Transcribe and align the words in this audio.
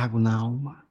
trago 0.00 0.18
na 0.18 0.34
alma. 0.34 0.82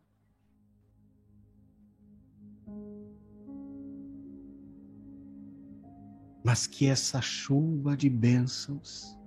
Mas 6.43 6.67
que 6.67 6.85
essa 6.85 7.19
chuva 7.19 7.97
de 7.97 8.07
bênçãos, 8.07 9.17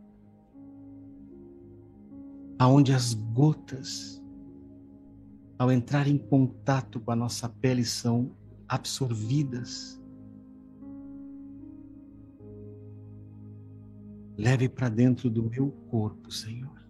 aonde 2.61 2.93
as 2.93 3.13
gotas, 3.13 4.23
ao 5.59 5.73
entrar 5.73 6.07
em 6.07 6.17
contato 6.17 7.01
com 7.01 7.11
a 7.11 7.17
nossa 7.17 7.49
pele, 7.49 7.85
são 7.85 8.31
absorvidas, 8.69 10.01
leve 14.39 14.69
para 14.69 14.89
dentro 14.89 15.29
do 15.29 15.43
meu 15.43 15.73
corpo, 15.91 16.31
Senhor. 16.31 16.82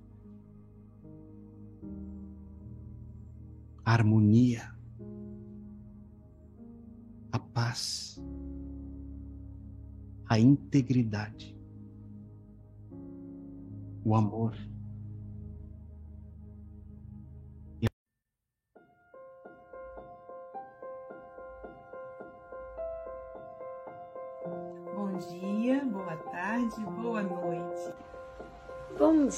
A 3.84 3.92
harmonia, 3.92 4.74
a 7.32 7.38
paz, 7.38 8.20
a 10.28 10.38
integridade, 10.38 11.56
o 14.04 14.14
amor. 14.14 14.54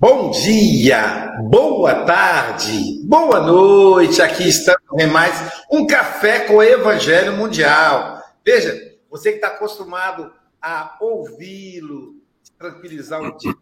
Bom 0.00 0.30
dia, 0.30 1.36
boa 1.50 2.06
tarde, 2.06 3.02
boa 3.04 3.38
noite. 3.38 4.22
Aqui 4.22 4.48
estamos 4.48 4.80
em 4.98 5.06
mais 5.06 5.34
um 5.70 5.86
café 5.86 6.46
com 6.46 6.54
o 6.54 6.62
Evangelho 6.62 7.34
Mundial. 7.34 8.18
Veja, 8.42 8.96
você 9.10 9.32
que 9.32 9.36
está 9.36 9.48
acostumado 9.48 10.32
a 10.58 10.96
ouvi-lo, 11.02 12.14
tranquilizar 12.58 13.20
o 13.20 13.36
dia 13.36 13.54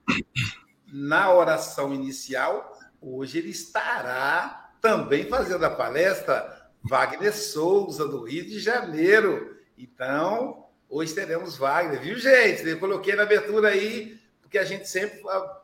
na 0.93 1.35
oração 1.35 1.93
inicial, 1.93 2.73
hoje 3.03 3.39
ele 3.39 3.51
estará 3.51 4.71
também 4.81 5.25
fazendo 5.25 5.65
a 5.65 5.71
palestra 5.71 6.71
Wagner 6.85 7.37
Souza, 7.37 8.07
do 8.07 8.23
Rio 8.23 8.45
de 8.45 8.61
Janeiro. 8.61 9.57
Então, 9.77 10.67
hoje 10.89 11.13
teremos 11.15 11.57
Wagner, 11.57 12.01
viu, 12.01 12.17
gente? 12.17 12.65
Eu 12.65 12.79
coloquei 12.79 13.17
na 13.17 13.25
abertura 13.25 13.71
aí, 13.71 14.17
porque 14.49 14.57
a 14.57 14.65
gente 14.65 14.89
sempre, 14.89 15.21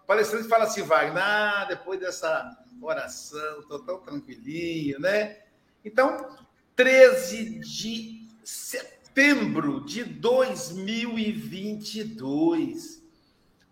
palestrante 0.07 0.47
fala 0.47 0.65
assim, 0.65 0.83
Wagner, 0.83 1.25
ah, 1.25 1.65
depois 1.67 1.99
dessa 1.99 2.55
oração, 2.83 3.61
estou 3.61 3.79
tão 3.79 3.99
tranquilinho, 4.01 5.01
né? 5.01 5.39
Então, 5.83 6.37
13 6.77 7.61
de 7.61 8.29
setembro 8.45 9.83
de 9.87 10.05
2022, 10.05 13.03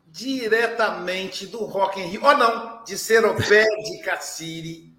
diretamente 0.06 1.46
do 1.46 1.58
Rock 1.58 2.00
in 2.00 2.06
Rio, 2.06 2.24
ou 2.24 2.34
não, 2.34 2.82
de 2.82 2.96
Seropé 2.96 3.66
de 3.66 4.00
Cassiri, 4.02 4.90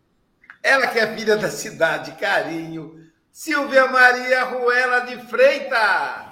ela 0.62 0.86
que 0.86 1.00
é 1.00 1.18
filha 1.18 1.38
da 1.38 1.50
cidade, 1.50 2.12
carinho. 2.20 3.04
Silvia 3.32 3.88
Maria 3.88 4.44
Ruela 4.44 5.00
de 5.00 5.18
Freitas. 5.26 6.23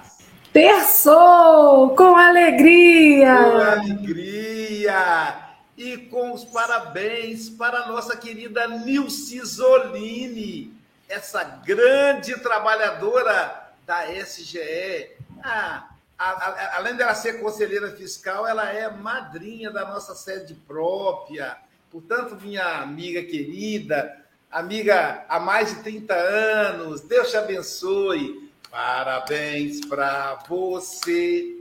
Terçou 0.52 1.96
com 1.96 2.14
alegria. 2.14 3.36
Com 3.36 3.56
alegria. 3.56 5.36
E 5.78 5.96
com 5.96 6.32
os 6.32 6.44
parabéns 6.44 7.48
para 7.48 7.78
a 7.78 7.88
nossa 7.88 8.14
querida 8.18 8.68
Nilce 8.68 9.40
Zolini, 9.40 10.70
essa 11.08 11.42
grande 11.42 12.38
trabalhadora 12.40 13.70
da 13.86 14.04
SGE. 14.12 15.12
Ah, 15.42 15.88
a, 16.18 16.30
a, 16.30 16.76
além 16.76 16.96
dela 16.96 17.14
ser 17.14 17.40
conselheira 17.40 17.90
fiscal, 17.92 18.46
ela 18.46 18.70
é 18.70 18.90
madrinha 18.90 19.70
da 19.70 19.86
nossa 19.86 20.14
sede 20.14 20.54
própria. 20.54 21.56
Portanto, 21.90 22.36
minha 22.40 22.82
amiga 22.82 23.22
querida, 23.22 24.18
amiga 24.50 25.24
há 25.30 25.40
mais 25.40 25.70
de 25.70 25.82
30 25.82 26.14
anos. 26.14 27.00
Deus 27.00 27.30
te 27.30 27.38
abençoe. 27.38 28.51
Parabéns 28.72 29.84
para 29.84 30.38
você. 30.48 31.58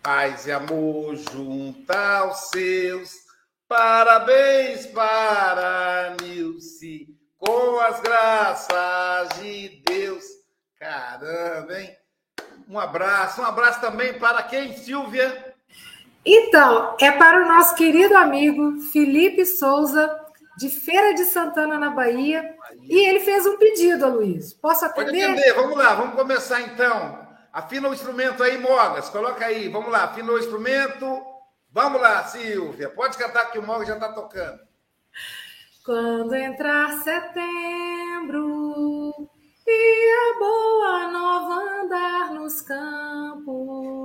Paz 0.00 0.46
e 0.46 0.52
amor 0.52 1.16
junto 1.16 1.90
aos 1.90 2.50
seus. 2.50 3.10
Parabéns 3.66 4.86
para 4.86 6.14
Nilce, 6.22 7.08
com 7.36 7.80
as 7.80 8.00
graças 8.00 9.40
de 9.40 9.82
Deus. 9.84 10.22
Caramba, 10.78 11.80
hein? 11.80 11.96
Um 12.68 12.78
abraço, 12.78 13.40
um 13.40 13.44
abraço 13.44 13.80
também 13.80 14.16
para 14.16 14.44
quem, 14.44 14.72
Silvia? 14.76 15.52
Então, 16.24 16.96
é 17.00 17.10
para 17.10 17.42
o 17.44 17.48
nosso 17.48 17.74
querido 17.74 18.16
amigo 18.16 18.80
Felipe 18.92 19.44
Souza, 19.44 20.25
de 20.56 20.70
Feira 20.70 21.14
de 21.14 21.24
Santana, 21.24 21.78
na 21.78 21.90
Bahia. 21.90 22.56
E 22.82 23.06
ele 23.06 23.20
fez 23.20 23.46
um 23.46 23.58
pedido, 23.58 24.06
Aloysio. 24.06 24.58
Posso 24.58 24.84
atender? 24.84 25.10
Pode 25.10 25.22
atender. 25.22 25.54
Vamos 25.54 25.76
lá, 25.76 25.94
vamos 25.94 26.14
começar 26.14 26.60
então. 26.62 27.26
Afina 27.52 27.88
o 27.88 27.94
instrumento 27.94 28.42
aí, 28.42 28.58
Mogas. 28.58 29.08
Coloca 29.08 29.44
aí. 29.44 29.68
Vamos 29.68 29.90
lá, 29.90 30.04
afina 30.04 30.32
o 30.32 30.38
instrumento. 30.38 31.22
Vamos 31.70 32.00
lá, 32.00 32.24
Silvia. 32.24 32.88
Pode 32.88 33.18
cantar 33.18 33.50
que 33.50 33.58
o 33.58 33.62
Mogas 33.62 33.88
já 33.88 33.94
está 33.94 34.12
tocando. 34.12 34.60
Quando 35.84 36.34
entrar 36.34 36.92
setembro 37.02 38.44
e 39.66 40.32
a 40.32 40.38
boa 40.38 41.08
nova 41.08 41.54
andar 41.82 42.32
nos 42.32 42.60
campos, 42.62 43.96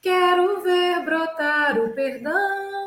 quero 0.00 0.60
ver 0.62 1.04
brotar 1.04 1.78
o 1.78 1.92
perdão 1.94 2.83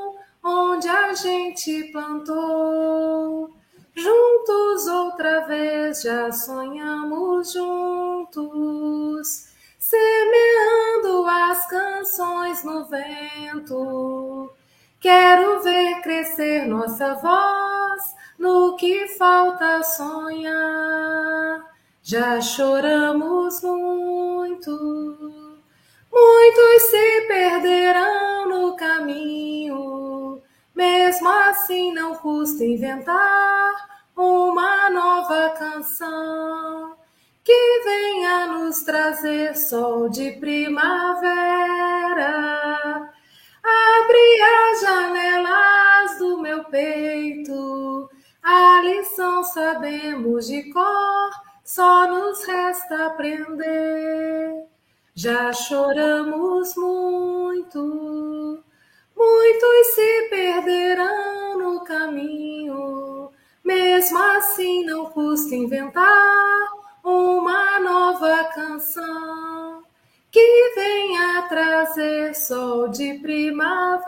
onde 0.47 0.88
a 0.88 1.13
gente 1.13 1.91
plantou. 1.91 3.53
Juntos 3.94 4.88
outra 4.88 5.41
vez 5.47 6.01
já 6.01 6.31
sonhamos 6.31 7.51
juntos, 7.51 8.47
semeando 9.77 11.25
as 11.27 11.67
canções 11.67 12.63
no 12.63 12.85
vento. 12.85 14.51
Quero 14.99 15.61
ver 15.61 16.01
crescer 16.01 16.65
nossa 16.67 17.15
voz 17.15 18.15
no 18.39 18.75
que 18.77 19.07
falta 19.17 19.83
sonhar. 19.83 21.65
Já 22.03 22.39
choramos 22.39 23.61
muito, 23.63 24.69
muitos 26.17 26.83
se 26.89 27.21
perderão 27.27 28.49
no 28.49 28.75
caminho 28.75 29.97
mesmo 30.77 31.27
assim, 31.27 31.91
não 31.91 32.13
custa 32.15 32.63
inventar 32.63 33.73
uma 34.15 34.89
nova 34.91 35.49
canção 35.57 36.95
que 37.43 37.81
venha 37.83 38.45
nos 38.45 38.83
trazer 38.83 39.57
sol 39.57 40.07
de 40.07 40.33
primavera. 40.33 41.23
Abre 43.63 44.41
as 44.41 44.81
janelas 44.81 46.17
do 46.19 46.41
meu 46.41 46.63
peito, 46.65 48.07
a 48.43 48.81
lição 48.83 49.43
sabemos 49.45 50.45
de 50.45 50.71
cor, 50.71 51.31
só 51.63 52.05
nos 52.07 52.43
resta 52.45 53.07
aprender. 53.07 54.67
Já 55.19 55.51
choramos 55.51 56.75
muito 56.75 58.63
Muitos 59.17 59.87
se 59.95 60.27
perderão 60.29 61.57
no 61.57 61.83
caminho, 61.83 63.31
mesmo 63.63 64.19
assim 64.37 64.85
não 64.85 65.07
custa 65.07 65.55
inventar 65.55 66.67
uma 67.03 67.79
nova 67.79 68.43
canção 68.53 69.81
que 70.29 70.73
venha 70.75 71.47
trazer 71.49 72.35
sol 72.35 72.87
de 72.87 73.15
primavera. 73.15 74.07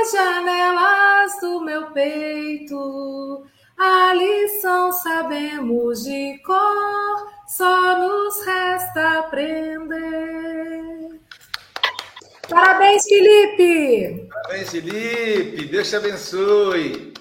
as 0.00 0.12
janelas 0.12 1.40
do 1.42 1.60
meu 1.60 1.90
peito. 1.90 3.44
A 3.76 4.14
lição 4.14 4.90
sabemos 4.90 6.02
de 6.02 6.38
cor, 6.44 7.27
só 7.58 7.98
nos 7.98 8.46
resta 8.46 9.18
aprender. 9.18 11.20
Parabéns, 12.48 13.02
Felipe! 13.02 14.28
Parabéns, 14.28 14.70
Felipe! 14.70 15.66
Deus 15.66 15.88
te 15.88 15.96
abençoe! 15.96 17.12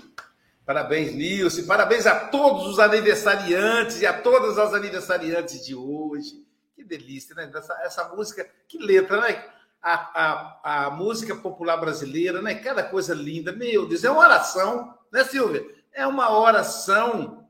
Parabéns, 0.63 1.15
Nilce! 1.15 1.63
Parabéns 1.63 2.05
a 2.05 2.27
todos 2.27 2.67
os 2.67 2.77
aniversariantes 2.77 3.99
e 4.01 4.05
a 4.05 4.13
todas 4.13 4.59
as 4.59 4.75
aniversariantes 4.75 5.65
de 5.65 5.73
hoje. 5.73 6.45
Que 6.75 6.83
delícia, 6.83 7.33
né? 7.33 7.51
Essa, 7.55 7.73
essa 7.81 8.09
música, 8.09 8.47
que 8.67 8.77
letra, 8.77 9.19
né? 9.19 9.43
A, 9.81 9.93
a, 10.13 10.85
a 10.85 10.89
música 10.91 11.35
popular 11.35 11.77
brasileira, 11.77 12.43
né? 12.43 12.53
Cada 12.53 12.83
coisa 12.83 13.15
linda. 13.15 13.51
Meu 13.51 13.87
Deus, 13.87 14.03
é 14.03 14.11
uma 14.11 14.21
oração, 14.21 14.93
né, 15.11 15.23
Silvia? 15.23 15.65
É 15.91 16.05
uma 16.05 16.37
oração. 16.37 17.46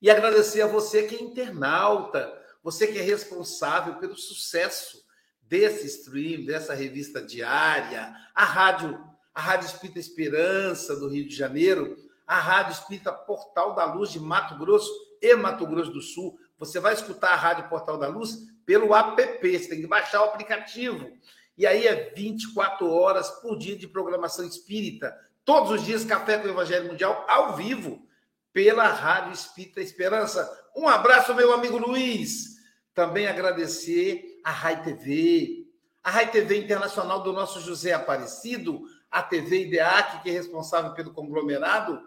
E 0.00 0.10
agradecer 0.10 0.62
a 0.62 0.66
você 0.66 1.02
que 1.02 1.14
é 1.14 1.22
internauta, 1.22 2.32
você 2.62 2.86
que 2.86 2.98
é 2.98 3.02
responsável 3.02 3.96
pelo 3.96 4.16
sucesso 4.16 5.04
desse 5.42 5.86
stream, 5.86 6.44
dessa 6.46 6.74
revista 6.74 7.20
diária, 7.20 8.14
a 8.34 8.44
rádio, 8.44 8.98
a 9.34 9.40
Rádio 9.40 9.66
Espírita 9.66 9.98
Esperança 9.98 10.96
do 10.96 11.08
Rio 11.08 11.26
de 11.26 11.34
Janeiro, 11.34 11.96
a 12.26 12.38
Rádio 12.38 12.72
Espírita 12.72 13.12
Portal 13.12 13.74
da 13.74 13.84
Luz 13.84 14.10
de 14.10 14.20
Mato 14.20 14.56
Grosso 14.56 14.90
e 15.20 15.34
Mato 15.34 15.66
Grosso 15.66 15.90
do 15.90 16.00
Sul. 16.00 16.38
Você 16.58 16.78
vai 16.78 16.94
escutar 16.94 17.32
a 17.32 17.36
Rádio 17.36 17.68
Portal 17.68 17.98
da 17.98 18.06
Luz 18.06 18.38
pelo 18.64 18.94
app, 18.94 19.40
você 19.42 19.68
tem 19.68 19.80
que 19.80 19.86
baixar 19.86 20.22
o 20.22 20.26
aplicativo. 20.26 21.10
E 21.58 21.66
aí 21.66 21.86
é 21.86 22.12
24 22.14 22.88
horas 22.88 23.28
por 23.40 23.58
dia 23.58 23.76
de 23.76 23.88
programação 23.88 24.46
espírita. 24.46 25.14
Todos 25.44 25.72
os 25.72 25.84
dias, 25.84 26.04
Café 26.04 26.38
com 26.38 26.46
o 26.46 26.50
Evangelho 26.50 26.88
Mundial 26.88 27.26
ao 27.28 27.56
vivo, 27.56 28.06
pela 28.52 28.88
Rádio 28.88 29.32
Espírita 29.32 29.80
Esperança. 29.80 30.50
Um 30.76 30.88
abraço, 30.88 31.34
meu 31.34 31.52
amigo 31.52 31.78
Luiz. 31.78 32.56
Também 32.94 33.26
agradecer 33.26 34.40
a 34.44 34.50
Rai 34.50 34.82
TV, 34.82 35.66
a 36.02 36.10
Rai 36.10 36.30
TV 36.30 36.58
Internacional 36.58 37.22
do 37.22 37.32
nosso 37.32 37.60
José 37.60 37.92
Aparecido, 37.92 38.82
a 39.10 39.22
TV 39.22 39.66
IDEAC, 39.66 40.22
que 40.22 40.30
é 40.30 40.32
responsável 40.32 40.92
pelo 40.92 41.12
conglomerado. 41.12 42.00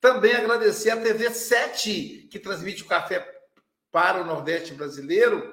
Também 0.00 0.34
agradecer 0.34 0.90
a 0.90 0.96
TV 0.96 1.30
7, 1.30 2.28
que 2.30 2.38
transmite 2.38 2.82
o 2.82 2.86
café 2.86 3.26
para 3.90 4.22
o 4.22 4.24
Nordeste 4.24 4.72
brasileiro, 4.74 5.52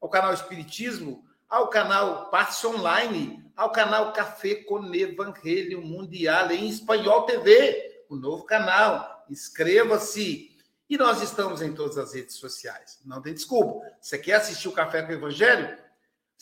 ao 0.00 0.08
canal 0.08 0.34
Espiritismo, 0.34 1.24
ao 1.48 1.68
canal 1.68 2.30
Passe 2.30 2.66
Online, 2.66 3.42
ao 3.56 3.70
canal 3.70 4.12
Café 4.12 4.56
com 4.56 4.94
Evangelho 4.94 5.80
Mundial 5.80 6.50
em 6.50 6.68
Espanhol 6.68 7.22
TV, 7.22 8.04
o 8.10 8.16
novo 8.16 8.44
canal. 8.44 9.15
Inscreva-se. 9.30 10.56
E 10.88 10.96
nós 10.96 11.20
estamos 11.20 11.60
em 11.62 11.72
todas 11.72 11.98
as 11.98 12.14
redes 12.14 12.36
sociais. 12.36 13.00
Não 13.04 13.20
tem 13.20 13.34
desculpa. 13.34 13.84
Você 14.00 14.18
quer 14.18 14.34
assistir 14.34 14.68
o 14.68 14.72
Café 14.72 15.02
com 15.02 15.10
o 15.10 15.14
Evangelho? 15.14 15.76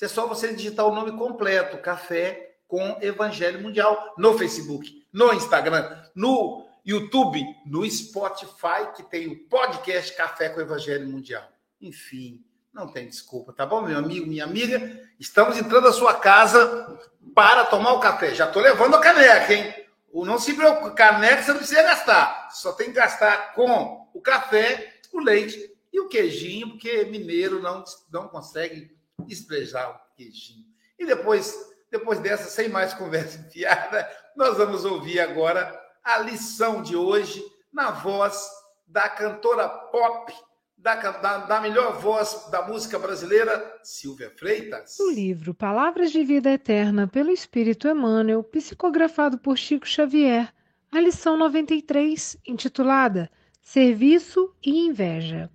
É 0.01 0.09
só 0.09 0.27
você 0.27 0.53
digitar 0.53 0.87
o 0.87 0.95
nome 0.95 1.13
completo, 1.17 1.79
Café 1.79 2.57
com 2.67 2.99
Evangelho 3.01 3.63
Mundial, 3.63 4.15
no 4.19 4.37
Facebook, 4.37 5.07
no 5.13 5.33
Instagram, 5.33 6.03
no 6.15 6.67
YouTube, 6.85 7.41
no 7.65 7.89
Spotify, 7.89 8.93
que 8.97 9.03
tem 9.05 9.29
o 9.29 9.49
podcast 9.49 10.15
Café 10.17 10.49
com 10.49 10.61
Evangelho 10.61 11.09
Mundial. 11.09 11.49
Enfim, 11.81 12.45
não 12.73 12.89
tem 12.89 13.07
desculpa, 13.07 13.53
tá 13.53 13.65
bom, 13.65 13.83
meu 13.83 13.97
amigo, 13.97 14.27
minha 14.27 14.45
amiga? 14.45 15.01
Estamos 15.19 15.57
entrando 15.57 15.85
na 15.85 15.93
sua 15.93 16.15
casa 16.15 16.99
para 17.35 17.65
tomar 17.65 17.93
o 17.93 18.01
café. 18.01 18.35
Já 18.35 18.47
estou 18.47 18.61
levando 18.61 18.97
a 18.97 19.01
caneca, 19.01 19.55
hein? 19.55 19.84
Não 20.23 20.39
se 20.39 20.55
preocupe, 20.55 20.95
caneca 20.95 21.43
você 21.43 21.51
não 21.51 21.59
precisa 21.59 21.83
gastar. 21.83 22.51
Só 22.53 22.73
tem 22.73 22.87
que 22.87 22.93
gastar 22.93 23.55
com 23.55 24.09
o 24.15 24.21
café, 24.21 24.95
o 25.13 25.19
leite 25.19 25.75
e 25.93 26.01
o 26.01 26.09
queijinho, 26.09 26.71
porque 26.71 27.05
mineiro 27.07 27.61
não, 27.61 27.83
não 28.13 28.29
consegue 28.29 28.97
despejar 29.21 29.91
o 29.91 30.17
queijinho. 30.17 30.67
E 30.99 31.07
depois, 31.07 31.57
depois 31.91 32.21
dessa, 32.21 32.49
sem 32.49 32.69
mais 32.69 32.95
conversa 32.95 33.43
fiada, 33.51 34.09
nós 34.37 34.57
vamos 34.57 34.85
ouvir 34.85 35.21
agora 35.21 35.81
a 36.03 36.19
lição 36.19 36.83
de 36.83 36.97
hoje 36.97 37.43
na 37.73 37.91
voz 37.91 38.49
da 38.87 39.09
cantora 39.09 39.69
pop, 39.69 40.33
da, 40.77 40.95
da, 40.95 41.39
da, 41.39 41.61
melhor 41.61 41.99
voz 42.01 42.49
da 42.51 42.67
música 42.67 42.99
brasileira, 42.99 43.79
Silvia 43.83 44.31
Freitas. 44.37 44.99
O 45.01 45.11
livro 45.11 45.55
Palavras 45.55 46.11
de 46.13 46.23
Vida 46.25 46.51
Eterna 46.51 47.07
pelo 47.07 47.31
Espírito 47.31 47.89
Emmanuel, 47.89 48.43
psicografado 48.43 49.39
por 49.39 49.57
Chico 49.57 49.87
Xavier, 49.87 50.53
a 50.93 51.01
lição 51.01 51.37
93, 51.37 52.37
intitulada 52.47 53.31
Serviço 53.63 54.55
e 54.63 54.87
inveja. 54.87 55.51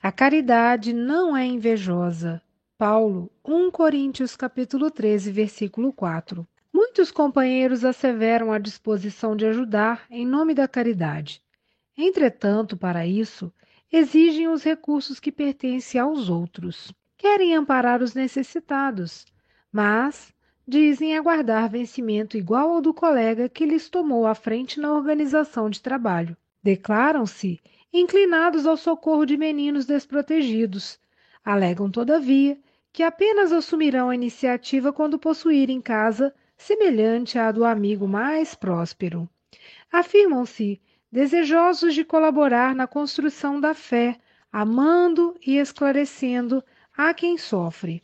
A 0.00 0.12
caridade 0.12 0.92
não 0.92 1.36
é 1.36 1.44
invejosa. 1.44 2.40
Paulo, 2.78 3.30
1 3.44 3.70
Coríntios 3.70 4.36
capítulo 4.36 4.90
13, 4.90 5.30
versículo 5.32 5.92
4. 5.92 6.48
Muitos 6.72 7.10
companheiros 7.10 7.84
asseveram 7.84 8.52
a 8.52 8.58
disposição 8.58 9.36
de 9.36 9.44
ajudar 9.44 10.06
em 10.08 10.24
nome 10.24 10.54
da 10.54 10.68
caridade. 10.68 11.42
Entretanto, 11.98 12.76
para 12.76 13.04
isso, 13.04 13.52
exigem 13.92 14.48
os 14.48 14.62
recursos 14.62 15.18
que 15.18 15.32
pertencem 15.32 16.00
aos 16.00 16.28
outros. 16.28 16.92
Querem 17.16 17.54
amparar 17.54 18.02
os 18.02 18.14
necessitados, 18.14 19.26
mas 19.72 20.32
dizem 20.66 21.16
aguardar 21.16 21.68
vencimento 21.68 22.36
igual 22.36 22.70
ao 22.70 22.80
do 22.80 22.94
colega 22.94 23.48
que 23.48 23.66
lhes 23.66 23.88
tomou 23.88 24.26
a 24.26 24.34
frente 24.34 24.78
na 24.78 24.94
organização 24.94 25.68
de 25.68 25.82
trabalho. 25.82 26.36
Declaram-se 26.62 27.60
inclinados 27.92 28.66
ao 28.66 28.76
socorro 28.76 29.26
de 29.26 29.36
meninos 29.36 29.84
desprotegidos. 29.84 30.98
Alegam, 31.44 31.90
todavia, 31.90 32.58
que 32.92 33.02
apenas 33.02 33.52
assumirão 33.52 34.10
a 34.10 34.14
iniciativa 34.14 34.92
quando 34.92 35.18
possuírem 35.18 35.80
casa 35.80 36.32
semelhante 36.56 37.38
à 37.38 37.50
do 37.50 37.64
amigo 37.64 38.06
mais 38.06 38.54
próspero. 38.54 39.28
Afirmam-se 39.90 40.80
desejosos 41.10 41.94
de 41.94 42.04
colaborar 42.04 42.74
na 42.74 42.86
construção 42.86 43.60
da 43.60 43.74
fé, 43.74 44.18
amando 44.52 45.34
e 45.44 45.56
esclarecendo 45.56 46.62
a 46.96 47.12
quem 47.14 47.36
sofre. 47.36 48.02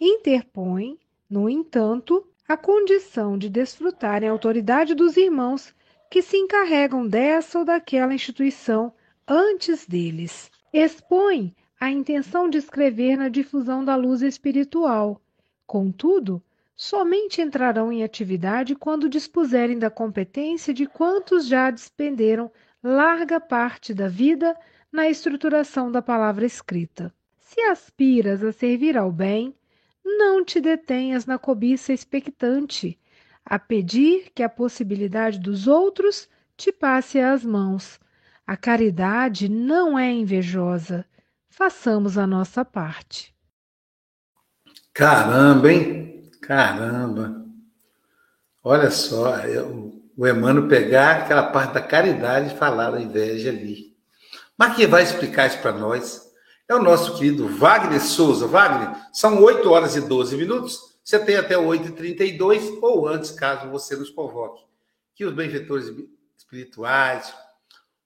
Interpõem, 0.00 0.98
no 1.28 1.48
entanto, 1.48 2.26
a 2.48 2.56
condição 2.56 3.36
de 3.36 3.48
desfrutarem 3.48 4.28
a 4.28 4.32
autoridade 4.32 4.94
dos 4.94 5.16
irmãos 5.16 5.74
que 6.10 6.22
se 6.22 6.36
encarregam 6.36 7.06
dessa 7.06 7.58
ou 7.58 7.64
daquela 7.64 8.14
instituição 8.14 8.92
antes 9.26 9.86
deles. 9.86 10.50
Expõe 10.72 11.54
a 11.78 11.90
intenção 11.90 12.48
de 12.48 12.58
escrever 12.58 13.16
na 13.16 13.28
difusão 13.28 13.84
da 13.84 13.94
luz 13.94 14.22
espiritual. 14.22 15.20
Contudo, 15.66 16.42
somente 16.78 17.42
entrarão 17.42 17.92
em 17.92 18.04
atividade 18.04 18.76
quando 18.76 19.08
dispuserem 19.08 19.76
da 19.76 19.90
competência 19.90 20.72
de 20.72 20.86
quantos 20.86 21.48
já 21.48 21.72
despenderam 21.72 22.52
larga 22.80 23.40
parte 23.40 23.92
da 23.92 24.06
vida 24.06 24.56
na 24.90 25.08
estruturação 25.08 25.90
da 25.90 26.00
palavra 26.00 26.46
escrita. 26.46 27.12
Se 27.36 27.60
aspiras 27.62 28.44
a 28.44 28.52
servir 28.52 28.96
ao 28.96 29.10
bem, 29.10 29.56
não 30.04 30.44
te 30.44 30.60
detenhas 30.60 31.26
na 31.26 31.36
cobiça 31.36 31.92
expectante, 31.92 32.96
a 33.44 33.58
pedir 33.58 34.30
que 34.32 34.44
a 34.44 34.48
possibilidade 34.48 35.40
dos 35.40 35.66
outros 35.66 36.28
te 36.56 36.70
passe 36.70 37.18
às 37.18 37.44
mãos. 37.44 37.98
A 38.46 38.56
caridade 38.56 39.48
não 39.48 39.98
é 39.98 40.12
invejosa. 40.12 41.04
Façamos 41.48 42.16
a 42.16 42.24
nossa 42.26 42.64
parte. 42.64 43.34
Caramba, 44.94 45.72
hein? 45.72 46.17
Caramba. 46.48 47.44
Olha 48.64 48.90
só, 48.90 49.36
eu, 49.40 50.02
o 50.16 50.26
Emmanuel 50.26 50.66
pegar 50.66 51.16
aquela 51.16 51.42
parte 51.42 51.74
da 51.74 51.82
caridade 51.82 52.54
e 52.54 52.56
falar 52.56 52.90
da 52.90 53.02
inveja 53.02 53.50
ali. 53.50 53.94
Mas 54.56 54.74
quem 54.74 54.86
vai 54.86 55.02
explicar 55.02 55.46
isso 55.46 55.58
para 55.58 55.72
nós 55.72 56.32
é 56.66 56.74
o 56.74 56.82
nosso 56.82 57.18
querido 57.18 57.46
Wagner 57.48 58.00
Souza. 58.00 58.46
Wagner, 58.46 58.96
são 59.12 59.42
8 59.42 59.70
horas 59.70 59.94
e 59.94 60.00
12 60.00 60.38
minutos. 60.38 60.98
Você 61.04 61.18
tem 61.18 61.36
até 61.36 61.54
8h32 61.54 62.78
ou 62.80 63.06
antes, 63.06 63.30
caso 63.30 63.68
você 63.68 63.94
nos 63.94 64.08
convoque. 64.08 64.64
Que 65.14 65.26
os 65.26 65.34
benfeitores 65.34 65.92
espirituais, 66.34 67.30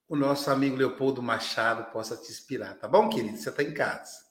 o 0.09 0.17
nosso 0.17 0.51
amigo 0.51 0.75
Leopoldo 0.75 1.21
Machado 1.21 1.89
possa 1.93 2.17
te 2.17 2.29
inspirar, 2.29 2.75
tá 2.75 2.89
bom, 2.89 3.07
querido? 3.07 3.37
Você 3.37 3.47
está 3.47 3.63
em 3.63 3.73
casa. 3.73 4.22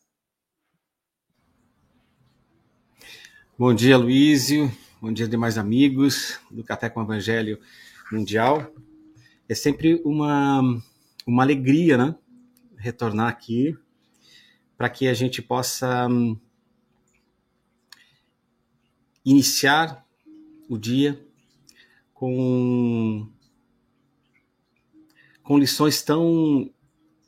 Bom 3.58 3.74
dia, 3.74 3.98
Luísio. 3.98 4.72
Bom 4.98 5.12
dia, 5.12 5.28
demais 5.28 5.58
amigos 5.58 6.40
do 6.50 6.64
Café 6.64 6.88
com 6.88 7.00
o 7.00 7.02
Evangelho 7.02 7.60
Mundial. 8.10 8.72
É 9.46 9.54
sempre 9.54 10.00
uma, 10.06 10.62
uma 11.26 11.42
alegria, 11.42 11.98
né? 11.98 12.14
Retornar 12.78 13.28
aqui 13.28 13.76
para 14.74 14.88
que 14.88 15.06
a 15.06 15.12
gente 15.12 15.42
possa 15.42 16.08
hum, 16.08 16.34
iniciar 19.22 20.02
o 20.66 20.78
dia 20.78 21.22
com 22.14 23.28
com 25.42 25.58
lições 25.58 26.00
tão 26.00 26.72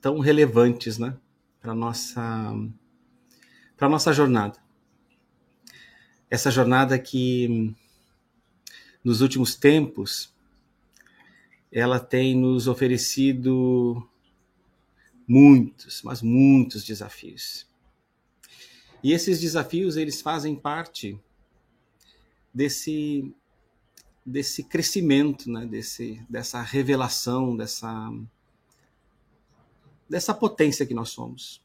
tão 0.01 0.21
relevantes, 0.21 0.99
né, 0.99 1.19
para 1.61 1.75
nossa 1.75 2.51
para 3.77 3.91
nossa 3.91 4.11
jornada. 4.11 4.64
Essa 6.35 6.51
jornada 6.51 6.99
que 6.99 7.73
nos 9.05 9.21
últimos 9.21 9.55
tempos 9.55 10.35
ela 11.71 12.01
tem 12.01 12.37
nos 12.37 12.67
oferecido 12.67 14.05
muitos, 15.29 16.03
mas 16.03 16.21
muitos 16.21 16.83
desafios. 16.85 17.69
E 19.01 19.13
esses 19.13 19.41
desafios 19.41 19.97
eles 19.97 20.21
fazem 20.21 20.57
parte 20.57 21.17
desse 22.53 23.33
desse 24.27 24.65
crescimento, 24.65 25.49
né, 25.49 25.65
desse 25.65 26.21
dessa 26.29 26.61
revelação, 26.63 27.57
dessa 27.57 28.11
dessa 30.11 30.35
potência 30.35 30.85
que 30.85 30.95
nós 30.95 31.11
somos. 31.11 31.64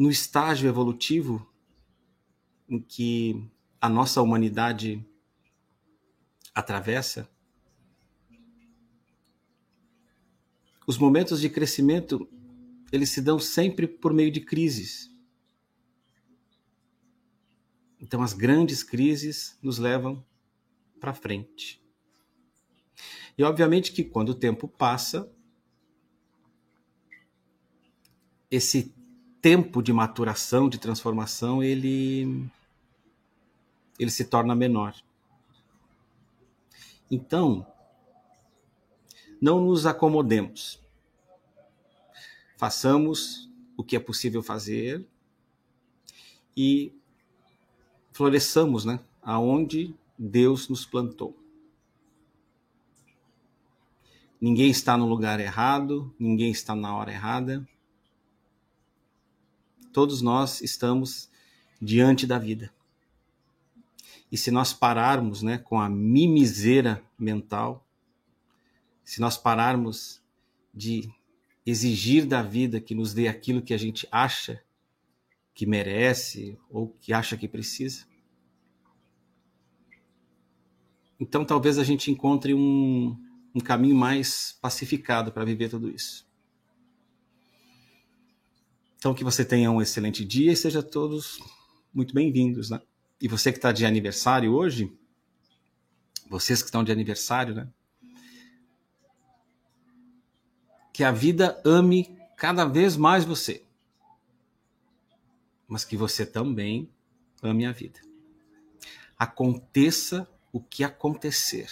No 0.00 0.10
estágio 0.10 0.66
evolutivo 0.66 1.46
em 2.66 2.80
que 2.80 3.46
a 3.78 3.86
nossa 3.86 4.22
humanidade 4.22 5.06
atravessa, 6.54 7.30
os 10.86 10.96
momentos 10.96 11.38
de 11.38 11.50
crescimento 11.50 12.26
eles 12.90 13.10
se 13.10 13.20
dão 13.20 13.38
sempre 13.38 13.86
por 13.86 14.14
meio 14.14 14.30
de 14.30 14.40
crises. 14.40 15.14
Então, 18.00 18.22
as 18.22 18.32
grandes 18.32 18.82
crises 18.82 19.58
nos 19.62 19.76
levam 19.76 20.24
para 20.98 21.12
frente. 21.12 21.78
E, 23.36 23.44
obviamente, 23.44 23.92
que 23.92 24.02
quando 24.02 24.30
o 24.30 24.34
tempo 24.34 24.66
passa, 24.66 25.30
esse 28.50 28.98
tempo 29.40 29.82
de 29.82 29.92
maturação, 29.92 30.68
de 30.68 30.78
transformação, 30.78 31.62
ele, 31.62 32.48
ele 33.98 34.10
se 34.10 34.24
torna 34.24 34.54
menor. 34.54 34.94
Então, 37.10 37.66
não 39.40 39.64
nos 39.64 39.86
acomodemos 39.86 40.80
façamos 42.60 43.48
o 43.74 43.82
que 43.82 43.96
é 43.96 43.98
possível 43.98 44.42
fazer 44.42 45.02
e 46.54 46.92
floresçamos, 48.12 48.84
né, 48.84 49.00
aonde 49.22 49.94
Deus 50.18 50.68
nos 50.68 50.84
plantou. 50.84 51.34
Ninguém 54.38 54.70
está 54.70 54.94
no 54.94 55.06
lugar 55.06 55.40
errado, 55.40 56.14
ninguém 56.18 56.50
está 56.50 56.74
na 56.76 56.94
hora 56.94 57.10
errada. 57.10 57.66
Todos 59.92 60.22
nós 60.22 60.60
estamos 60.60 61.30
diante 61.80 62.26
da 62.26 62.38
vida. 62.38 62.72
E 64.30 64.36
se 64.36 64.50
nós 64.50 64.72
pararmos, 64.72 65.42
né, 65.42 65.58
com 65.58 65.80
a 65.80 65.88
mimiseira 65.88 67.02
mental, 67.18 67.86
se 69.04 69.20
nós 69.20 69.36
pararmos 69.36 70.22
de 70.72 71.12
exigir 71.66 72.26
da 72.26 72.42
vida 72.42 72.80
que 72.80 72.94
nos 72.94 73.12
dê 73.12 73.26
aquilo 73.26 73.60
que 73.60 73.74
a 73.74 73.78
gente 73.78 74.06
acha 74.10 74.62
que 75.52 75.66
merece 75.66 76.56
ou 76.70 76.88
que 77.00 77.12
acha 77.12 77.36
que 77.36 77.48
precisa. 77.48 78.06
Então 81.18 81.44
talvez 81.44 81.76
a 81.76 81.84
gente 81.84 82.10
encontre 82.10 82.54
um, 82.54 83.16
um 83.54 83.60
caminho 83.60 83.96
mais 83.96 84.56
pacificado 84.62 85.32
para 85.32 85.44
viver 85.44 85.68
tudo 85.68 85.90
isso. 85.90 86.29
Então 89.00 89.14
que 89.14 89.24
você 89.24 89.46
tenha 89.46 89.70
um 89.70 89.80
excelente 89.80 90.22
dia 90.26 90.52
e 90.52 90.56
seja 90.56 90.82
todos 90.82 91.40
muito 91.90 92.12
bem-vindos, 92.12 92.68
né? 92.68 92.82
E 93.18 93.26
você 93.26 93.50
que 93.50 93.56
está 93.56 93.72
de 93.72 93.86
aniversário 93.86 94.52
hoje, 94.52 94.92
vocês 96.28 96.60
que 96.60 96.68
estão 96.68 96.84
de 96.84 96.92
aniversário, 96.92 97.54
né? 97.54 97.66
que 100.92 101.02
a 101.02 101.10
vida 101.10 101.58
ame 101.64 102.14
cada 102.36 102.66
vez 102.66 102.94
mais 102.94 103.24
você, 103.24 103.64
mas 105.66 105.82
que 105.82 105.96
você 105.96 106.26
também 106.26 106.86
ame 107.42 107.64
a 107.64 107.72
vida. 107.72 108.00
Aconteça 109.18 110.28
o 110.52 110.60
que 110.60 110.84
acontecer. 110.84 111.70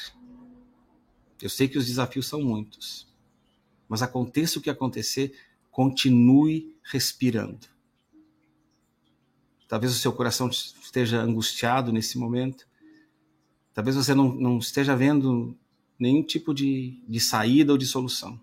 Eu 1.42 1.50
sei 1.50 1.68
que 1.68 1.76
os 1.76 1.84
desafios 1.84 2.26
são 2.26 2.40
muitos, 2.40 3.06
mas 3.86 4.00
aconteça 4.00 4.58
o 4.58 4.62
que 4.62 4.70
acontecer, 4.70 5.36
continue 5.78 6.74
respirando. 6.82 7.68
Talvez 9.68 9.92
o 9.92 9.96
seu 9.96 10.12
coração 10.12 10.48
esteja 10.48 11.20
angustiado 11.20 11.92
nesse 11.92 12.18
momento. 12.18 12.66
Talvez 13.72 13.94
você 13.94 14.12
não, 14.12 14.34
não 14.34 14.58
esteja 14.58 14.96
vendo 14.96 15.56
nenhum 15.96 16.24
tipo 16.24 16.52
de, 16.52 17.00
de 17.06 17.20
saída 17.20 17.70
ou 17.70 17.78
de 17.78 17.86
solução 17.86 18.40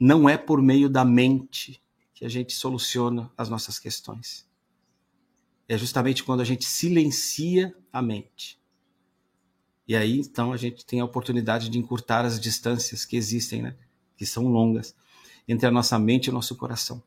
não 0.00 0.26
é 0.26 0.38
por 0.38 0.62
meio 0.62 0.88
da 0.88 1.04
mente 1.04 1.82
que 2.14 2.24
a 2.24 2.28
gente 2.30 2.54
soluciona 2.54 3.30
as 3.36 3.50
nossas 3.50 3.78
questões. 3.78 4.46
É 5.68 5.76
justamente 5.76 6.24
quando 6.24 6.40
a 6.40 6.44
gente 6.44 6.64
silencia 6.64 7.76
a 7.92 8.00
mente. 8.00 8.58
E 9.86 9.94
aí, 9.94 10.20
então, 10.20 10.52
a 10.52 10.56
gente 10.56 10.84
tem 10.84 11.00
a 11.00 11.04
oportunidade 11.04 11.68
de 11.68 11.78
encurtar 11.78 12.24
as 12.24 12.40
distâncias 12.40 13.04
que 13.04 13.16
existem, 13.16 13.60
né? 13.60 13.76
que 14.16 14.24
são 14.24 14.48
longas, 14.48 14.94
entre 15.48 15.66
a 15.66 15.70
nossa 15.70 15.98
mente 15.98 16.26
e 16.26 16.30
o 16.30 16.32
nosso 16.32 16.56
coração. 16.56 17.02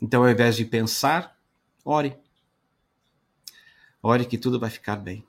Então, 0.00 0.22
ao 0.22 0.30
invés 0.30 0.56
de 0.56 0.64
pensar, 0.64 1.38
ore. 1.84 2.16
Ore 4.02 4.26
que 4.26 4.36
tudo 4.36 4.60
vai 4.60 4.70
ficar 4.70 4.96
bem. 4.96 5.24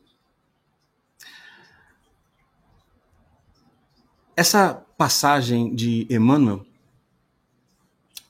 Essa 4.35 4.73
passagem 4.97 5.73
de 5.73 6.05
Emmanuel 6.09 6.65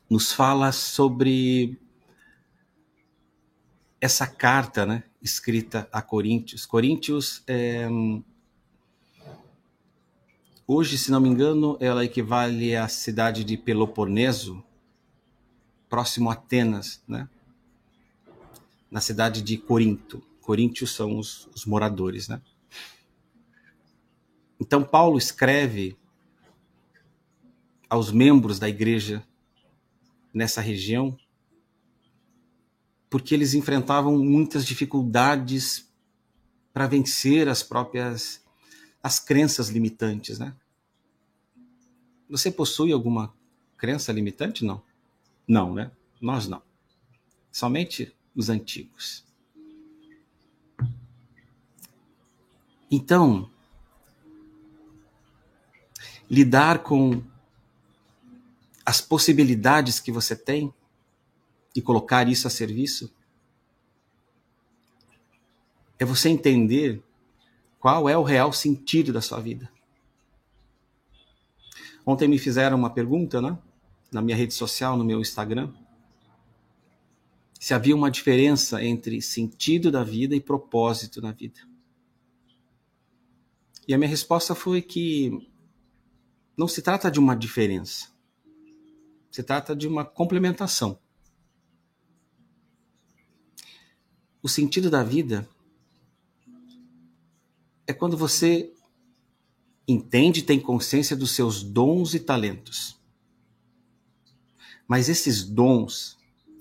nos 0.07 0.31
fala 0.31 0.71
sobre 0.71 1.79
essa 3.99 4.27
carta 4.27 4.85
né, 4.85 5.03
escrita 5.19 5.89
a 5.91 6.01
Coríntios. 6.01 6.63
Coríntios, 6.63 7.41
é, 7.47 7.87
hoje, 10.67 10.97
se 10.97 11.11
não 11.11 11.19
me 11.19 11.29
engano, 11.29 11.77
ela 11.79 12.03
equivale 12.03 12.75
à 12.75 12.87
cidade 12.87 13.43
de 13.43 13.57
Peloponeso, 13.57 14.63
próximo 15.89 16.29
a 16.29 16.33
Atenas, 16.33 17.01
né? 17.07 17.29
na 18.89 19.01
cidade 19.01 19.41
de 19.41 19.57
Corinto. 19.57 20.21
Coríntios 20.41 20.91
são 20.93 21.17
os, 21.17 21.47
os 21.55 21.65
moradores, 21.65 22.27
né? 22.27 22.41
Então, 24.59 24.83
Paulo 24.83 25.17
escreve 25.17 25.97
aos 27.89 28.11
membros 28.11 28.57
da 28.57 28.69
igreja 28.69 29.25
nessa 30.33 30.61
região 30.61 31.17
porque 33.15 33.33
eles 33.33 33.53
enfrentavam 33.53 34.17
muitas 34.17 34.65
dificuldades 34.65 35.89
para 36.73 36.85
vencer 36.85 37.47
as 37.47 37.63
próprias 37.63 38.44
as 39.05 39.19
crenças 39.19 39.69
limitantes, 39.69 40.39
né? 40.39 40.55
Você 42.27 42.49
possui 42.49 42.91
alguma 42.91 43.31
crença 43.77 44.11
limitante? 44.11 44.65
Não. 44.65 44.81
Não, 45.47 45.75
né? 45.75 45.91
Nós 46.19 46.47
não. 46.47 46.59
Somente 47.51 48.17
os 48.35 48.49
antigos. 48.49 49.23
Então, 52.89 53.47
lidar 56.27 56.81
com 56.81 57.21
as 58.83 59.01
possibilidades 59.01 59.99
que 59.99 60.11
você 60.11 60.35
tem 60.35 60.73
e 61.75 61.81
colocar 61.81 62.27
isso 62.27 62.47
a 62.47 62.49
serviço 62.49 63.13
é 65.99 66.03
você 66.03 66.27
entender 66.27 67.04
qual 67.85 68.09
é 68.09 68.17
o 68.17 68.23
real 68.23 68.51
sentido 68.51 69.13
da 69.13 69.21
sua 69.21 69.39
vida. 69.39 69.71
Ontem 72.03 72.27
me 72.27 72.39
fizeram 72.39 72.75
uma 72.75 72.89
pergunta, 72.89 73.39
né? 73.39 73.55
Na 74.11 74.23
minha 74.23 74.35
rede 74.35 74.55
social, 74.55 74.97
no 74.97 75.05
meu 75.05 75.21
Instagram, 75.21 75.71
se 77.59 77.75
havia 77.75 77.95
uma 77.95 78.09
diferença 78.09 78.83
entre 78.83 79.21
sentido 79.21 79.91
da 79.91 80.03
vida 80.03 80.35
e 80.35 80.41
propósito 80.41 81.21
na 81.21 81.31
vida. 81.31 81.59
E 83.87 83.93
a 83.93 83.99
minha 83.99 84.09
resposta 84.09 84.55
foi 84.55 84.81
que 84.81 85.47
não 86.57 86.67
se 86.67 86.81
trata 86.81 87.11
de 87.11 87.19
uma 87.19 87.35
diferença. 87.35 88.07
Se 89.29 89.43
trata 89.43 89.75
de 89.75 89.87
uma 89.87 90.03
complementação. 90.03 90.97
o 94.45 94.47
sentido 94.47 94.91
da 94.91 95.01
vida 95.01 95.49
é 97.87 97.93
quando 97.93 98.17
você 98.17 98.73
entende 99.87 100.41
tem 100.41 100.59
consciência 100.59 101.15
dos 101.15 101.31
seus 101.31 101.61
dons 101.63 102.13
e 102.13 102.19
talentos. 102.19 102.99
Mas 104.87 105.09
esses 105.09 105.43
dons 105.43 106.17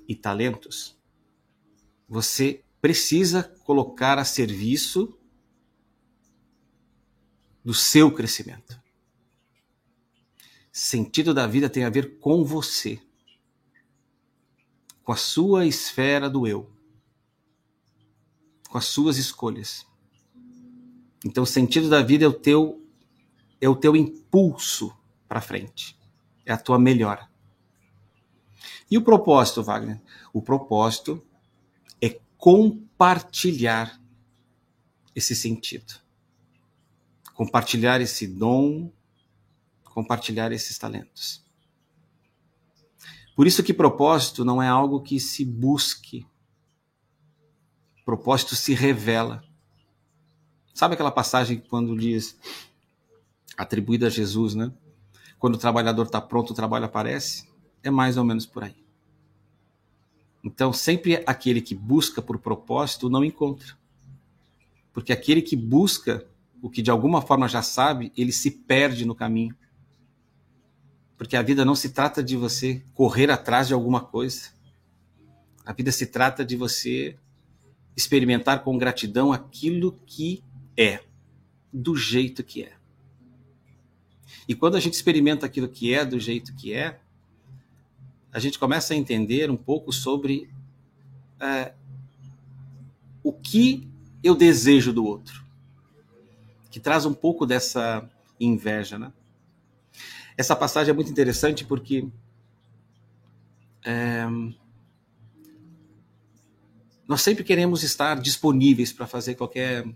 e 0.09 0.14
talentos 0.14 0.97
você 2.09 2.62
precisa 2.81 3.43
colocar 3.64 4.19
a 4.19 4.25
serviço 4.25 5.19
do 7.64 7.73
seu 7.73 8.12
crescimento. 8.12 8.78
Sentido 10.71 11.33
da 11.33 11.47
vida 11.47 11.71
tem 11.71 11.85
a 11.85 11.90
ver 11.90 12.19
com 12.19 12.45
você, 12.45 13.00
com 15.02 15.12
a 15.12 15.16
sua 15.16 15.64
esfera 15.64 16.28
do 16.28 16.47
eu, 16.47 16.71
com 18.69 18.76
as 18.76 18.85
suas 18.85 19.16
escolhas. 19.16 19.87
Então, 21.25 21.45
o 21.45 21.47
sentido 21.47 21.88
da 21.88 22.02
vida 22.02 22.25
é 22.25 22.28
o 22.28 22.33
teu 22.33 22.81
é 23.61 23.69
o 23.69 23.75
teu 23.75 23.97
impulso 23.97 24.95
para 25.26 25.40
frente, 25.40 25.99
é 26.45 26.52
a 26.52 26.59
tua 26.59 26.78
melhora. 26.78 27.31
E 28.90 28.99
o 28.99 29.02
propósito, 29.02 29.62
Wagner? 29.62 30.00
O 30.35 30.43
propósito 30.43 31.25
é 32.00 32.21
compartilhar 32.37 33.99
esse 35.14 35.35
sentido. 35.35 35.95
Compartilhar 37.33 38.00
esse 38.02 38.26
dom, 38.26 38.93
compartilhar 39.83 40.52
esses 40.52 40.76
talentos. 40.76 41.43
Por 43.35 43.47
isso 43.47 43.62
que 43.62 43.73
propósito 43.73 44.45
não 44.45 44.62
é 44.62 44.69
algo 44.69 45.00
que 45.00 45.19
se 45.19 45.45
busque. 45.45 46.26
Propósito 48.04 48.54
se 48.54 48.75
revela. 48.75 49.43
Sabe 50.75 50.95
aquela 50.95 51.12
passagem 51.12 51.62
quando 51.69 51.97
diz 51.97 52.37
atribuída 53.57 54.09
a 54.09 54.11
Jesus, 54.11 54.57
né? 54.57 54.73
Quando 55.38 55.54
o 55.54 55.59
trabalhador 55.59 56.07
está 56.07 56.21
pronto, 56.21 56.50
o 56.50 56.54
trabalho 56.54 56.85
aparece? 56.85 57.49
É 57.81 57.90
mais 57.90 58.16
ou 58.16 58.25
menos 58.25 58.45
por 58.45 58.64
aí. 58.64 58.75
Então, 60.43 60.73
sempre 60.73 61.23
aquele 61.26 61.61
que 61.61 61.76
busca 61.76 62.21
por 62.21 62.38
propósito 62.38 63.09
não 63.09 63.25
encontra. 63.25 63.78
Porque 64.93 65.12
aquele 65.12 65.40
que 65.40 65.54
busca 65.54 66.26
o 66.61 66.69
que 66.69 66.83
de 66.83 66.90
alguma 66.90 67.23
forma 67.23 67.49
já 67.49 67.62
sabe, 67.62 68.12
ele 68.16 68.33
se 68.33 68.50
perde 68.50 69.04
no 69.04 69.14
caminho. 69.14 69.57
Porque 71.16 71.37
a 71.37 71.43
vida 71.43 71.64
não 71.64 71.76
se 71.76 71.90
trata 71.90 72.23
de 72.23 72.37
você 72.37 72.84
correr 72.95 73.30
atrás 73.30 73.69
de 73.69 73.75
alguma 73.75 74.00
coisa. 74.00 74.50
A 75.65 75.73
vida 75.73 75.93
se 75.93 76.06
trata 76.06 76.45
de 76.45 76.56
você 76.56 77.17
experimentar 77.97 78.65
com 78.65 78.76
gratidão 78.76 79.32
aquilo 79.32 79.93
que 80.04 80.43
é, 80.76 81.00
do 81.73 81.97
jeito 81.97 82.43
que 82.43 82.63
é. 82.63 82.73
E 84.49 84.54
quando 84.54 84.76
a 84.76 84.80
gente 84.80 84.95
experimenta 84.95 85.47
aquilo 85.47 85.69
que 85.69 85.95
é 85.95 86.04
do 86.04 86.19
jeito 86.21 86.54
que 86.54 86.73
é, 86.73 87.00
a 88.32 88.39
gente 88.39 88.58
começa 88.58 88.93
a 88.93 88.97
entender 88.97 89.50
um 89.50 89.56
pouco 89.56 89.93
sobre 89.93 90.50
é, 91.41 91.73
o 93.23 93.32
que 93.32 93.89
eu 94.23 94.34
desejo 94.34 94.93
do 94.93 95.04
outro, 95.04 95.45
que 96.71 96.80
traz 96.80 97.06
um 97.06 97.15
pouco 97.15 97.47
dessa 97.47 98.08
inveja, 98.39 98.99
né? 98.99 99.13
Essa 100.37 100.56
passagem 100.56 100.91
é 100.91 100.95
muito 100.95 101.10
interessante 101.10 101.65
porque 101.65 102.08
é, 103.84 104.25
nós 107.06 107.23
sempre 107.23 107.45
queremos 107.45 107.82
estar 107.82 108.21
disponíveis 108.21 108.93
para 108.93 109.06
fazer 109.06 109.37
qualquer 109.37 109.87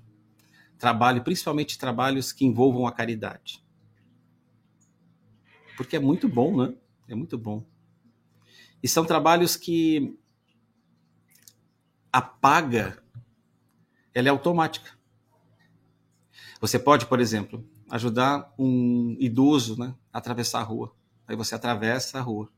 trabalho, 0.79 1.23
principalmente 1.23 1.79
trabalhos 1.79 2.33
que 2.33 2.45
envolvam 2.45 2.87
a 2.87 2.93
caridade. 2.93 3.63
Porque 5.77 5.97
é 5.97 6.01
muito 6.01 6.29
bom, 6.29 6.57
né? 6.57 6.75
É 7.09 7.15
muito 7.15 7.37
bom. 7.37 7.65
E 8.83 8.89
são 8.89 9.05
trabalhos 9.05 9.57
que 9.57 10.19
a 12.13 12.23
paga 12.23 13.03
ela 14.15 14.29
é 14.29 14.31
automática. 14.31 14.97
Você 16.61 16.79
pode, 16.79 17.07
por 17.07 17.21
exemplo, 17.21 17.65
ajudar 17.89 18.53
um 18.59 19.17
idoso 19.21 19.79
né, 19.79 19.95
a 20.13 20.19
atravessar 20.19 20.61
a 20.61 20.65
rua. 20.65 20.93
Aí 21.27 21.37
você 21.37 21.55
atravessa 21.55 22.19
a 22.19 22.23
rua. 22.23 22.51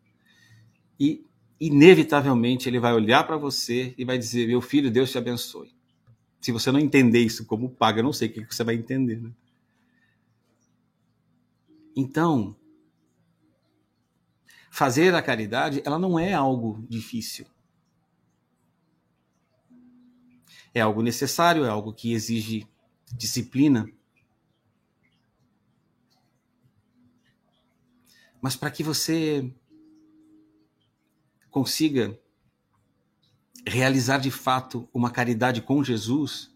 E, 0.99 1.27
inevitavelmente, 1.61 2.69
ele 2.69 2.79
vai 2.79 2.95
olhar 2.95 3.25
para 3.27 3.37
você 3.37 3.95
e 3.99 4.05
vai 4.05 4.17
dizer: 4.17 4.47
Meu 4.47 4.61
filho, 4.61 4.91
Deus 4.91 5.11
te 5.11 5.19
abençoe. 5.19 5.75
Se 6.41 6.53
você 6.53 6.73
não 6.73 6.81
entender 6.81 7.21
isso 7.21 7.45
como 7.45 7.71
paga, 7.71 8.01
eu 8.01 8.05
não 8.05 8.13
sei 8.13 8.29
o 8.29 8.33
que 8.33 8.55
você 8.55 8.65
vai 8.65 8.75
entender. 8.75 9.21
Né? 9.21 9.31
Então, 11.95 12.57
fazer 14.71 15.15
a 15.15 15.23
caridade, 15.23 15.83
ela 15.85 15.99
não 15.99 16.19
é 16.19 16.33
algo 16.33 16.85
difícil. 16.89 17.47
É 20.73 20.81
algo 20.81 21.03
necessário, 21.03 21.65
é 21.65 21.69
algo 21.69 21.93
que 21.93 22.13
exige 22.13 22.67
disciplina. 23.13 23.91
Mas 28.41 28.57
para 28.57 28.71
que 28.71 28.83
você 28.83 29.53
consiga 31.51 32.19
realizar 33.71 34.19
de 34.19 34.33
fato 34.33 34.89
uma 34.93 35.11
caridade 35.11 35.63
com 35.63 35.83
Jesus, 35.83 36.53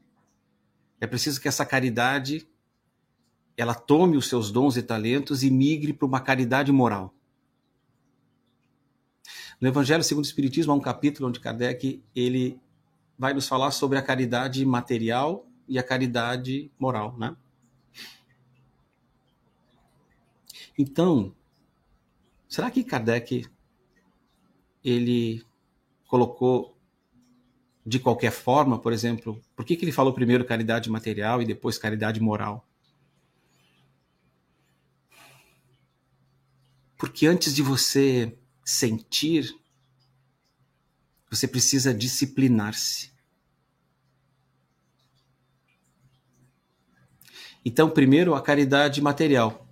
é 1.01 1.07
preciso 1.07 1.41
que 1.41 1.47
essa 1.47 1.65
caridade 1.65 2.47
ela 3.57 3.73
tome 3.73 4.17
os 4.17 4.29
seus 4.29 4.51
dons 4.51 4.77
e 4.77 4.83
talentos 4.83 5.45
e 5.45 5.51
migre 5.51 5.93
para 5.93 6.07
uma 6.07 6.21
caridade 6.21 6.73
moral. 6.73 7.15
No 9.61 9.69
Evangelho 9.69 10.03
segundo 10.03 10.25
o 10.25 10.27
Espiritismo 10.27 10.73
há 10.73 10.75
um 10.75 10.81
capítulo 10.81 11.29
onde 11.29 11.39
Kardec 11.39 12.03
ele 12.17 12.61
vai 13.17 13.33
nos 13.33 13.47
falar 13.47 13.71
sobre 13.71 13.97
a 13.97 14.03
caridade 14.03 14.67
material 14.67 15.47
e 15.69 15.79
a 15.79 15.85
caridade 15.85 16.69
moral, 16.77 17.17
né? 17.17 17.37
Então, 20.77 21.33
será 22.49 22.73
que 22.73 22.83
Kardec 22.83 23.47
ele 24.83 25.47
colocou 26.09 26.74
de 27.87 27.99
qualquer 27.99 28.33
forma, 28.33 28.79
por 28.79 28.93
exemplo, 28.93 29.43
por 29.55 29.65
que, 29.65 29.77
que 29.77 29.85
ele 29.85 29.93
falou 29.93 30.15
primeiro 30.15 30.45
caridade 30.45 30.91
material 30.91 31.43
e 31.43 31.45
depois 31.45 31.77
caridade 31.77 32.21
moral? 32.21 32.67
Porque 36.97 37.27
antes 37.27 37.55
de 37.55 37.63
você 37.63 38.39
sentir, 38.65 39.55
você 41.31 41.47
precisa 41.47 41.93
disciplinar-se. 41.93 43.13
Então, 47.63 47.91
primeiro, 47.91 48.35
a 48.35 48.41
caridade 48.41 49.03
material. 49.03 49.67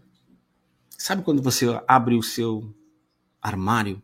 Sabe 0.98 1.22
quando 1.22 1.42
você 1.42 1.66
abre 1.88 2.14
o 2.14 2.22
seu 2.22 2.74
armário 3.40 4.02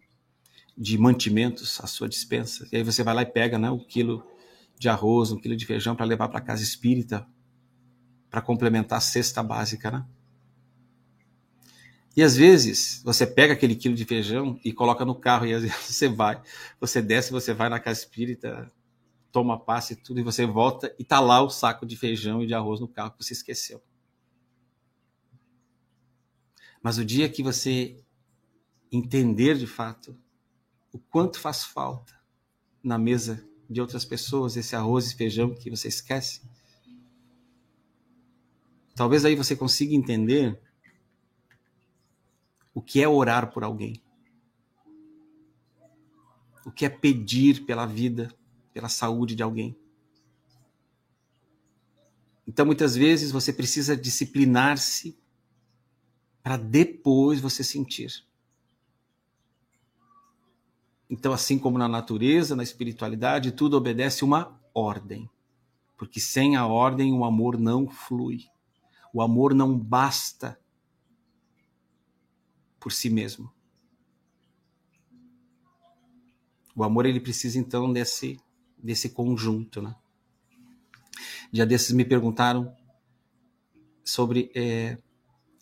de 0.79 0.97
mantimentos, 0.97 1.81
a 1.83 1.89
sua 1.89 2.09
dispensa, 2.09 2.69
e 2.71 2.77
aí 2.77 2.85
você 2.85 3.03
vai 3.03 3.13
lá 3.13 3.23
e 3.23 3.27
pega 3.27 3.59
né, 3.59 3.69
um 3.69 3.85
quilo 3.85 4.25
de 4.79 4.89
arroz, 4.89 5.33
um 5.33 5.37
quilo 5.37 5.57
de 5.57 5.67
feijão 5.67 5.97
para 5.97 6.07
levar 6.07 6.29
para 6.29 6.41
casa 6.41 6.63
espírita, 6.63 7.27
para 8.31 8.41
complementar 8.41 8.99
a 8.99 9.01
cesta 9.01 9.43
básica, 9.43 9.91
né? 9.91 10.07
E 12.17 12.23
às 12.23 12.37
vezes 12.37 13.03
você 13.05 13.27
pega 13.27 13.55
aquele 13.55 13.75
quilo 13.75 13.95
de 13.95 14.05
feijão 14.05 14.59
e 14.65 14.73
coloca 14.73 15.05
no 15.05 15.15
carro 15.15 15.47
e 15.47 15.55
às 15.55 15.63
vezes 15.63 15.77
você 15.81 16.09
vai, 16.09 16.41
você 16.81 17.03
desce, 17.03 17.33
você 17.33 17.53
vai 17.53 17.69
na 17.69 17.81
casa 17.81 18.01
espírita, 18.01 18.71
toma 19.33 19.59
passe 19.59 19.95
e 19.95 19.97
tudo 19.97 20.21
e 20.21 20.23
você 20.23 20.47
volta 20.47 20.95
e 20.97 21.05
tá 21.05 21.19
lá 21.19 21.43
o 21.43 21.51
saco 21.51 21.85
de 21.85 21.97
feijão 21.97 22.41
e 22.43 22.47
de 22.47 22.55
arroz 22.55 22.79
no 22.79 22.87
carro 22.87 23.11
que 23.11 23.25
você 23.25 23.33
esqueceu. 23.33 23.83
Mas 26.81 26.99
o 26.99 27.05
dia 27.05 27.29
que 27.29 27.43
você 27.43 28.01
entender 28.93 29.57
de 29.59 29.67
fato 29.67 30.17
o 30.99 31.01
quanto 31.11 31.39
faz 31.39 31.63
falta 31.63 32.13
na 32.83 32.99
mesa 32.99 33.49
de 33.71 33.81
outras 33.81 34.05
pessoas 34.05 34.57
esse 34.57 34.75
arroz 34.75 35.13
e 35.13 35.15
feijão 35.17 35.55
que 35.55 35.71
você 35.71 35.87
esquece, 35.87 36.43
talvez 38.97 39.25
aí 39.25 39.37
você 39.37 39.55
consiga 39.55 39.95
entender 39.95 40.61
o 42.75 42.83
que 42.83 43.01
é 43.01 43.07
orar 43.07 43.53
por 43.53 43.63
alguém? 43.63 44.03
O 46.67 46.73
que 46.73 46.85
é 46.85 46.89
pedir 46.89 47.65
pela 47.65 47.87
vida, 47.87 48.35
pela 48.73 48.89
saúde 48.89 49.37
de 49.37 49.43
alguém? 49.45 49.79
Então, 52.45 52.67
muitas 52.67 52.97
vezes, 52.97 53.31
você 53.31 53.53
precisa 53.53 53.97
disciplinar-se 53.97 55.17
para 56.43 56.57
depois 56.57 57.41
você 57.41 57.63
sentir. 57.63 58.28
Então, 61.11 61.33
assim 61.33 61.59
como 61.59 61.79
na 61.79 61.89
natureza, 61.89 62.55
na 62.55 62.63
espiritualidade, 62.63 63.53
tudo 63.53 63.77
obedece 63.77 64.25
uma 64.25 64.61
ordem. 64.75 65.29
Porque 65.97 66.21
sem 66.21 66.57
a 66.57 66.67
ordem 66.67 67.13
o 67.13 67.25
amor 67.25 67.59
não 67.59 67.89
flui. 67.89 68.45
O 69.13 69.23
amor 69.23 69.55
não 69.55 69.77
basta 69.77 70.59
por 72.79 72.93
si 72.93 73.11
mesmo. 73.11 73.51
O 76.77 76.85
amor 76.85 77.07
ele 77.07 77.19
precisa 77.19 77.59
então 77.59 77.93
desse 77.93 78.39
desse 78.81 79.11
conjunto, 79.11 79.83
né? 79.83 79.97
Dia 81.51 81.67
desses 81.67 81.91
me 81.91 82.05
perguntaram 82.05 82.73
sobre 84.05 84.53
é, 84.55 84.97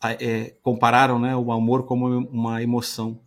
é, 0.03 0.49
compararam, 0.61 1.19
né, 1.19 1.35
o 1.35 1.51
amor 1.51 1.85
como 1.85 2.07
uma 2.29 2.61
emoção. 2.61 3.19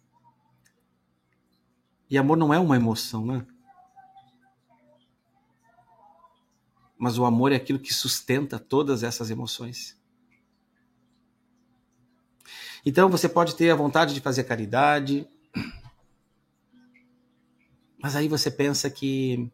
E 2.10 2.18
amor 2.18 2.36
não 2.36 2.52
é 2.52 2.58
uma 2.58 2.74
emoção, 2.74 3.24
né? 3.24 3.46
Mas 6.98 7.16
o 7.16 7.24
amor 7.24 7.52
é 7.52 7.56
aquilo 7.56 7.78
que 7.78 7.94
sustenta 7.94 8.58
todas 8.58 9.02
essas 9.02 9.30
emoções. 9.30 9.96
Então 12.84 13.08
você 13.08 13.28
pode 13.28 13.54
ter 13.54 13.70
a 13.70 13.76
vontade 13.76 14.12
de 14.12 14.20
fazer 14.20 14.44
caridade, 14.44 15.28
mas 18.02 18.16
aí 18.16 18.26
você 18.26 18.50
pensa 18.50 18.90
que 18.90 19.50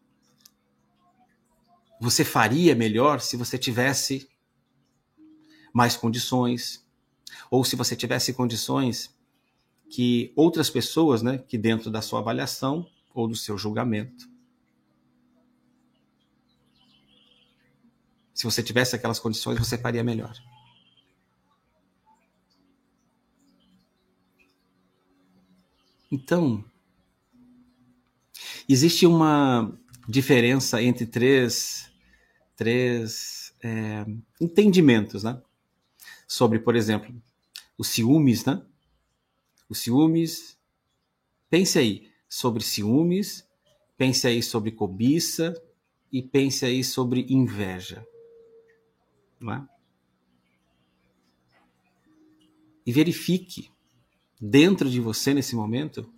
você 2.01 2.25
faria 2.25 2.75
melhor 2.75 3.21
se 3.21 3.37
você 3.37 3.59
tivesse 3.59 4.29
mais 5.75 5.97
condições, 5.97 6.87
ou 7.51 7.65
se 7.65 7.77
você 7.77 7.95
tivesse 7.95 8.33
condições 8.33 9.16
que 9.91 10.33
outras 10.37 10.69
pessoas, 10.69 11.23
né, 11.23 11.39
que 11.39 11.57
dentro 11.57 11.91
da 11.91 12.03
sua 12.03 12.21
avaliação 12.21 12.87
ou 13.15 13.29
do 13.29 13.37
seu 13.37 13.57
julgamento, 13.57 14.29
se 18.35 18.45
você 18.45 18.63
tivesse 18.63 18.95
aquelas 18.95 19.19
condições, 19.19 19.59
você 19.59 19.79
faria 19.79 20.05
melhor. 20.05 20.37
Então, 26.13 26.65
existe 28.69 29.07
uma 29.07 29.77
diferença 30.09 30.83
entre 30.83 31.07
três, 31.07 31.91
três 32.55 33.55
é, 33.63 34.05
entendimentos, 34.41 35.25
né? 35.25 35.41
Sobre, 36.29 36.59
por 36.59 36.77
exemplo, 36.77 37.15
os 37.79 37.89
ciúmes, 37.89 38.45
né? 38.45 38.63
Os 39.69 39.79
ciúmes. 39.79 40.59
Pense 41.49 41.79
aí 41.79 42.11
sobre 42.29 42.63
ciúmes, 42.63 43.47
pense 43.97 44.27
aí 44.27 44.43
sobre 44.43 44.73
cobiça 44.73 45.55
e 46.13 46.23
pense 46.23 46.65
aí 46.65 46.83
sobre 46.83 47.27
inveja. 47.29 48.07
Não 49.41 49.53
é? 49.53 49.69
E 52.85 52.93
verifique 52.93 53.71
dentro 54.41 54.91
de 54.91 55.01
você 55.01 55.33
nesse 55.35 55.57
momento 55.57 56.13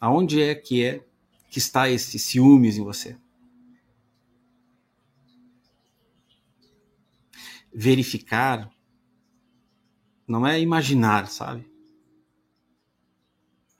aonde 0.00 0.42
é 0.42 0.54
que 0.54 0.84
é 0.84 1.06
que 1.50 1.58
está 1.58 1.90
esse 1.90 2.18
ciúmes 2.18 2.78
em 2.78 2.84
você. 2.84 3.18
Verificar 7.72 8.70
não 10.26 10.46
é 10.46 10.60
imaginar, 10.60 11.28
sabe? 11.28 11.69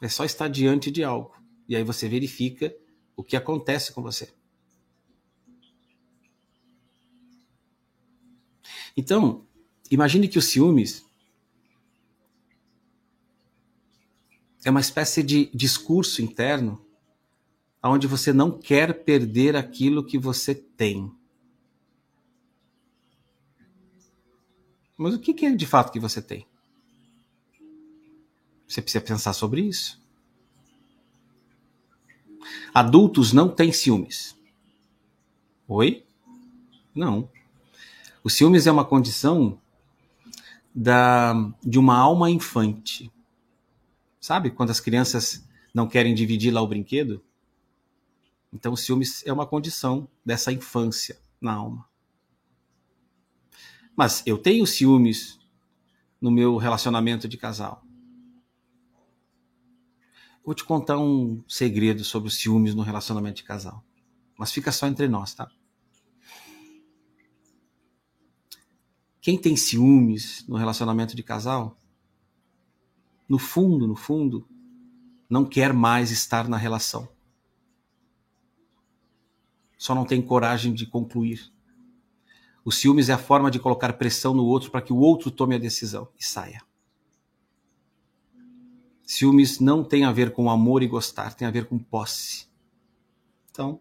É 0.00 0.08
só 0.08 0.24
estar 0.24 0.48
diante 0.48 0.90
de 0.90 1.04
algo. 1.04 1.34
E 1.68 1.76
aí 1.76 1.84
você 1.84 2.08
verifica 2.08 2.74
o 3.14 3.22
que 3.22 3.36
acontece 3.36 3.92
com 3.92 4.02
você. 4.02 4.32
Então, 8.96 9.46
imagine 9.90 10.26
que 10.26 10.38
o 10.38 10.42
ciúmes 10.42 11.04
é 14.64 14.70
uma 14.70 14.80
espécie 14.80 15.22
de 15.22 15.50
discurso 15.54 16.22
interno 16.22 16.84
onde 17.82 18.06
você 18.06 18.32
não 18.32 18.58
quer 18.58 19.04
perder 19.04 19.56
aquilo 19.56 20.04
que 20.04 20.18
você 20.18 20.54
tem. 20.54 21.10
Mas 24.96 25.14
o 25.14 25.18
que 25.18 25.46
é 25.46 25.50
de 25.54 25.66
fato 25.66 25.90
que 25.90 25.98
você 25.98 26.20
tem? 26.20 26.46
Você 28.70 28.80
precisa 28.80 29.04
pensar 29.04 29.32
sobre 29.32 29.62
isso. 29.62 30.00
Adultos 32.72 33.32
não 33.32 33.48
têm 33.48 33.72
ciúmes. 33.72 34.36
Oi? 35.66 36.06
Não. 36.94 37.28
O 38.22 38.30
ciúmes 38.30 38.68
é 38.68 38.70
uma 38.70 38.84
condição 38.84 39.60
da, 40.72 41.34
de 41.60 41.80
uma 41.80 41.98
alma 41.98 42.30
infante. 42.30 43.10
Sabe 44.20 44.52
quando 44.52 44.70
as 44.70 44.78
crianças 44.78 45.44
não 45.74 45.88
querem 45.88 46.14
dividir 46.14 46.52
lá 46.52 46.62
o 46.62 46.68
brinquedo? 46.68 47.20
Então, 48.52 48.74
o 48.74 48.76
ciúmes 48.76 49.26
é 49.26 49.32
uma 49.32 49.46
condição 49.46 50.06
dessa 50.24 50.52
infância 50.52 51.18
na 51.40 51.54
alma. 51.54 51.88
Mas 53.96 54.22
eu 54.24 54.38
tenho 54.38 54.64
ciúmes 54.64 55.40
no 56.20 56.30
meu 56.30 56.56
relacionamento 56.56 57.26
de 57.26 57.36
casal. 57.36 57.84
Vou 60.44 60.54
te 60.54 60.64
contar 60.64 60.98
um 60.98 61.44
segredo 61.46 62.02
sobre 62.02 62.28
os 62.28 62.36
ciúmes 62.36 62.74
no 62.74 62.82
relacionamento 62.82 63.36
de 63.36 63.44
casal. 63.44 63.84
Mas 64.38 64.52
fica 64.52 64.72
só 64.72 64.86
entre 64.86 65.06
nós, 65.06 65.34
tá? 65.34 65.50
Quem 69.20 69.38
tem 69.38 69.54
ciúmes 69.54 70.46
no 70.48 70.56
relacionamento 70.56 71.14
de 71.14 71.22
casal, 71.22 71.76
no 73.28 73.38
fundo, 73.38 73.86
no 73.86 73.94
fundo, 73.94 74.48
não 75.28 75.44
quer 75.44 75.74
mais 75.74 76.10
estar 76.10 76.48
na 76.48 76.56
relação. 76.56 77.08
Só 79.76 79.94
não 79.94 80.06
tem 80.06 80.22
coragem 80.22 80.72
de 80.72 80.86
concluir. 80.86 81.52
O 82.64 82.72
ciúmes 82.72 83.08
é 83.08 83.12
a 83.12 83.18
forma 83.18 83.50
de 83.50 83.58
colocar 83.58 83.92
pressão 83.92 84.34
no 84.34 84.44
outro 84.44 84.70
para 84.70 84.82
que 84.82 84.92
o 84.92 84.98
outro 84.98 85.30
tome 85.30 85.54
a 85.54 85.58
decisão 85.58 86.08
e 86.18 86.24
saia. 86.24 86.62
Ciúmes 89.10 89.58
não 89.58 89.82
tem 89.82 90.04
a 90.04 90.12
ver 90.12 90.30
com 90.30 90.48
amor 90.48 90.84
e 90.84 90.86
gostar, 90.86 91.34
tem 91.34 91.48
a 91.48 91.50
ver 91.50 91.64
com 91.64 91.76
posse. 91.76 92.46
Então, 93.50 93.80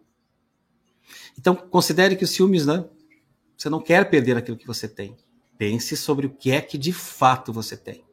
então 1.38 1.56
considere 1.56 2.16
que 2.16 2.24
os 2.24 2.32
ciúmes, 2.32 2.66
né? 2.66 2.84
Você 3.56 3.70
não 3.70 3.80
quer 3.80 4.10
perder 4.10 4.38
aquilo 4.38 4.58
que 4.58 4.66
você 4.66 4.90
tem. 4.90 5.16
Pense 5.56 5.96
sobre 5.96 6.26
o 6.26 6.32
que 6.32 6.50
é 6.50 6.60
que 6.60 6.80
de 6.80 6.92
fato 6.92 7.54
você 7.54 7.78
tem. 7.78 8.04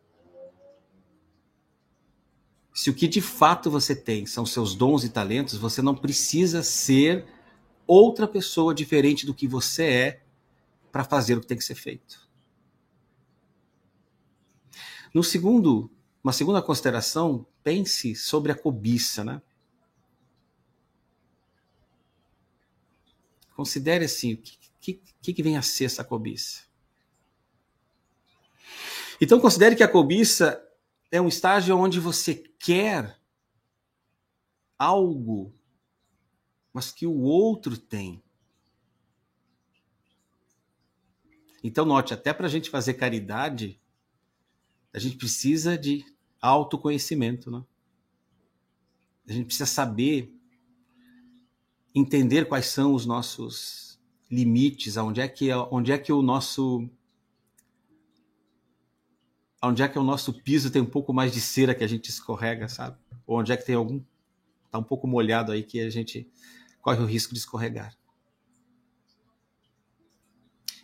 Se 2.75 2.91
o 2.91 2.95
que 2.95 3.09
de 3.09 3.23
fato 3.23 3.71
você 3.71 3.97
tem 3.97 4.27
são 4.27 4.45
seus 4.45 4.75
dons 4.75 5.03
e 5.03 5.09
talentos, 5.09 5.57
você 5.57 5.81
não 5.81 5.95
precisa 5.95 6.63
ser 6.63 7.25
outra 7.87 8.29
pessoa 8.29 8.75
diferente 8.75 9.25
do 9.25 9.33
que 9.33 9.49
você 9.49 9.85
é 9.85 10.23
para 10.93 11.03
fazer 11.03 11.39
o 11.39 11.41
que 11.41 11.47
tem 11.47 11.57
que 11.57 11.65
ser 11.65 11.77
feito. 11.77 12.29
No 15.15 15.25
segundo, 15.25 15.91
uma 16.27 16.33
segunda 16.33 16.61
consideração, 16.61 17.47
pense 17.63 18.17
sobre 18.17 18.51
a 18.51 18.55
cobiça, 18.57 19.23
né? 19.23 19.41
Considere 23.55 24.07
assim, 24.07 24.35
o 24.35 24.37
que, 24.39 24.95
que, 25.23 25.33
que 25.33 25.41
vem 25.41 25.57
a 25.57 25.63
ser 25.63 25.85
essa 25.85 26.03
cobiça? 26.03 26.65
Então 29.21 29.39
considere 29.39 29.77
que 29.77 29.85
a 29.85 29.89
cobiça 29.89 30.61
é 31.13 31.21
um 31.21 31.29
estágio 31.29 31.79
onde 31.79 32.01
você 32.01 32.35
quer 32.35 33.17
algo, 34.77 35.55
mas 36.73 36.91
que 36.91 37.07
o 37.07 37.21
outro 37.21 37.79
tem. 37.79 38.21
Então, 41.63 41.85
note, 41.85 42.13
até 42.13 42.33
para 42.33 42.47
a 42.47 42.51
gente 42.51 42.69
fazer 42.69 42.95
caridade, 42.95 43.81
a 44.93 44.99
gente 44.99 45.17
precisa 45.17 45.79
de 45.79 46.16
autoconhecimento, 46.41 47.51
né? 47.51 47.65
A 49.29 49.33
gente 49.33 49.47
precisa 49.47 49.67
saber 49.67 50.33
entender 51.95 52.47
quais 52.47 52.67
são 52.67 52.95
os 52.95 53.07
nossos 53.07 53.99
limites, 54.31 54.97
onde 54.97 55.21
é 55.21 55.29
que 55.29 55.53
onde 55.71 55.93
é 55.93 55.99
que 55.99 56.13
o 56.13 56.23
nosso 56.23 56.89
onde 59.63 59.83
é 59.83 59.89
que 59.89 59.99
o 59.99 60.05
nosso 60.05 60.33
piso 60.33 60.71
tem 60.71 60.83
um 60.83 60.87
pouco 60.87 61.13
mais 61.13 61.33
de 61.33 61.41
cera 61.41 61.75
que 61.75 61.83
a 61.83 61.89
gente 61.89 62.11
escorrega, 62.11 62.69
sabe? 62.69 62.99
Ou 63.27 63.41
onde 63.41 63.53
é 63.53 63.57
que 63.57 63.65
tem 63.65 63.75
algum 63.75 64.01
tá 64.71 64.79
um 64.79 64.83
pouco 64.83 65.07
molhado 65.07 65.53
aí 65.53 65.63
que 65.63 65.81
a 65.81 65.91
gente 65.91 66.29
corre 66.81 67.01
o 67.01 67.07
risco 67.07 67.33
de 67.33 67.41
escorregar. 67.41 67.97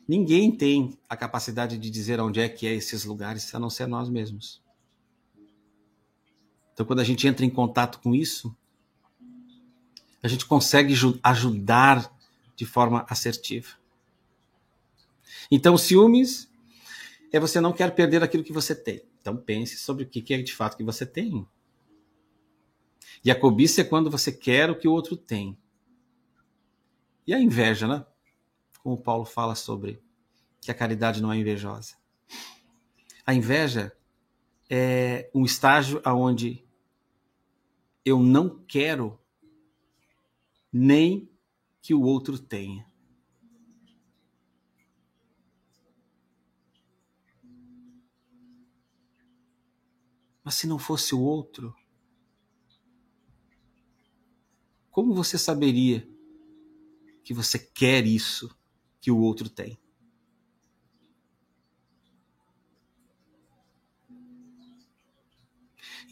Ninguém 0.07 0.51
tem 0.51 0.99
a 1.09 1.17
capacidade 1.17 1.79
de 1.79 1.91
dizer 1.91 2.21
onde 2.21 2.41
é 2.41 2.49
que 2.49 2.67
é 2.67 2.75
esses 2.75 3.05
lugares, 3.05 3.55
a 3.55 3.59
não 3.59 3.71
ser 3.71 3.87
nós 3.87 4.09
mesmos. 4.09 4.62
Então, 6.73 6.87
quando 6.87 7.01
a 7.01 7.05
gente 7.05 7.27
entra 7.27 7.45
em 7.45 7.51
contato 7.51 8.01
com 8.01 8.15
isso, 8.15 8.57
a 10.23 10.29
gente 10.29 10.47
consegue 10.47 10.95
ajudar 11.23 12.11
de 12.57 12.65
forma 12.65 13.05
assertiva. 13.09 13.77
Então, 15.51 15.77
ciúmes 15.77 16.51
é 17.33 17.41
você 17.41 17.61
não 17.61 17.73
quer 17.73 17.95
perder 17.95 18.23
aquilo 18.23 18.45
que 18.45 18.53
você 18.53 18.75
tem. 18.75 19.03
Então, 19.21 19.37
pense 19.37 19.79
sobre 19.79 20.05
o 20.05 20.09
que 20.09 20.33
é 20.33 20.43
de 20.43 20.55
fato 20.55 20.77
que 20.77 20.85
você 20.85 21.05
tem. 21.05 21.47
E 23.25 23.31
a 23.31 23.39
cobiça 23.39 23.81
é 23.81 23.85
quando 23.85 24.11
você 24.11 24.33
quer 24.33 24.71
o 24.71 24.79
que 24.79 24.89
o 24.89 24.93
outro 24.93 25.17
tem. 25.17 25.57
E 27.27 27.33
a 27.33 27.41
inveja, 27.41 27.87
né? 27.87 28.05
Como 28.83 28.97
Paulo 28.97 29.25
fala 29.25 29.55
sobre 29.55 30.03
que 30.61 30.71
a 30.71 30.75
caridade 30.75 31.23
não 31.23 31.33
é 31.33 31.37
invejosa. 31.37 31.95
A 33.25 33.33
inveja 33.33 33.97
é 34.69 35.31
um 35.35 35.45
estágio 35.45 36.01
aonde 36.05 36.65
eu 38.05 38.21
não 38.21 38.65
quero 38.65 39.19
nem 40.73 41.31
que 41.81 41.95
o 41.95 42.03
outro 42.03 42.39
tenha. 42.39 42.91
Mas 50.45 50.55
se 50.55 50.67
não 50.67 50.79
fosse 50.79 51.15
o 51.15 51.21
outro, 51.21 51.75
como 54.91 55.15
você 55.15 55.39
saberia 55.39 56.09
que 57.25 57.33
você 57.33 57.59
quer 57.59 58.05
isso 58.07 58.55
que 59.01 59.11
o 59.11 59.19
outro 59.19 59.49
tem? 59.49 59.82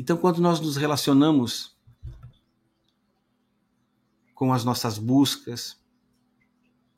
Então, 0.00 0.16
quando 0.16 0.40
nós 0.40 0.58
nos 0.60 0.78
relacionamos 0.78 1.76
com 4.34 4.50
as 4.50 4.64
nossas 4.64 4.96
buscas, 4.96 5.78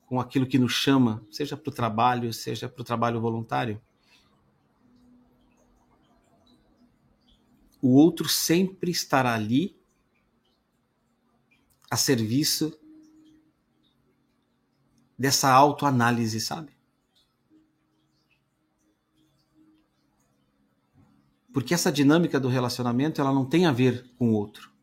com 0.05 0.21
aquilo 0.21 0.47
que 0.47 0.57
nos 0.57 0.71
chama, 0.71 1.21
seja 1.29 1.57
para 1.57 1.69
o 1.69 1.73
trabalho, 1.73 2.31
seja 2.31 2.69
para 2.69 2.81
o 2.81 2.85
trabalho 2.85 3.19
voluntário, 3.19 3.81
o 7.81 7.89
outro 7.89 8.29
sempre 8.29 8.89
estará 8.89 9.33
ali 9.33 9.77
a 11.91 11.97
serviço 11.97 12.79
dessa 15.19 15.51
autoanálise, 15.51 16.39
sabe? 16.39 16.72
Porque 21.53 21.73
essa 21.73 21.91
dinâmica 21.91 22.39
do 22.39 22.47
relacionamento, 22.47 23.21
ela 23.21 23.31
não 23.31 23.45
tem 23.45 23.67
a 23.67 23.71
ver 23.71 24.11
com 24.17 24.31
o 24.31 24.33
outro. 24.33 24.73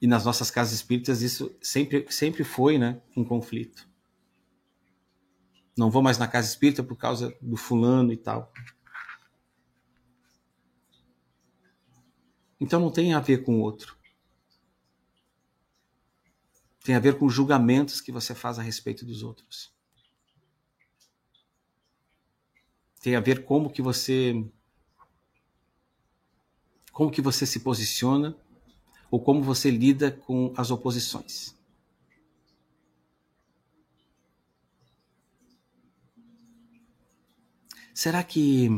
E 0.00 0.06
nas 0.08 0.24
nossas 0.24 0.50
casas 0.50 0.74
espíritas 0.74 1.22
isso 1.22 1.56
sempre, 1.62 2.04
sempre 2.10 2.42
foi 2.42 2.76
né, 2.76 3.00
um 3.16 3.24
conflito. 3.24 3.88
Não 5.78 5.88
vou 5.88 6.02
mais 6.02 6.18
na 6.18 6.26
casa 6.26 6.48
espírita 6.48 6.82
por 6.82 6.96
causa 6.96 7.32
do 7.40 7.56
fulano 7.56 8.12
e 8.12 8.16
tal. 8.16 8.52
Então 12.60 12.80
não 12.80 12.90
tem 12.90 13.14
a 13.14 13.20
ver 13.20 13.44
com 13.44 13.58
o 13.58 13.60
outro. 13.60 13.96
Tem 16.82 16.96
a 16.96 17.00
ver 17.00 17.16
com 17.16 17.28
julgamentos 17.28 18.00
que 18.00 18.10
você 18.10 18.34
faz 18.34 18.58
a 18.58 18.62
respeito 18.62 19.06
dos 19.06 19.22
outros. 19.22 19.71
Tem 23.02 23.16
a 23.16 23.20
ver 23.20 23.44
como 23.44 23.68
que 23.68 23.82
você 23.82 24.48
como 26.92 27.10
que 27.10 27.20
você 27.20 27.44
se 27.44 27.60
posiciona 27.60 28.36
ou 29.10 29.20
como 29.20 29.42
você 29.42 29.70
lida 29.70 30.12
com 30.12 30.54
as 30.56 30.70
oposições. 30.70 31.54
Será 37.92 38.22
que 38.22 38.68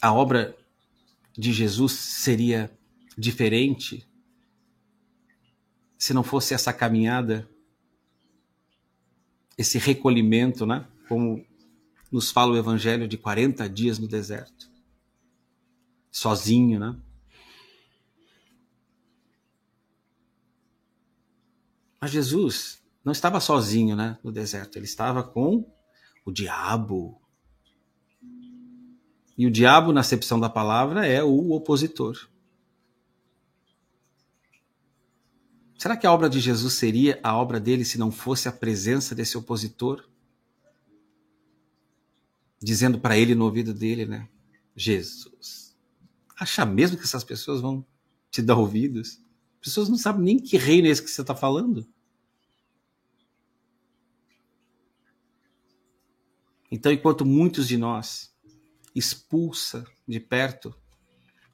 a 0.00 0.12
obra 0.12 0.56
de 1.32 1.52
Jesus 1.52 1.92
seria 1.92 2.70
diferente 3.16 4.06
se 5.98 6.12
não 6.12 6.22
fosse 6.22 6.52
essa 6.52 6.72
caminhada, 6.72 7.48
esse 9.56 9.78
recolhimento, 9.78 10.66
né? 10.66 10.86
Como 11.08 11.44
nos 12.10 12.30
fala 12.30 12.52
o 12.52 12.56
Evangelho 12.56 13.08
de 13.08 13.16
40 13.16 13.68
dias 13.68 13.98
no 13.98 14.06
deserto, 14.06 14.70
sozinho, 16.10 16.78
né? 16.78 16.96
Mas 22.00 22.10
Jesus 22.10 22.82
não 23.04 23.12
estava 23.12 23.40
sozinho, 23.40 23.96
né, 23.96 24.18
no 24.22 24.30
deserto. 24.30 24.76
Ele 24.76 24.84
estava 24.84 25.22
com 25.22 25.64
o 26.24 26.30
diabo, 26.30 27.20
e 29.38 29.46
o 29.46 29.50
diabo, 29.50 29.92
na 29.92 30.00
acepção 30.00 30.40
da 30.40 30.48
palavra, 30.48 31.06
é 31.06 31.22
o 31.22 31.50
opositor. 31.50 32.16
Será 35.78 35.96
que 35.96 36.06
a 36.06 36.12
obra 36.12 36.28
de 36.28 36.40
Jesus 36.40 36.74
seria 36.74 37.20
a 37.22 37.36
obra 37.36 37.60
dele 37.60 37.84
se 37.84 37.98
não 37.98 38.10
fosse 38.10 38.48
a 38.48 38.52
presença 38.52 39.14
desse 39.14 39.36
opositor? 39.36 40.08
Dizendo 42.60 42.98
para 42.98 43.18
ele 43.18 43.34
no 43.34 43.44
ouvido 43.44 43.74
dele, 43.74 44.06
né? 44.06 44.28
Jesus. 44.74 45.76
Acha 46.38 46.64
mesmo 46.64 46.96
que 46.96 47.04
essas 47.04 47.24
pessoas 47.24 47.60
vão 47.60 47.84
te 48.30 48.40
dar 48.40 48.56
ouvidos? 48.56 49.20
As 49.60 49.68
pessoas 49.68 49.88
não 49.88 49.98
sabem 49.98 50.22
nem 50.22 50.38
que 50.38 50.56
reino 50.56 50.88
é 50.88 50.90
esse 50.90 51.02
que 51.02 51.10
você 51.10 51.20
está 51.20 51.34
falando. 51.34 51.86
Então, 56.70 56.90
enquanto 56.90 57.24
muitos 57.24 57.68
de 57.68 57.76
nós 57.76 58.34
expulsa 58.94 59.86
de 60.08 60.18
perto 60.18 60.74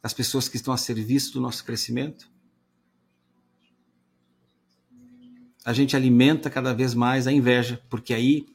as 0.02 0.14
pessoas 0.14 0.48
que 0.48 0.56
estão 0.56 0.72
a 0.72 0.76
serviço 0.76 1.32
do 1.32 1.40
nosso 1.40 1.64
crescimento? 1.64 2.31
A 5.64 5.72
gente 5.72 5.94
alimenta 5.94 6.50
cada 6.50 6.74
vez 6.74 6.94
mais 6.94 7.26
a 7.26 7.32
inveja, 7.32 7.84
porque 7.88 8.12
aí 8.12 8.46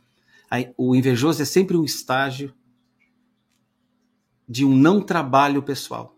o 0.77 0.95
invejoso 0.95 1.41
é 1.41 1.45
sempre 1.45 1.77
um 1.77 1.83
estágio 1.83 2.53
de 4.47 4.65
um 4.65 4.75
não 4.75 5.01
trabalho 5.01 5.63
pessoal. 5.63 6.17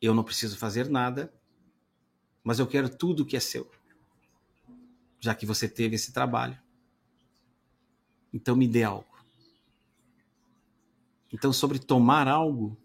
Eu 0.00 0.14
não 0.14 0.24
preciso 0.24 0.56
fazer 0.56 0.88
nada, 0.88 1.32
mas 2.42 2.58
eu 2.58 2.66
quero 2.66 2.88
tudo 2.88 3.24
que 3.24 3.36
é 3.36 3.40
seu. 3.40 3.70
Já 5.20 5.34
que 5.34 5.46
você 5.46 5.68
teve 5.68 5.94
esse 5.94 6.12
trabalho. 6.12 6.58
Então 8.32 8.56
me 8.56 8.66
dê 8.66 8.82
algo. 8.82 9.06
Então, 11.32 11.52
sobre 11.52 11.78
tomar 11.78 12.28
algo, 12.28 12.76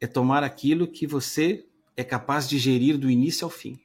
é 0.00 0.06
tomar 0.06 0.42
aquilo 0.42 0.88
que 0.88 1.06
você 1.06 1.68
é 1.96 2.02
capaz 2.02 2.48
de 2.48 2.58
gerir 2.58 2.98
do 2.98 3.10
início 3.10 3.44
ao 3.44 3.50
fim. 3.50 3.78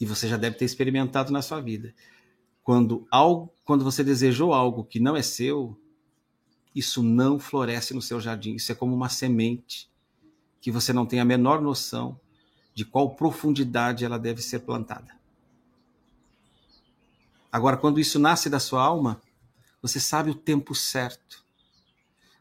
E 0.00 0.06
você 0.06 0.28
já 0.28 0.36
deve 0.36 0.56
ter 0.56 0.64
experimentado 0.64 1.32
na 1.32 1.42
sua 1.42 1.60
vida. 1.60 1.94
Quando, 2.62 3.06
algo, 3.10 3.52
quando 3.64 3.84
você 3.84 4.02
desejou 4.02 4.52
algo 4.52 4.84
que 4.84 5.00
não 5.00 5.16
é 5.16 5.22
seu, 5.22 5.78
isso 6.74 7.02
não 7.02 7.38
floresce 7.38 7.94
no 7.94 8.02
seu 8.02 8.20
jardim. 8.20 8.54
Isso 8.54 8.70
é 8.70 8.74
como 8.74 8.94
uma 8.94 9.08
semente 9.08 9.90
que 10.60 10.70
você 10.70 10.92
não 10.92 11.06
tem 11.06 11.20
a 11.20 11.24
menor 11.24 11.62
noção 11.62 12.20
de 12.74 12.84
qual 12.84 13.14
profundidade 13.14 14.04
ela 14.04 14.18
deve 14.18 14.42
ser 14.42 14.60
plantada. 14.60 15.16
Agora, 17.50 17.78
quando 17.78 17.98
isso 17.98 18.18
nasce 18.18 18.50
da 18.50 18.60
sua 18.60 18.82
alma, 18.82 19.22
você 19.80 19.98
sabe 19.98 20.30
o 20.30 20.34
tempo 20.34 20.74
certo. 20.74 21.42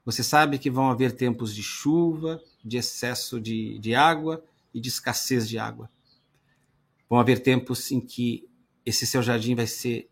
Você 0.03 0.21
sabe 0.21 0.59
que 0.59 0.69
vão 0.69 0.89
haver 0.89 1.13
tempos 1.13 1.55
de 1.55 1.63
chuva, 1.63 2.41
de 2.63 2.77
excesso 2.77 3.39
de, 3.39 3.79
de 3.79 3.95
água 3.95 4.43
e 4.73 4.79
de 4.81 4.89
escassez 4.89 5.47
de 5.47 5.57
água. 5.57 5.89
Vão 7.09 7.19
haver 7.19 7.41
tempos 7.41 7.91
em 7.91 7.99
que 7.99 8.49
esse 8.85 9.05
seu 9.05 9.21
jardim 9.21 9.55
vai 9.55 9.67
ser 9.67 10.09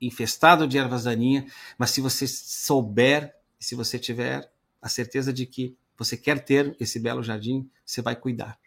infestado 0.00 0.66
de 0.66 0.78
ervas 0.78 1.04
daninhas, 1.04 1.52
mas 1.78 1.90
se 1.90 2.00
você 2.00 2.26
souber, 2.26 3.34
se 3.58 3.74
você 3.74 3.98
tiver 3.98 4.50
a 4.80 4.88
certeza 4.88 5.32
de 5.32 5.44
que 5.46 5.76
você 5.96 6.16
quer 6.16 6.42
ter 6.42 6.74
esse 6.80 6.98
belo 6.98 7.22
jardim, 7.22 7.70
você 7.84 8.00
vai 8.00 8.16
cuidar. 8.16 8.58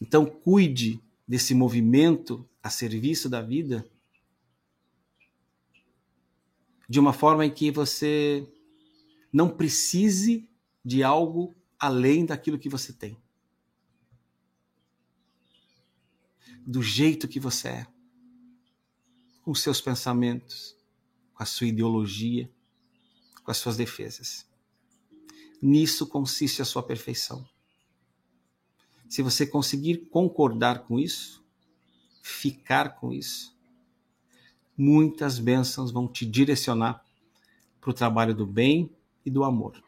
Então, 0.00 0.24
cuide 0.24 1.00
desse 1.28 1.54
movimento 1.54 2.48
a 2.62 2.70
serviço 2.70 3.28
da 3.28 3.42
vida 3.42 3.86
de 6.88 6.98
uma 6.98 7.12
forma 7.12 7.46
em 7.46 7.50
que 7.50 7.70
você 7.70 8.46
não 9.32 9.48
precise 9.48 10.48
de 10.84 11.02
algo 11.02 11.54
além 11.78 12.26
daquilo 12.26 12.58
que 12.58 12.68
você 12.68 12.92
tem. 12.92 13.16
Do 16.66 16.82
jeito 16.82 17.26
que 17.26 17.40
você 17.40 17.68
é, 17.68 17.86
com 19.42 19.54
seus 19.54 19.80
pensamentos, 19.80 20.76
com 21.34 21.42
a 21.42 21.46
sua 21.46 21.66
ideologia, 21.66 22.50
com 23.42 23.50
as 23.50 23.56
suas 23.56 23.76
defesas. 23.76 24.46
Nisso 25.60 26.06
consiste 26.06 26.62
a 26.62 26.64
sua 26.64 26.82
perfeição. 26.82 27.46
Se 29.08 29.22
você 29.22 29.46
conseguir 29.46 30.08
concordar 30.10 30.84
com 30.84 30.98
isso, 30.98 31.44
ficar 32.22 32.96
com 32.96 33.12
isso, 33.12 33.54
muitas 34.76 35.38
bênçãos 35.38 35.90
vão 35.90 36.08
te 36.08 36.24
direcionar 36.24 37.04
para 37.80 37.90
o 37.90 37.94
trabalho 37.94 38.34
do 38.34 38.46
bem 38.46 38.90
e 39.24 39.30
do 39.30 39.44
amor. 39.44 39.82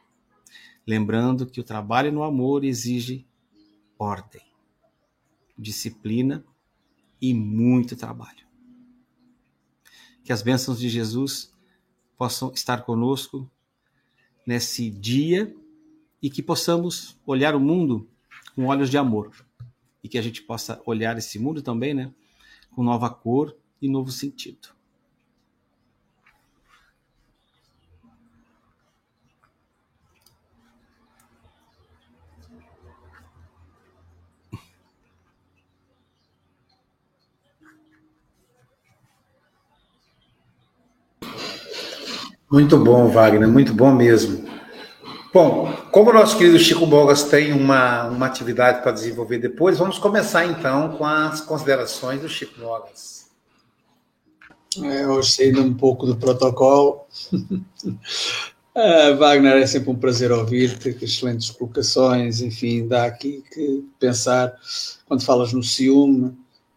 Lembrando 0.86 1.46
que 1.46 1.60
o 1.60 1.64
trabalho 1.64 2.12
no 2.12 2.22
amor 2.22 2.64
exige 2.64 3.26
ordem, 3.98 4.42
disciplina 5.56 6.44
e 7.24 7.32
muito 7.32 7.96
trabalho. 7.96 8.44
Que 10.22 10.30
as 10.30 10.42
bênçãos 10.42 10.78
de 10.78 10.90
Jesus 10.90 11.50
possam 12.18 12.52
estar 12.52 12.82
conosco 12.82 13.50
nesse 14.46 14.90
dia 14.90 15.56
e 16.20 16.28
que 16.28 16.42
possamos 16.42 17.18
olhar 17.24 17.54
o 17.54 17.60
mundo 17.60 18.06
com 18.54 18.66
olhos 18.66 18.90
de 18.90 18.98
amor 18.98 19.32
e 20.02 20.08
que 20.08 20.18
a 20.18 20.22
gente 20.22 20.42
possa 20.42 20.82
olhar 20.84 21.16
esse 21.16 21.38
mundo 21.38 21.62
também, 21.62 21.94
né, 21.94 22.12
com 22.70 22.82
nova 22.82 23.08
cor 23.08 23.56
e 23.80 23.88
novo 23.88 24.10
sentido. 24.10 24.68
Muito 42.54 42.78
bom, 42.78 43.08
Wagner, 43.08 43.48
muito 43.48 43.74
bom 43.74 43.92
mesmo. 43.92 44.48
Bom, 45.32 45.72
como 45.90 46.10
o 46.10 46.12
nosso 46.12 46.38
querido 46.38 46.56
Chico 46.56 46.86
Bogas 46.86 47.24
tem 47.24 47.52
uma, 47.52 48.04
uma 48.04 48.26
atividade 48.26 48.80
para 48.80 48.92
desenvolver 48.92 49.38
depois, 49.38 49.76
vamos 49.76 49.98
começar 49.98 50.46
então 50.46 50.96
com 50.96 51.04
as 51.04 51.40
considerações 51.40 52.20
do 52.20 52.28
Chico 52.28 52.60
Bogas. 52.60 53.26
É, 54.84 55.04
hoje 55.04 55.32
saindo 55.32 55.62
um 55.62 55.74
pouco 55.74 56.06
do 56.06 56.14
protocolo. 56.14 57.00
uh, 57.32 59.16
Wagner, 59.18 59.56
é 59.56 59.66
sempre 59.66 59.90
um 59.90 59.96
prazer 59.96 60.30
ouvir-te, 60.30 60.96
excelentes 61.02 61.50
colocações, 61.50 62.40
enfim, 62.40 62.86
dá 62.86 63.06
aqui 63.06 63.42
que 63.52 63.84
pensar 63.98 64.54
quando 65.08 65.24
falas 65.24 65.52
no 65.52 65.64
ciúme. 65.64 66.26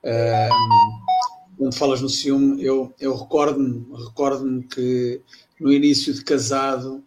Uh, 0.04 1.18
quando 1.56 1.76
falas 1.76 2.02
no 2.02 2.10
ciúme, 2.10 2.63
eu, 2.63 2.92
eu 3.00 3.16
recordo-me 3.16 3.86
recordo 3.96 4.63
que 4.74 5.22
no 5.60 5.72
início 5.72 6.13
de 6.13 6.24
casado, 6.24 7.04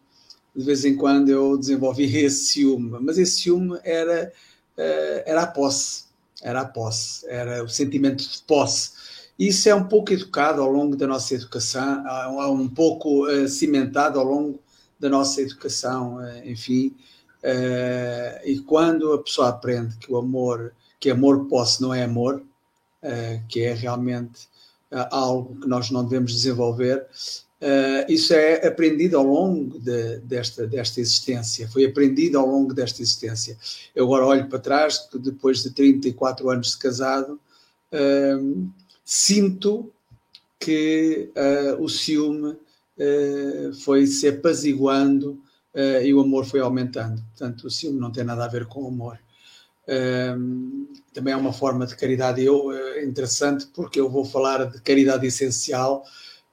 de 0.55 0.65
vez 0.65 0.85
em 0.85 0.97
quando 0.97 1.29
eu 1.29 1.57
desenvolvi 1.57 2.05
esse 2.17 2.47
ciúme, 2.47 2.99
mas 3.01 3.19
esse 3.19 3.43
ciúme 3.43 3.79
era, 3.85 4.33
uh, 4.77 5.23
era 5.25 5.43
a 5.43 5.47
posse, 5.47 6.05
era 6.43 6.63
a 6.63 6.65
posse, 6.65 7.27
era 7.29 7.63
o 7.63 7.69
sentimento 7.69 8.29
de 8.29 8.43
posse. 8.43 8.93
Isso 9.39 9.69
é 9.69 9.75
um 9.75 9.85
pouco 9.85 10.13
educado 10.13 10.61
ao 10.61 10.71
longo 10.71 10.97
da 10.97 11.07
nossa 11.07 11.35
educação, 11.35 12.05
um 12.53 12.69
pouco 12.69 13.27
uh, 13.27 13.49
cimentado 13.49 14.19
ao 14.19 14.25
longo 14.25 14.61
da 14.99 15.09
nossa 15.09 15.41
educação, 15.41 16.17
uh, 16.17 16.47
enfim. 16.49 16.95
e 18.45 18.59
quando 18.67 19.15
a 19.15 19.23
pessoa 19.23 19.49
aprende 19.49 19.97
que 19.97 20.13
o 20.13 20.19
amor, 20.19 20.75
que 20.99 21.09
amor 21.11 21.47
posse 21.47 21.81
não 21.81 21.95
é 21.95 22.05
amor, 22.05 22.43
que 23.49 23.61
é 23.63 23.73
realmente 23.73 24.47
algo 25.11 25.59
que 25.59 25.67
nós 25.67 25.91
não 25.91 26.05
devemos 26.05 26.35
desenvolver, 26.35 27.07
Uh, 27.61 28.11
isso 28.11 28.33
é 28.33 28.67
aprendido 28.67 29.19
ao 29.19 29.25
longo 29.25 29.79
de, 29.79 30.17
desta, 30.21 30.67
desta 30.67 30.99
existência, 30.99 31.69
foi 31.69 31.85
aprendido 31.85 32.39
ao 32.39 32.47
longo 32.47 32.73
desta 32.73 33.03
existência. 33.03 33.59
Eu 33.95 34.07
agora 34.07 34.25
olho 34.25 34.49
para 34.49 34.59
trás, 34.59 35.07
depois 35.13 35.63
de 35.63 35.71
34 35.71 36.49
anos 36.49 36.71
de 36.71 36.79
casado, 36.79 37.39
uh, 37.93 38.71
sinto 39.05 39.93
que 40.59 41.31
uh, 41.37 41.83
o 41.83 41.89
ciúme 41.89 42.57
foi 43.83 44.07
se 44.07 44.29
apaziguando 44.29 45.41
e 46.05 46.13
o 46.13 46.21
amor 46.21 46.45
foi 46.45 46.61
aumentando. 46.61 47.25
Portanto, 47.31 47.67
o 47.67 47.71
ciúme 47.71 47.99
não 47.99 48.13
tem 48.13 48.25
nada 48.25 48.45
a 48.45 48.49
ver 48.49 48.67
com 48.67 48.83
o 48.83 48.89
amor. 48.89 49.19
também 51.15 51.33
é 51.33 51.37
uma 51.37 51.55
forma 51.55 51.87
de 51.87 51.97
caridade 51.97 52.45
eu, 52.45 52.71
interessante, 53.03 53.67
porque 53.69 53.99
eu 53.99 54.11
vou 54.11 54.23
falar 54.23 54.67
de 54.67 54.83
caridade 54.83 55.27
essencial 55.27 56.05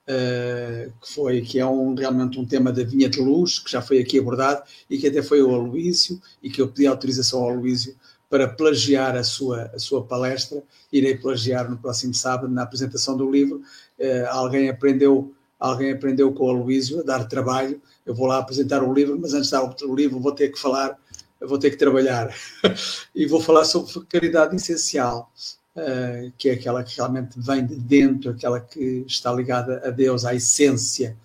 Uh, 0.10 0.90
que 1.02 1.14
foi 1.14 1.42
que 1.42 1.60
é 1.60 1.66
um, 1.66 1.94
realmente 1.94 2.40
um 2.40 2.46
tema 2.46 2.72
da 2.72 2.82
vinha 2.82 3.10
de 3.10 3.20
luz, 3.20 3.60
que 3.60 3.70
já 3.70 3.82
foi 3.82 4.00
aqui 4.00 4.18
abordado 4.18 4.64
e 4.90 4.98
que 4.98 5.08
até 5.08 5.22
foi 5.22 5.42
o 5.42 5.54
Aloísio 5.54 6.22
e 6.42 6.50
que 6.50 6.62
eu 6.62 6.70
pedi 6.70 6.88
autorização 6.88 7.42
ao 7.42 7.50
Aloísio 7.50 7.94
para 8.30 8.48
plagiar 8.48 9.18
a 9.18 9.24
sua, 9.24 9.64
a 9.74 9.80
sua 9.80 10.02
palestra. 10.04 10.64
Irei 10.94 11.18
plagiar 11.18 11.70
no 11.70 11.78
próximo 11.78 12.14
sábado, 12.14 12.48
na 12.48 12.64
apresentação 12.64 13.18
do 13.18 13.30
livro. 13.30 13.62
Uh, 14.00 14.28
alguém 14.30 14.70
aprendeu 14.70 15.34
alguém 15.60 15.92
aprendeu 15.92 16.32
com 16.32 16.46
o 16.46 16.50
Aloísio 16.50 17.00
a 17.00 17.04
dar 17.04 17.26
trabalho. 17.26 17.82
Eu 18.06 18.14
vou 18.14 18.28
lá 18.28 18.38
apresentar 18.38 18.84
o 18.84 18.94
livro, 18.94 19.18
mas 19.20 19.34
antes 19.34 19.50
de 19.50 19.52
dar 19.52 19.64
o 19.64 19.96
livro 19.96 20.20
vou 20.20 20.32
ter 20.32 20.50
que 20.50 20.60
falar, 20.60 20.98
vou 21.42 21.58
ter 21.58 21.72
que 21.72 21.78
trabalhar. 21.78 22.34
e 23.14 23.26
vou 23.26 23.42
falar 23.42 23.66
sobre 23.66 24.06
caridade 24.08 24.56
essencial. 24.56 25.32
Uh, 25.78 26.34
que 26.40 26.50
é 26.50 26.54
aquela 26.54 26.84
que 26.84 26.98
realmente 26.98 27.40
vem 27.40 27.64
de 27.64 27.76
dentro, 27.76 28.32
aquela 28.32 28.60
que 28.60 29.06
está 29.06 29.32
ligada 29.32 29.80
a 29.86 29.92
Deus, 29.92 30.26
à 30.26 30.34
essência, 30.34 31.16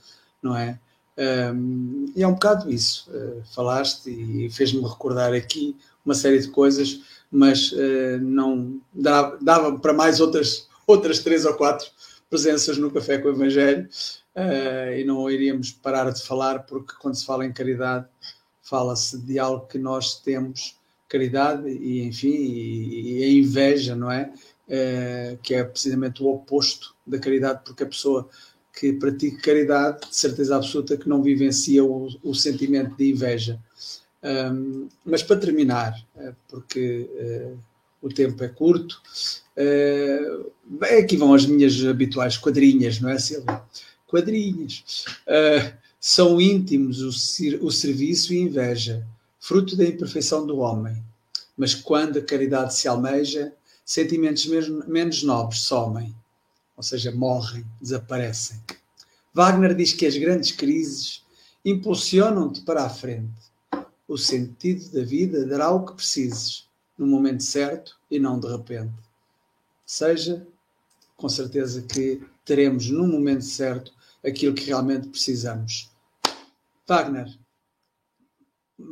não 0.43 0.55
é? 0.55 0.79
Um, 1.17 2.13
e 2.15 2.23
é 2.23 2.29
um 2.29 2.35
bocado 2.35 2.71
isso. 2.71 3.11
Uh, 3.11 3.43
falaste 3.55 4.11
e 4.11 4.51
fez-me 4.51 4.83
recordar 4.83 5.33
aqui 5.33 5.75
uma 6.05 6.15
série 6.15 6.39
de 6.39 6.49
coisas, 6.49 7.01
mas 7.31 7.73
uh, 7.73 8.19
não 8.21 8.79
dava, 8.93 9.39
dava, 9.41 9.79
para 9.79 9.95
mais 9.95 10.21
outras, 10.21 10.69
outras 10.87 11.21
três 11.21 11.47
ou 11.47 11.55
quatro 11.55 11.91
presenças 12.29 12.77
no 12.77 12.91
Café 12.91 13.17
com 13.17 13.29
o 13.29 13.33
Evangelho 13.33 13.89
e 14.97 15.05
não 15.05 15.31
iríamos 15.31 15.71
parar 15.71 16.11
de 16.11 16.23
falar, 16.23 16.61
porque 16.61 16.95
quando 16.99 17.15
se 17.15 17.27
fala 17.27 17.45
em 17.45 17.53
caridade, 17.53 18.07
fala-se 18.63 19.19
de 19.19 19.39
algo 19.39 19.67
que 19.67 19.77
nós 19.77 20.15
temos 20.15 20.75
caridade 21.13 21.69
e, 21.69 22.03
enfim, 22.05 22.31
e, 22.31 23.19
e 23.19 23.25
a 23.25 23.29
inveja, 23.29 23.95
não 23.95 24.11
é? 24.11 24.33
é? 24.67 25.37
Que 25.43 25.55
é 25.55 25.63
precisamente 25.63 26.23
o 26.23 26.29
oposto 26.29 26.95
da 27.07 27.19
caridade, 27.19 27.61
porque 27.65 27.83
a 27.83 27.87
pessoa 27.87 28.31
que 28.73 28.95
pratica 28.95 29.43
caridade, 29.43 30.09
de 30.09 30.17
certeza 30.17 30.57
absoluta 30.57 30.97
que 30.97 31.07
não 31.07 31.23
vivencia 31.23 31.85
o, 31.85 32.09
o 32.23 32.35
sentimento 32.35 32.97
de 32.97 33.11
inveja. 33.11 33.61
Um, 34.25 34.89
mas 35.05 35.23
para 35.23 35.37
terminar, 35.39 35.95
é, 36.17 36.33
porque 36.49 37.11
uh, 37.13 37.59
o 38.01 38.09
tempo 38.09 38.43
é 38.43 38.49
curto, 38.49 39.03
uh, 39.59 40.51
aqui 40.99 41.19
vão 41.19 41.35
as 41.35 41.45
minhas 41.45 41.85
habituais 41.85 42.39
quadrinhas, 42.39 42.99
não 42.99 43.11
é, 43.11 43.19
Silvia? 43.19 43.61
Quadrinhas. 44.07 45.05
Uh, 45.27 45.77
são 46.01 46.41
íntimos 46.41 47.03
o, 47.03 47.67
o 47.67 47.71
serviço 47.71 48.33
e 48.33 48.39
inveja 48.39 49.07
fruto 49.43 49.75
da 49.75 49.85
imperfeição 49.85 50.47
do 50.47 50.59
homem. 50.59 51.03
Mas 51.57 51.75
quando 51.75 52.21
a 52.21 52.23
caridade 52.23 52.77
se 52.77 52.87
almeja, 52.87 53.53
sentimentos 53.85 54.47
menos 54.87 55.25
nobres 55.25 55.63
somem, 55.63 56.15
ou 56.77 56.83
seja, 56.83 57.11
morrem, 57.11 57.67
desaparecem. 57.81 58.63
Wagner 59.35 59.75
diz 59.75 59.93
que 59.93 60.07
as 60.07 60.17
grandes 60.17 60.53
crises 60.53 61.25
impulsionam-te 61.65 62.61
para 62.61 62.85
a 62.85 62.89
frente. 62.89 63.51
O 64.07 64.17
sentido 64.17 64.89
da 64.93 65.05
vida 65.05 65.45
dará 65.45 65.73
o 65.73 65.85
que 65.87 65.95
precises, 65.95 66.69
no 66.97 67.07
momento 67.07 67.43
certo 67.43 67.99
e 68.09 68.21
não 68.21 68.39
de 68.39 68.47
repente. 68.47 68.95
Seja, 69.85 70.47
com 71.17 71.29
certeza 71.29 71.83
que 71.83 72.23
teremos 72.45 72.89
no 72.89 73.09
momento 73.09 73.45
certo 73.45 73.93
aquilo 74.25 74.55
que 74.55 74.67
realmente 74.67 75.09
precisamos. 75.09 75.91
Wagner, 76.87 77.29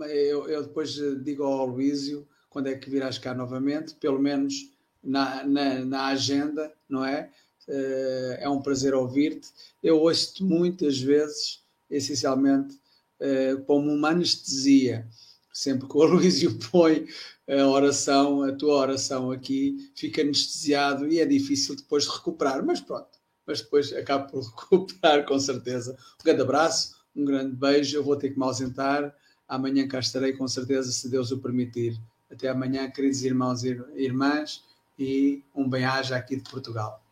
eu, 0.08 0.48
eu 0.48 0.62
depois 0.62 0.98
eh, 0.98 1.14
digo 1.16 1.44
ao 1.44 1.66
Luísio 1.66 2.26
quando 2.48 2.68
é 2.68 2.74
que 2.74 2.90
virás 2.90 3.18
cá 3.18 3.32
novamente, 3.34 3.94
pelo 3.94 4.20
menos 4.20 4.54
na, 5.02 5.44
na, 5.44 5.84
na 5.84 6.06
agenda, 6.06 6.72
não 6.88 7.04
é? 7.04 7.30
Uh, 7.68 8.34
é 8.38 8.48
um 8.48 8.60
prazer 8.60 8.94
ouvir-te. 8.94 9.48
Eu 9.82 10.00
ouço-te 10.00 10.42
muitas 10.42 10.98
vezes, 10.98 11.62
essencialmente, 11.88 12.74
uh, 13.20 13.62
como 13.64 13.92
uma 13.92 14.10
anestesia. 14.10 15.06
Sempre 15.52 15.88
que 15.88 15.96
o 15.96 16.02
Luísio 16.04 16.58
põe 16.70 17.06
a 17.48 17.66
oração, 17.68 18.42
a 18.42 18.52
tua 18.52 18.74
oração 18.74 19.30
aqui, 19.30 19.90
fica 19.94 20.22
anestesiado 20.22 21.06
e 21.08 21.20
é 21.20 21.26
difícil 21.26 21.76
depois 21.76 22.04
de 22.04 22.10
recuperar. 22.10 22.64
Mas 22.64 22.80
pronto, 22.80 23.18
mas 23.46 23.60
depois 23.60 23.92
acabo 23.92 24.30
por 24.30 24.42
recuperar 24.70 25.24
com 25.24 25.38
certeza. 25.38 25.96
Um 26.20 26.24
grande 26.24 26.42
abraço, 26.42 26.96
um 27.14 27.24
grande 27.24 27.54
beijo. 27.54 27.96
Eu 27.96 28.02
vou 28.02 28.16
ter 28.16 28.30
que 28.30 28.38
me 28.38 28.44
ausentar. 28.44 29.14
Amanhã 29.50 29.88
cá 29.88 29.98
estarei 29.98 30.32
com 30.32 30.46
certeza, 30.46 30.92
se 30.92 31.10
Deus 31.10 31.32
o 31.32 31.38
permitir. 31.38 32.00
Até 32.30 32.48
amanhã, 32.48 32.88
queridos 32.88 33.24
irmãos 33.24 33.64
e 33.64 33.76
irmãs, 33.96 34.64
e 34.96 35.42
um 35.52 35.68
bem-aja 35.68 36.14
aqui 36.14 36.36
de 36.36 36.48
Portugal. 36.48 37.02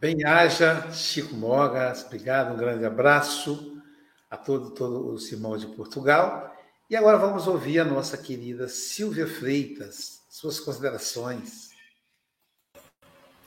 Bem-haja, 0.00 0.90
Chico 0.90 1.36
Mogas, 1.36 2.04
obrigado, 2.04 2.52
um 2.52 2.56
grande 2.56 2.84
abraço 2.84 3.80
a 4.28 4.36
todo, 4.36 4.70
todo 4.70 5.12
o 5.12 5.18
Simão 5.20 5.56
de 5.56 5.68
Portugal. 5.68 6.52
E 6.90 6.96
agora 6.96 7.16
vamos 7.16 7.46
ouvir 7.46 7.78
a 7.78 7.84
nossa 7.84 8.18
querida 8.18 8.66
Silvia 8.66 9.28
Freitas, 9.28 10.24
suas 10.28 10.58
considerações. 10.58 11.68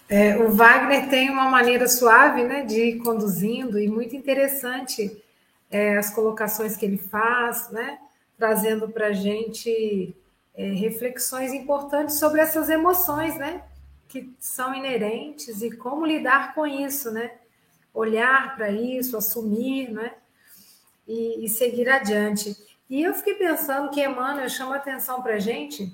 É, 0.07 0.37
o 0.37 0.53
Wagner 0.53 1.09
tem 1.09 1.29
uma 1.29 1.49
maneira 1.49 1.89
suave 1.89 2.43
né, 2.43 2.63
de 2.63 2.79
ir 2.81 2.99
conduzindo 2.99 3.77
e 3.77 3.89
muito 3.89 4.15
interessante 4.15 5.21
é, 5.71 5.97
as 5.97 6.09
colocações 6.09 6.75
que 6.75 6.85
ele 6.85 6.97
faz, 6.97 7.69
né, 7.71 7.97
trazendo 8.37 8.89
para 8.89 9.07
a 9.07 9.13
gente 9.13 10.15
é, 10.53 10.71
reflexões 10.71 11.53
importantes 11.53 12.15
sobre 12.19 12.41
essas 12.41 12.69
emoções, 12.69 13.37
né, 13.37 13.63
que 14.11 14.35
são 14.39 14.75
inerentes 14.75 15.61
e 15.61 15.71
como 15.71 16.05
lidar 16.05 16.53
com 16.53 16.67
isso, 16.67 17.11
né? 17.11 17.31
Olhar 17.93 18.55
para 18.57 18.69
isso, 18.69 19.15
assumir, 19.15 19.89
né? 19.89 20.13
E, 21.07 21.45
e, 21.45 21.49
seguir 21.49 21.89
adiante. 21.89 22.55
E 22.89 23.01
eu 23.01 23.13
fiquei 23.13 23.35
pensando 23.35 23.89
que 23.89 24.03
Emmanuel 24.03 24.49
chama 24.49 24.75
atenção 24.75 25.21
para 25.21 25.35
a 25.35 25.39
gente, 25.39 25.91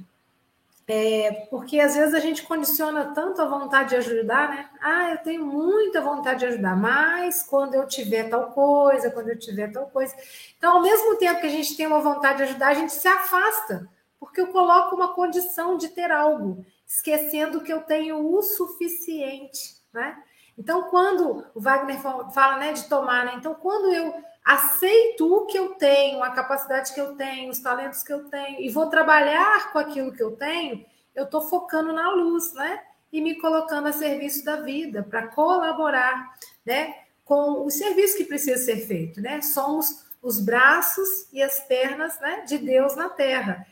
é, 0.89 1.45
porque 1.49 1.81
às 1.81 1.95
vezes 1.95 2.13
a 2.13 2.19
gente 2.19 2.43
condiciona 2.43 3.13
tanto 3.13 3.41
a 3.41 3.45
vontade 3.45 3.89
de 3.89 3.97
ajudar, 3.97 4.49
né? 4.49 4.69
Ah, 4.79 5.11
eu 5.11 5.17
tenho 5.17 5.45
muita 5.45 5.99
vontade 5.99 6.39
de 6.39 6.45
ajudar, 6.45 6.77
mas 6.77 7.43
quando 7.43 7.75
eu 7.75 7.85
tiver 7.85 8.29
tal 8.29 8.51
coisa, 8.51 9.11
quando 9.11 9.27
eu 9.27 9.37
tiver 9.37 9.69
tal 9.69 9.87
coisa. 9.87 10.15
Então, 10.57 10.77
ao 10.77 10.81
mesmo 10.81 11.17
tempo 11.17 11.41
que 11.41 11.47
a 11.47 11.51
gente 11.51 11.75
tem 11.75 11.85
uma 11.85 11.99
vontade 11.99 12.37
de 12.37 12.43
ajudar, 12.43 12.69
a 12.69 12.73
gente 12.73 12.93
se 12.93 13.07
afasta, 13.07 13.89
porque 14.17 14.39
eu 14.39 14.47
coloco 14.47 14.95
uma 14.95 15.13
condição 15.13 15.75
de 15.75 15.89
ter 15.89 16.09
algo 16.09 16.65
esquecendo 16.85 17.59
que 17.59 17.73
eu 17.73 17.81
tenho 17.81 18.33
o 18.33 18.41
suficiente, 18.41 19.75
né? 19.91 20.17
Então, 20.57 20.83
quando 20.83 21.45
o 21.53 21.59
Wagner 21.59 21.99
fala 21.99 22.57
né, 22.57 22.71
de 22.71 22.87
tomar, 22.87 23.25
né? 23.25 23.33
Então, 23.35 23.53
quando 23.53 23.93
eu 23.93 24.15
aceito 24.47 25.29
o 25.29 25.45
que 25.45 25.59
eu 25.59 25.75
tenho, 25.75 26.23
a 26.23 26.31
capacidade 26.31 26.93
que 26.93 27.01
eu 27.01 27.15
tenho, 27.15 27.49
os 27.51 27.59
talentos 27.59 28.01
que 28.01 28.13
eu 28.13 28.29
tenho, 28.29 28.61
e 28.61 28.69
vou 28.69 28.87
trabalhar 28.87 29.73
com 29.73 29.79
aquilo 29.79 30.13
que 30.13 30.23
eu 30.23 30.31
tenho, 30.31 30.85
eu 31.13 31.25
estou 31.25 31.41
focando 31.41 31.91
na 31.91 32.09
luz, 32.11 32.53
né? 32.53 32.81
E 33.11 33.19
me 33.19 33.35
colocando 33.35 33.87
a 33.87 33.93
serviço 33.93 34.45
da 34.45 34.57
vida, 34.57 35.03
para 35.03 35.27
colaborar, 35.27 36.33
né? 36.65 36.95
Com 37.25 37.65
o 37.65 37.69
serviço 37.69 38.15
que 38.15 38.23
precisa 38.23 38.63
ser 38.63 38.87
feito, 38.87 39.19
né? 39.19 39.41
Somos 39.41 40.05
os 40.21 40.39
braços 40.39 41.27
e 41.33 41.41
as 41.41 41.59
pernas 41.59 42.19
né, 42.19 42.41
de 42.47 42.57
Deus 42.57 42.95
na 42.95 43.09
Terra. 43.09 43.67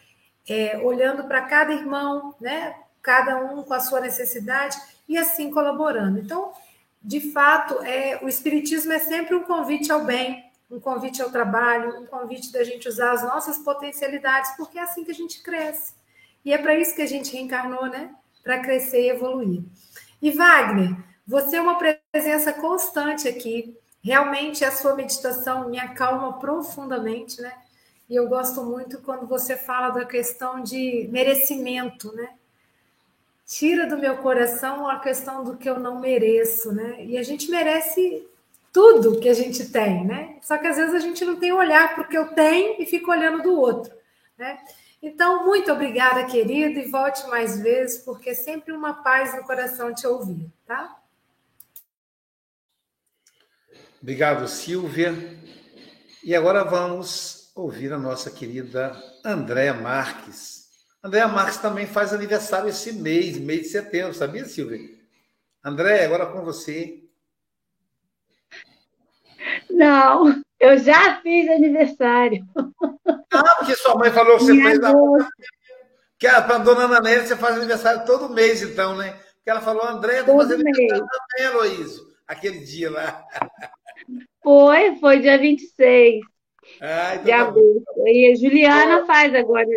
É, 0.48 0.78
olhando 0.78 1.24
para 1.24 1.42
cada 1.42 1.74
irmão, 1.74 2.36
né? 2.40 2.76
cada 3.06 3.38
um 3.38 3.64
com 3.64 3.74
a 3.74 3.80
sua 3.80 4.02
necessidade 4.02 4.76
e 5.08 5.18
assim 5.18 5.52
colaborando. 5.52 6.20
Então, 6.20 6.52
de 7.02 7.32
fato, 7.32 7.84
é, 7.84 8.20
o 8.24 8.28
Espiritismo 8.28 8.92
é 8.92 9.00
sempre 9.00 9.36
um 9.36 9.44
convite 9.44 9.92
ao 9.92 10.04
bem, 10.04 10.44
um 10.76 10.80
convite 10.80 11.22
ao 11.22 11.30
trabalho, 11.30 12.00
um 12.00 12.06
convite 12.06 12.52
da 12.52 12.64
gente 12.64 12.88
usar 12.88 13.12
as 13.14 13.24
nossas 13.24 13.58
potencialidades, 13.60 14.52
porque 14.58 14.78
é 14.78 14.82
assim 14.82 15.04
que 15.04 15.12
a 15.12 15.16
gente 15.16 15.42
cresce. 15.42 15.94
E 16.44 16.54
é 16.54 16.58
para 16.58 16.76
isso 16.76 16.96
que 16.96 17.02
a 17.02 17.08
gente 17.08 17.34
reencarnou, 17.34 17.88
né? 17.88 18.14
Para 18.44 18.60
crescer 18.60 19.02
e 19.04 19.10
evoluir. 19.10 19.64
E 20.22 20.32
Wagner, 20.32 20.96
você 21.26 21.56
é 21.58 21.62
uma 21.62 21.78
presença 21.78 22.54
constante 22.54 23.28
aqui. 23.28 23.76
Realmente 24.04 24.64
a 24.64 24.72
sua 24.72 24.96
meditação 24.96 25.70
me 25.70 25.80
acalma 25.80 26.38
profundamente, 26.40 27.42
né? 27.42 27.54
E 28.10 28.16
eu 28.16 28.28
gosto 28.28 28.64
muito 28.64 29.02
quando 29.02 29.26
você 29.26 29.56
fala 29.56 29.90
da 29.90 30.06
questão 30.06 30.62
de 30.62 31.08
merecimento, 31.12 32.14
né? 32.14 32.30
tira 33.46 33.86
do 33.86 33.98
meu 33.98 34.18
coração 34.18 34.88
a 34.88 35.00
questão 35.00 35.44
do 35.44 35.56
que 35.56 35.70
eu 35.70 35.80
não 35.80 36.00
mereço, 36.00 36.74
né? 36.74 37.06
E 37.06 37.18
a 37.18 37.24
gente 37.24 37.50
merece 37.50 38.28
tudo 38.76 39.22
que 39.22 39.30
a 39.30 39.34
gente 39.34 39.70
tem, 39.70 40.06
né? 40.06 40.38
Só 40.42 40.58
que 40.58 40.68
às 40.68 40.76
vezes 40.76 40.94
a 40.94 41.00
gente 41.00 41.24
não 41.24 41.38
tem 41.38 41.54
olhar 41.54 41.96
para 41.96 42.04
o 42.04 42.08
que 42.10 42.18
eu 42.18 42.28
tenho 42.34 42.76
e 42.78 42.86
fica 42.86 43.10
olhando 43.10 43.42
do 43.42 43.58
outro, 43.58 43.96
né? 44.38 44.60
Então, 45.02 45.46
muito 45.46 45.72
obrigada, 45.72 46.26
querido, 46.26 46.78
e 46.78 46.92
volte 46.92 47.26
mais 47.28 47.58
vezes, 47.62 48.00
porque 48.00 48.32
é 48.32 48.34
sempre 48.34 48.74
uma 48.74 48.96
paz 48.96 49.34
no 49.34 49.44
coração 49.44 49.96
te 49.96 50.06
ouvir, 50.06 50.52
tá? 50.68 50.94
Obrigado, 54.02 54.46
Silvia. 54.46 55.14
E 56.22 56.36
agora 56.36 56.66
vamos 56.66 57.54
ouvir 57.56 57.94
a 57.94 57.98
nossa 57.98 58.30
querida 58.30 58.92
Andréa 59.24 59.74
Marques. 59.74 60.68
Andréa 61.02 61.30
Marques 61.30 61.60
também 61.60 61.88
faz 61.88 62.12
aniversário 62.12 62.68
esse 62.68 62.92
mês, 62.92 63.38
mês 63.38 63.62
de 63.62 63.68
setembro, 63.70 64.14
sabia, 64.14 64.44
Silvia? 64.44 64.82
André, 65.64 66.04
agora 66.04 66.26
com 66.26 66.44
você. 66.44 67.05
Não, 69.76 70.42
eu 70.58 70.78
já 70.78 71.22
fiz 71.22 71.50
aniversário. 71.50 72.46
Ah, 73.34 73.56
porque 73.58 73.76
sua 73.76 73.96
mãe 73.96 74.10
falou 74.10 74.38
que 74.38 74.46
você 74.46 74.62
fez 74.62 74.82
a... 74.82 74.94
que 76.18 76.28
para 76.28 76.56
a 76.56 76.60
dona 76.60 76.86
Ana 76.86 77.02
Nélia 77.02 77.26
você 77.26 77.36
faz 77.36 77.58
aniversário 77.58 78.06
todo 78.06 78.34
mês, 78.34 78.62
então, 78.62 78.96
né? 78.96 79.20
Porque 79.36 79.50
ela 79.50 79.60
falou, 79.60 79.86
André, 79.86 80.22
eu 80.22 80.26
fazer 80.26 80.54
aniversário 80.54 81.06
também, 81.06 81.46
Heloísio, 81.52 82.04
aquele 82.26 82.60
dia 82.60 82.90
lá. 82.90 83.26
Foi, 84.42 84.96
foi 84.96 85.20
dia 85.20 85.38
26 85.38 86.22
ah, 86.80 87.16
então 87.16 87.24
de 87.26 87.32
tá 87.32 87.42
agosto. 87.42 88.08
E 88.08 88.32
a 88.32 88.36
Juliana 88.36 89.06
faz 89.06 89.36
agora 89.36 89.68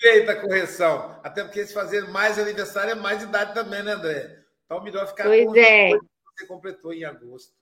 Feita 0.00 0.32
a 0.32 0.40
correção. 0.40 1.20
Até 1.22 1.44
porque 1.44 1.64
se 1.64 1.74
fazer 1.74 2.08
mais 2.08 2.38
aniversário 2.38 2.92
é 2.92 2.94
mais 2.94 3.22
idade 3.22 3.54
também, 3.54 3.82
né, 3.82 3.92
André? 3.92 4.38
Então, 4.64 4.82
melhor 4.82 5.06
ficar 5.06 5.24
pois 5.24 5.54
é. 5.54 5.90
você 5.90 6.46
completou 6.46 6.92
em 6.92 7.04
agosto. 7.04 7.52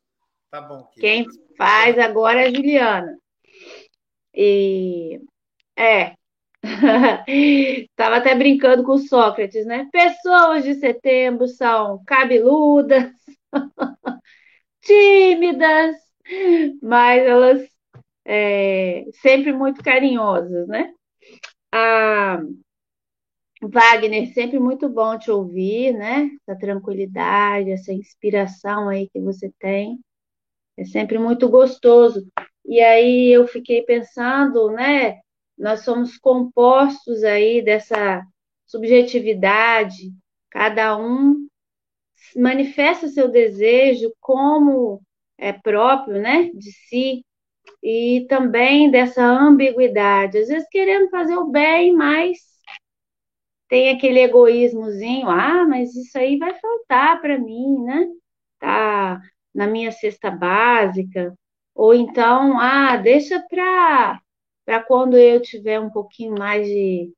Tá 0.50 0.60
bom. 0.60 0.90
Quem 0.98 1.24
faz 1.56 1.98
agora 1.98 2.42
é 2.42 2.46
a 2.46 2.50
Juliana. 2.52 3.16
E 4.34 5.20
é. 5.76 6.14
Estava 7.26 8.16
até 8.16 8.34
brincando 8.34 8.82
com 8.82 8.98
Sócrates, 8.98 9.64
né? 9.64 9.88
Pessoas 9.92 10.64
de 10.64 10.74
setembro 10.74 11.46
são 11.48 12.02
cabeludas, 12.04 13.12
tímidas, 14.82 15.96
mas 16.82 17.22
elas 17.22 17.68
é, 18.24 19.04
sempre 19.22 19.52
muito 19.52 19.82
carinhosas, 19.82 20.68
né? 20.68 20.92
Ah, 21.72 22.40
Wagner, 23.62 24.32
sempre 24.32 24.58
muito 24.58 24.88
bom 24.88 25.18
te 25.18 25.30
ouvir, 25.30 25.92
né? 25.92 26.30
Essa 26.46 26.58
tranquilidade, 26.58 27.70
essa 27.70 27.92
inspiração 27.92 28.88
aí 28.88 29.08
que 29.08 29.20
você 29.20 29.52
tem. 29.58 29.98
É 30.80 30.84
sempre 30.84 31.18
muito 31.18 31.46
gostoso. 31.46 32.26
E 32.64 32.80
aí 32.80 33.30
eu 33.30 33.46
fiquei 33.46 33.82
pensando, 33.82 34.70
né? 34.70 35.20
Nós 35.58 35.80
somos 35.80 36.16
compostos 36.16 37.22
aí 37.22 37.60
dessa 37.60 38.24
subjetividade, 38.66 40.10
cada 40.50 40.96
um 40.96 41.46
manifesta 42.34 43.08
seu 43.08 43.28
desejo 43.28 44.10
como 44.20 45.02
é 45.36 45.52
próprio, 45.52 46.20
né, 46.20 46.50
de 46.54 46.70
si, 46.72 47.24
e 47.82 48.26
também 48.28 48.90
dessa 48.90 49.22
ambiguidade, 49.22 50.38
às 50.38 50.48
vezes 50.48 50.68
querendo 50.70 51.10
fazer 51.10 51.36
o 51.36 51.50
bem, 51.50 51.94
mas 51.94 52.38
tem 53.68 53.90
aquele 53.90 54.20
egoísmozinho, 54.20 55.28
ah, 55.28 55.66
mas 55.66 55.94
isso 55.94 56.16
aí 56.18 56.38
vai 56.38 56.54
faltar 56.58 57.20
para 57.20 57.38
mim, 57.38 57.82
né? 57.84 58.06
Tá 58.58 59.20
na 59.54 59.66
minha 59.66 59.92
cesta 59.92 60.30
básica, 60.30 61.34
ou 61.74 61.94
então, 61.94 62.58
ah, 62.60 62.96
deixa 62.96 63.40
para 63.48 64.82
quando 64.86 65.16
eu 65.16 65.40
tiver 65.40 65.80
um 65.80 65.90
pouquinho 65.90 66.34
mais 66.38 66.66
de, 66.66 67.12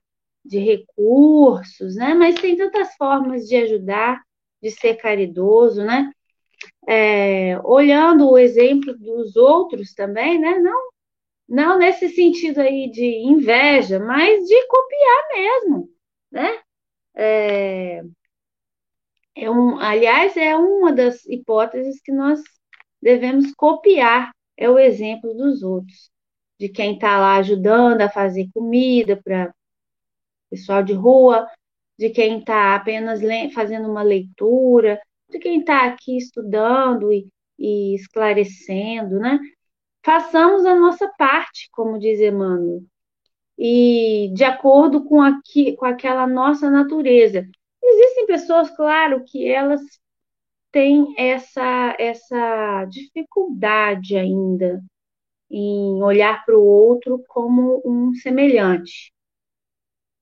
de 0.45 0.59
recursos, 0.59 1.97
né? 1.97 2.15
Mas 2.15 2.41
tem 2.41 2.57
tantas 2.57 2.95
formas 2.97 3.47
de 3.47 3.57
ajudar, 3.57 4.23
de 4.63 4.71
ser 4.71 4.97
caridoso, 4.97 5.85
né? 5.85 6.11
é, 6.87 7.59
olhando 7.65 8.31
o 8.31 8.39
exemplo 8.39 8.97
dos 8.99 9.37
outros 9.37 9.95
também, 9.95 10.39
né? 10.39 10.59
Não, 10.59 10.91
não 11.49 11.79
nesse 11.79 12.09
sentido 12.11 12.61
aí 12.61 12.91
de 12.91 13.05
inveja, 13.05 13.99
mas 13.99 14.47
de 14.47 14.67
copiar 14.67 15.29
mesmo, 15.35 15.91
né? 16.31 16.61
É, 17.15 18.03
é 19.35 19.51
um, 19.51 19.79
aliás, 19.79 20.37
é 20.37 20.57
uma 20.57 20.93
das 20.93 21.25
hipóteses 21.27 22.01
que 22.03 22.13
nós 22.13 22.41
devemos 23.01 23.53
copiar, 23.55 24.31
é 24.57 24.69
o 24.71 24.79
exemplo 24.79 25.35
dos 25.35 25.63
outros, 25.63 26.11
de 26.59 26.69
quem 26.69 26.95
está 26.95 27.19
lá 27.19 27.37
ajudando 27.37 28.03
a 28.03 28.09
fazer 28.09 28.49
comida 28.55 29.21
para 29.23 29.53
pessoal 30.51 30.83
de 30.83 30.93
rua, 30.93 31.47
de 31.99 32.11
quem 32.11 32.39
está 32.39 32.75
apenas 32.75 33.21
fazendo 33.55 33.89
uma 33.89 34.03
leitura, 34.03 35.01
de 35.31 35.39
quem 35.39 35.61
está 35.61 35.87
aqui 35.87 36.17
estudando 36.17 37.13
e, 37.13 37.27
e 37.59 37.95
esclarecendo, 37.95 39.19
né? 39.19 39.41
Façamos 40.05 40.67
a 40.67 40.75
nossa 40.75 41.09
parte, 41.17 41.69
como 41.73 41.99
diz 41.99 42.21
Emmanuel, 42.21 42.83
e 43.59 44.31
de 44.35 44.45
acordo 44.45 45.05
com, 45.05 45.23
aqui, 45.23 45.77
com 45.77 45.87
aquela 45.87 46.27
nossa 46.27 46.71
natureza. 46.71 47.49
Existem 48.13 48.27
pessoas, 48.27 48.71
claro, 48.77 49.25
que 49.25 49.49
elas 49.49 49.81
tem 50.71 51.15
essa, 51.19 51.97
essa 51.99 52.85
dificuldade 52.87 54.17
ainda 54.17 54.83
em 55.51 56.03
olhar 56.03 56.45
para 56.45 56.57
o 56.57 56.65
outro 56.65 57.23
como 57.29 57.83
um 57.85 58.15
semelhante, 58.15 59.13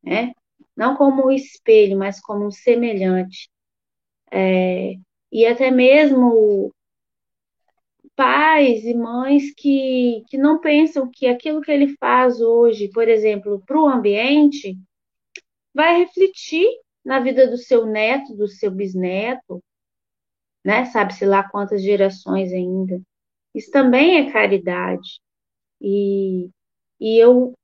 né? 0.03 0.33
Não 0.77 0.97
como 0.97 1.27
um 1.27 1.31
espelho, 1.31 1.99
mas 1.99 2.21
como 2.21 2.47
um 2.47 2.51
semelhante. 2.51 3.49
É, 4.33 4.95
e 5.33 5.47
até 5.47 5.71
mesmo 5.71 6.73
pais 8.17 8.85
e 8.85 8.95
mães 8.95 9.53
que, 9.55 10.25
que 10.29 10.37
não 10.39 10.61
pensam 10.61 11.11
que 11.11 11.27
aquilo 11.27 11.61
que 11.61 11.71
ele 11.71 11.97
faz 11.97 12.41
hoje, 12.41 12.89
por 12.89 13.09
exemplo, 13.09 13.63
para 13.67 13.81
o 13.81 13.89
ambiente, 13.89 14.77
vai 15.75 15.99
refletir 15.99 16.69
na 17.05 17.21
vida 17.21 17.49
do 17.49 17.57
seu 17.57 17.87
neto, 17.87 18.35
do 18.35 18.49
seu 18.49 18.71
bisneto, 18.71 19.63
né? 20.65 20.85
Sabe-se 20.87 21.25
lá 21.25 21.49
quantas 21.49 21.83
gerações 21.83 22.53
ainda. 22.53 23.01
Isso 23.55 23.71
também 23.71 24.19
é 24.19 24.33
caridade. 24.33 25.21
E, 25.81 26.51
e 27.01 27.19
eu 27.19 27.55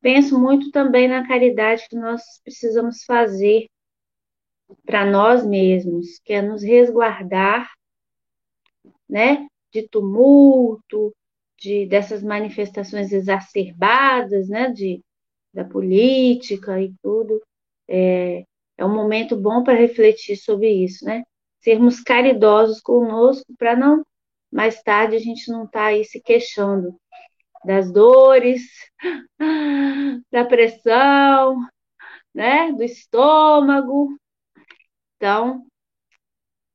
penso 0.00 0.38
muito 0.38 0.70
também 0.70 1.08
na 1.08 1.26
caridade 1.26 1.86
que 1.88 1.96
nós 1.96 2.22
precisamos 2.42 3.04
fazer 3.04 3.66
para 4.84 5.04
nós 5.04 5.44
mesmos, 5.46 6.18
que 6.24 6.32
é 6.32 6.42
nos 6.42 6.62
resguardar, 6.62 7.70
né, 9.08 9.46
de 9.72 9.88
tumulto, 9.88 11.14
de 11.58 11.86
dessas 11.86 12.22
manifestações 12.22 13.12
exacerbadas, 13.12 14.48
né, 14.48 14.70
de 14.70 15.00
da 15.52 15.64
política 15.64 16.80
e 16.80 16.94
tudo. 17.02 17.42
É, 17.88 18.44
é 18.80 18.84
um 18.84 18.94
momento 18.94 19.36
bom 19.36 19.62
para 19.62 19.74
refletir 19.74 20.38
sobre 20.38 20.70
isso, 20.70 21.04
né? 21.04 21.22
Sermos 21.60 22.00
caridosos 22.00 22.80
conosco 22.80 23.44
para 23.58 23.76
não 23.76 24.02
mais 24.50 24.82
tarde 24.82 25.14
a 25.14 25.18
gente 25.18 25.52
não 25.52 25.64
estar 25.64 25.80
tá 25.80 25.86
aí 25.86 26.02
se 26.02 26.18
queixando 26.18 26.98
das 27.62 27.92
dores, 27.92 28.62
da 30.32 30.46
pressão, 30.46 31.60
né, 32.34 32.72
do 32.72 32.82
estômago. 32.82 34.18
Então, 35.16 35.66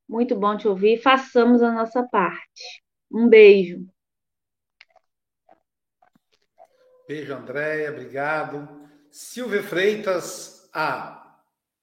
muito 0.07 0.35
bom 0.35 0.55
te 0.55 0.67
ouvir. 0.67 1.01
Façamos 1.01 1.63
a 1.63 1.71
nossa 1.71 2.07
parte. 2.07 2.83
Um 3.11 3.27
beijo. 3.27 3.83
Beijo, 7.07 7.33
Andréia, 7.33 7.89
obrigado. 7.89 8.87
Silvia 9.09 9.63
Freitas, 9.63 10.69
a, 10.71 11.24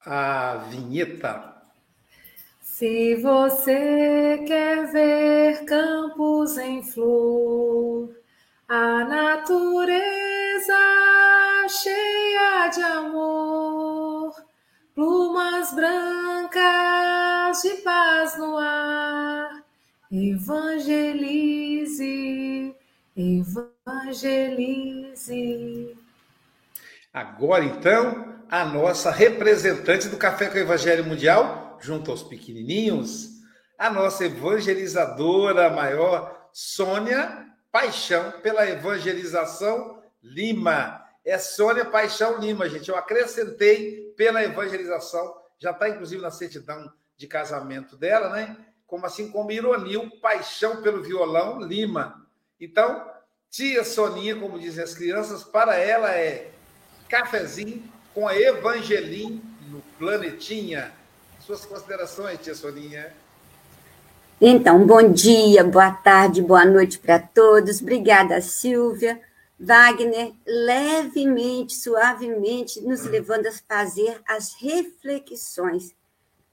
a 0.05 0.57
vinheta. 0.71 1.53
Se 2.61 3.15
você 3.17 4.43
quer 4.47 4.91
ver 4.91 5.65
campos 5.65 6.57
em 6.59 6.83
flor, 6.83 8.11
a 8.69 9.05
natureza 9.05 10.79
cheia 11.69 12.69
de 12.69 12.83
amor, 12.83 14.35
plumas 14.95 15.73
brancas 15.75 17.63
de 17.63 17.71
paz 17.83 18.37
no 18.37 18.59
ar. 18.59 19.63
Evangelize, 20.11 22.75
evangelize. 23.17 25.97
Agora 27.15 27.65
então, 27.65 28.32
a 28.53 28.67
nossa 28.67 29.11
representante 29.11 30.11
do 30.11 30.19
Café 30.19 30.47
com 30.47 30.57
o 30.57 30.61
Evangelho 30.61 31.07
Mundial, 31.07 31.79
junto 31.81 32.11
aos 32.11 32.23
pequenininhos, 32.23 33.31
a 33.79 33.89
nossa 33.89 34.27
evangelizadora 34.27 35.71
maior, 35.71 36.51
Sônia 36.53 37.47
Paixão 37.73 38.31
pela 38.43 38.69
Evangelização 38.69 40.03
Lima. 40.23 41.03
É 41.25 41.39
Sônia 41.39 41.87
Paixão 41.87 42.39
Lima, 42.41 42.69
gente. 42.69 42.91
Eu 42.91 42.97
acrescentei 42.97 44.13
pela 44.19 44.45
evangelização, 44.45 45.35
já 45.59 45.71
está 45.71 45.89
inclusive 45.89 46.21
na 46.21 46.31
certidão 46.31 46.93
de 47.17 47.27
casamento 47.27 47.97
dela, 47.97 48.29
né? 48.29 48.55
Como 48.87 49.07
assim 49.07 49.31
como 49.31 49.51
ironia, 49.51 49.99
Paixão 50.21 50.83
pelo 50.83 51.03
Violão 51.03 51.59
Lima. 51.59 52.23
Então, 52.61 53.11
tia 53.49 53.83
Soninha, 53.83 54.37
como 54.37 54.59
dizem 54.59 54.85
as 54.85 54.93
crianças, 54.93 55.43
para 55.43 55.77
ela 55.77 56.11
é 56.11 56.51
cafezinho 57.09 57.91
com 58.15 58.29
a 58.29 58.39
Evangelim 58.39 59.43
no 59.71 59.81
planetinha. 59.99 60.93
Suas 61.41 61.65
considerações, 61.65 62.41
tia 62.41 62.55
Soninha? 62.55 63.13
Então, 64.41 64.87
bom 64.87 65.13
dia, 65.13 65.65
boa 65.65 65.91
tarde, 65.91 66.43
boa 66.43 66.65
noite 66.65 66.99
para 66.99 67.19
todos. 67.19 67.81
Obrigada, 67.81 68.41
Silvia. 68.41 69.21
Wagner, 69.59 70.33
levemente, 70.45 71.75
suavemente, 71.75 72.81
nos 72.81 73.05
levando 73.05 73.47
a 73.47 73.53
fazer 73.53 74.21
as 74.27 74.55
reflexões, 74.61 75.95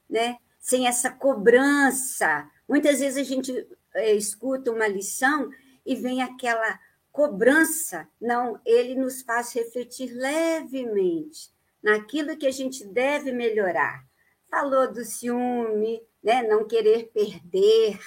né? 0.07 0.38
Sem 0.60 0.88
essa 0.88 1.10
cobrança. 1.10 2.47
Muitas 2.68 2.99
vezes 2.99 3.18
a 3.18 3.24
gente 3.24 3.68
é, 3.95 4.14
escuta 4.14 4.72
uma 4.72 4.88
lição 4.88 5.49
e 5.84 5.95
vem 5.95 6.22
aquela 6.22 6.80
cobrança. 7.20 8.07
Não, 8.22 8.61
ele 8.65 8.95
nos 8.95 9.22
faz 9.24 9.51
refletir 9.51 10.09
levemente 10.13 11.51
naquilo 11.84 12.38
que 12.38 12.47
a 12.47 12.51
gente 12.51 12.86
deve 12.86 13.34
melhorar. 13.34 14.07
Falou 14.49 14.89
do 14.89 15.03
ciúme, 15.03 16.01
né? 16.24 16.43
não 16.43 16.65
querer 16.65 17.11
perder, 17.11 17.99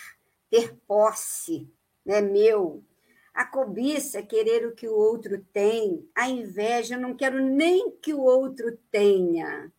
ter 0.51 0.75
posse, 0.89 1.71
né? 2.07 2.23
meu. 2.23 2.83
A 3.35 3.45
cobiça 3.45 4.23
querer 4.23 4.67
o 4.67 4.75
que 4.75 4.89
o 4.89 4.97
outro 4.97 5.45
tem, 5.53 6.09
a 6.15 6.31
inveja, 6.31 6.97
não 6.97 7.15
quero 7.15 7.39
nem 7.39 7.91
que 7.91 8.15
o 8.15 8.23
outro 8.23 8.79
tenha. 8.91 9.71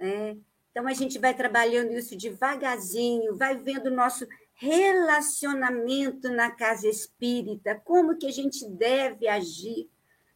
É. 0.00 0.36
Então 0.72 0.88
a 0.88 0.92
gente 0.92 1.20
vai 1.20 1.34
trabalhando 1.34 1.92
isso 1.92 2.16
devagarzinho, 2.16 3.36
vai 3.36 3.56
vendo 3.56 3.86
o 3.86 3.94
nosso 3.94 4.26
relacionamento 4.58 6.28
na 6.30 6.50
casa 6.50 6.88
espírita, 6.88 7.80
como 7.84 8.18
que 8.18 8.26
a 8.26 8.32
gente 8.32 8.68
deve 8.68 9.28
agir, 9.28 9.88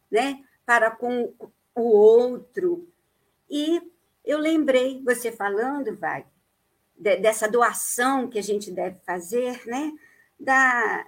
né, 0.09 0.41
para 0.65 0.89
com 0.89 1.33
o 1.75 1.81
outro. 1.81 2.87
E 3.49 3.81
eu 4.23 4.39
lembrei, 4.39 5.01
você 5.03 5.29
falando, 5.29 5.95
Wagner, 5.97 6.31
dessa 7.21 7.49
doação 7.49 8.29
que 8.29 8.39
a 8.39 8.41
gente 8.41 8.71
deve 8.71 8.97
fazer, 9.05 9.61
né? 9.67 9.91
Da 10.39 11.05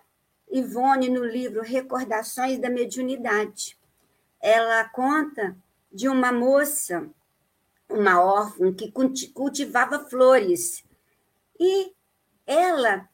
Ivone 0.51 1.09
no 1.09 1.23
livro 1.23 1.61
Recordações 1.61 2.59
da 2.59 2.69
Mediunidade. 2.69 3.77
Ela 4.41 4.83
conta 4.89 5.55
de 5.89 6.09
uma 6.09 6.33
moça, 6.33 7.09
uma 7.89 8.21
órfã, 8.21 8.73
que 8.73 8.91
cultivava 9.31 9.99
flores. 10.09 10.83
E 11.57 11.93
ela, 12.45 13.09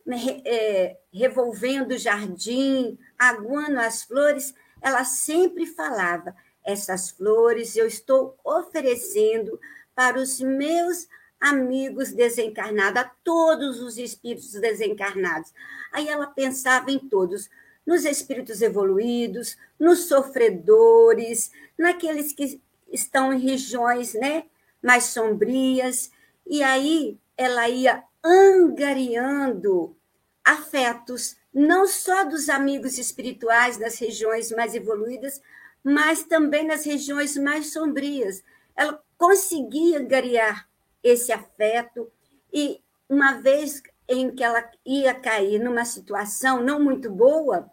é, 0.46 0.98
revolvendo 1.14 1.94
o 1.94 1.98
jardim, 1.98 2.98
aguando 3.18 3.80
as 3.80 4.04
flores, 4.04 4.54
ela 4.82 5.04
sempre 5.04 5.66
falava: 5.66 6.36
essas 6.64 7.12
flores 7.12 7.76
eu 7.76 7.88
estou 7.88 8.38
oferecendo 8.44 9.60
para 9.96 10.20
os 10.20 10.40
meus 10.40 11.08
amigos 11.40 12.12
desencarnados, 12.12 13.02
a 13.02 13.12
todos 13.24 13.80
os 13.82 13.98
espíritos 13.98 14.54
desencarnados. 14.54 15.52
Aí 15.92 16.08
ela 16.08 16.28
pensava 16.28 16.92
em 16.92 17.00
todos, 17.00 17.50
nos 17.86 18.06
espíritos 18.06 18.62
evoluídos, 18.62 19.58
nos 19.80 20.08
sofredores, 20.08 21.52
naqueles 21.78 22.32
que 22.32 22.62
estão 22.92 23.34
em 23.34 23.40
regiões 23.40 24.14
né, 24.14 24.46
mais 24.84 25.06
sombrias. 25.06 26.12
E 26.46 26.62
aí 26.62 27.18
ela 27.36 27.68
ia 27.68 28.04
angariando 28.24 29.96
afetos, 30.44 31.36
não 31.54 31.88
só 31.88 32.24
dos 32.24 32.50
amigos 32.50 32.98
espirituais 32.98 33.78
das 33.78 33.98
regiões 34.00 34.52
mais 34.52 34.74
evoluídas, 34.74 35.42
mas 35.84 36.24
também 36.24 36.66
nas 36.66 36.86
regiões 36.86 37.36
mais 37.38 37.74
sombrias. 37.74 38.44
Ela 38.76 39.02
conseguia 39.18 40.00
angariar 40.00 40.68
esse 41.04 41.32
afeto. 41.32 42.12
E 42.54 42.82
uma 43.10 43.34
vez 43.34 43.82
em 44.08 44.30
que 44.32 44.44
ela 44.44 44.70
ia 44.86 45.14
cair 45.14 45.60
numa 45.60 45.86
situação 45.86 46.64
não 46.64 46.82
muito 46.82 47.10
boa, 47.10 47.70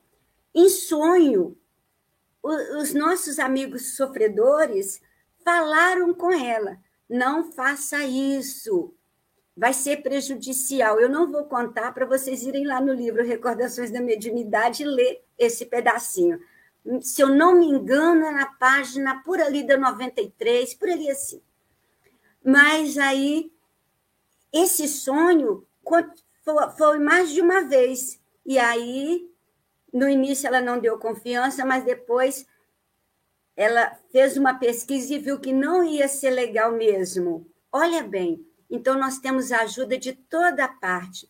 em 0.54 0.68
sonho, 0.68 1.56
os 2.42 2.94
nossos 2.94 3.38
amigos 3.38 3.96
sofredores 3.96 5.00
falaram 5.44 6.14
com 6.14 6.32
ela: 6.32 6.78
não 7.08 7.52
faça 7.52 8.04
isso, 8.04 8.94
vai 9.58 9.74
ser 9.74 10.02
prejudicial. 10.02 11.00
Eu 11.00 11.08
não 11.08 11.30
vou 11.30 11.44
contar 11.44 11.92
para 11.92 12.06
vocês 12.06 12.44
irem 12.44 12.64
lá 12.64 12.80
no 12.80 12.92
livro 12.92 13.24
Recordações 13.24 13.90
da 13.90 14.00
Mediunidade 14.00 14.84
e 14.84 14.86
ler 14.86 15.24
esse 15.36 15.66
pedacinho. 15.66 16.40
Se 17.00 17.20
eu 17.20 17.28
não 17.28 17.56
me 17.56 17.66
engano, 17.66 18.24
é 18.24 18.30
na 18.30 18.46
página 18.46 19.20
por 19.24 19.40
ali 19.40 19.66
da 19.66 19.76
93, 19.76 20.74
por 20.74 20.88
ali 20.88 21.10
assim. 21.10 21.42
Mas 22.42 22.96
aí, 22.96 23.52
esse 24.52 24.86
sonho 24.86 25.66
foi 26.76 26.98
mais 27.00 27.30
de 27.30 27.40
uma 27.40 27.62
vez. 27.62 28.20
E 28.46 28.60
aí, 28.60 29.28
no 29.92 30.08
início, 30.08 30.46
ela 30.46 30.60
não 30.60 30.78
deu 30.78 30.98
confiança, 30.98 31.64
mas 31.64 31.84
depois 31.84 32.46
ela 33.56 33.98
fez 34.12 34.36
uma 34.36 34.54
pesquisa 34.54 35.14
e 35.14 35.18
viu 35.18 35.40
que 35.40 35.52
não 35.52 35.82
ia 35.82 36.06
ser 36.06 36.30
legal 36.30 36.70
mesmo. 36.70 37.44
Olha 37.72 38.04
bem, 38.04 38.47
então 38.70 38.98
nós 38.98 39.18
temos 39.18 39.52
a 39.52 39.62
ajuda 39.62 39.96
de 39.98 40.12
toda 40.12 40.68
parte. 40.68 41.28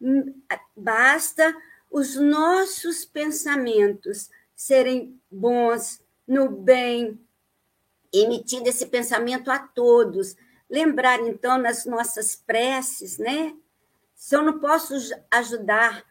Hum, 0.00 0.34
basta 0.76 1.54
os 1.90 2.16
nossos 2.16 3.04
pensamentos 3.04 4.30
serem 4.54 5.20
bons, 5.30 6.00
no 6.26 6.48
bem, 6.48 7.20
emitindo 8.12 8.68
esse 8.68 8.86
pensamento 8.86 9.50
a 9.50 9.58
todos. 9.58 10.36
Lembrar, 10.68 11.20
então, 11.20 11.58
nas 11.58 11.84
nossas 11.84 12.34
preces, 12.34 13.18
né? 13.18 13.54
Se 14.14 14.34
eu 14.34 14.42
não 14.42 14.58
posso 14.58 14.94
ajudar 15.30 16.04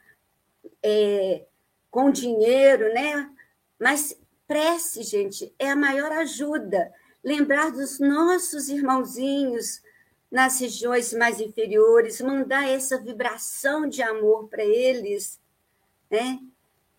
é, 0.82 1.46
com 1.92 2.12
dinheiro, 2.12 2.94
né? 2.94 3.30
Mas 3.80 4.18
Prece, 4.48 5.02
gente, 5.02 5.54
é 5.58 5.72
a 5.72 5.76
maior 5.76 6.12
ajuda. 6.12 6.94
Lembrar 7.24 7.72
dos 7.72 8.00
nossos 8.00 8.70
irmãozinhos 8.70 9.82
nas 10.32 10.60
regiões 10.60 11.14
mais 11.14 11.40
inferiores, 11.40 12.22
mandar 12.22 12.68
essa 12.68 13.00
vibração 13.00 13.88
de 13.88 14.02
amor 14.02 14.48
para 14.48 14.64
eles, 14.64 15.40
né? 16.10 16.40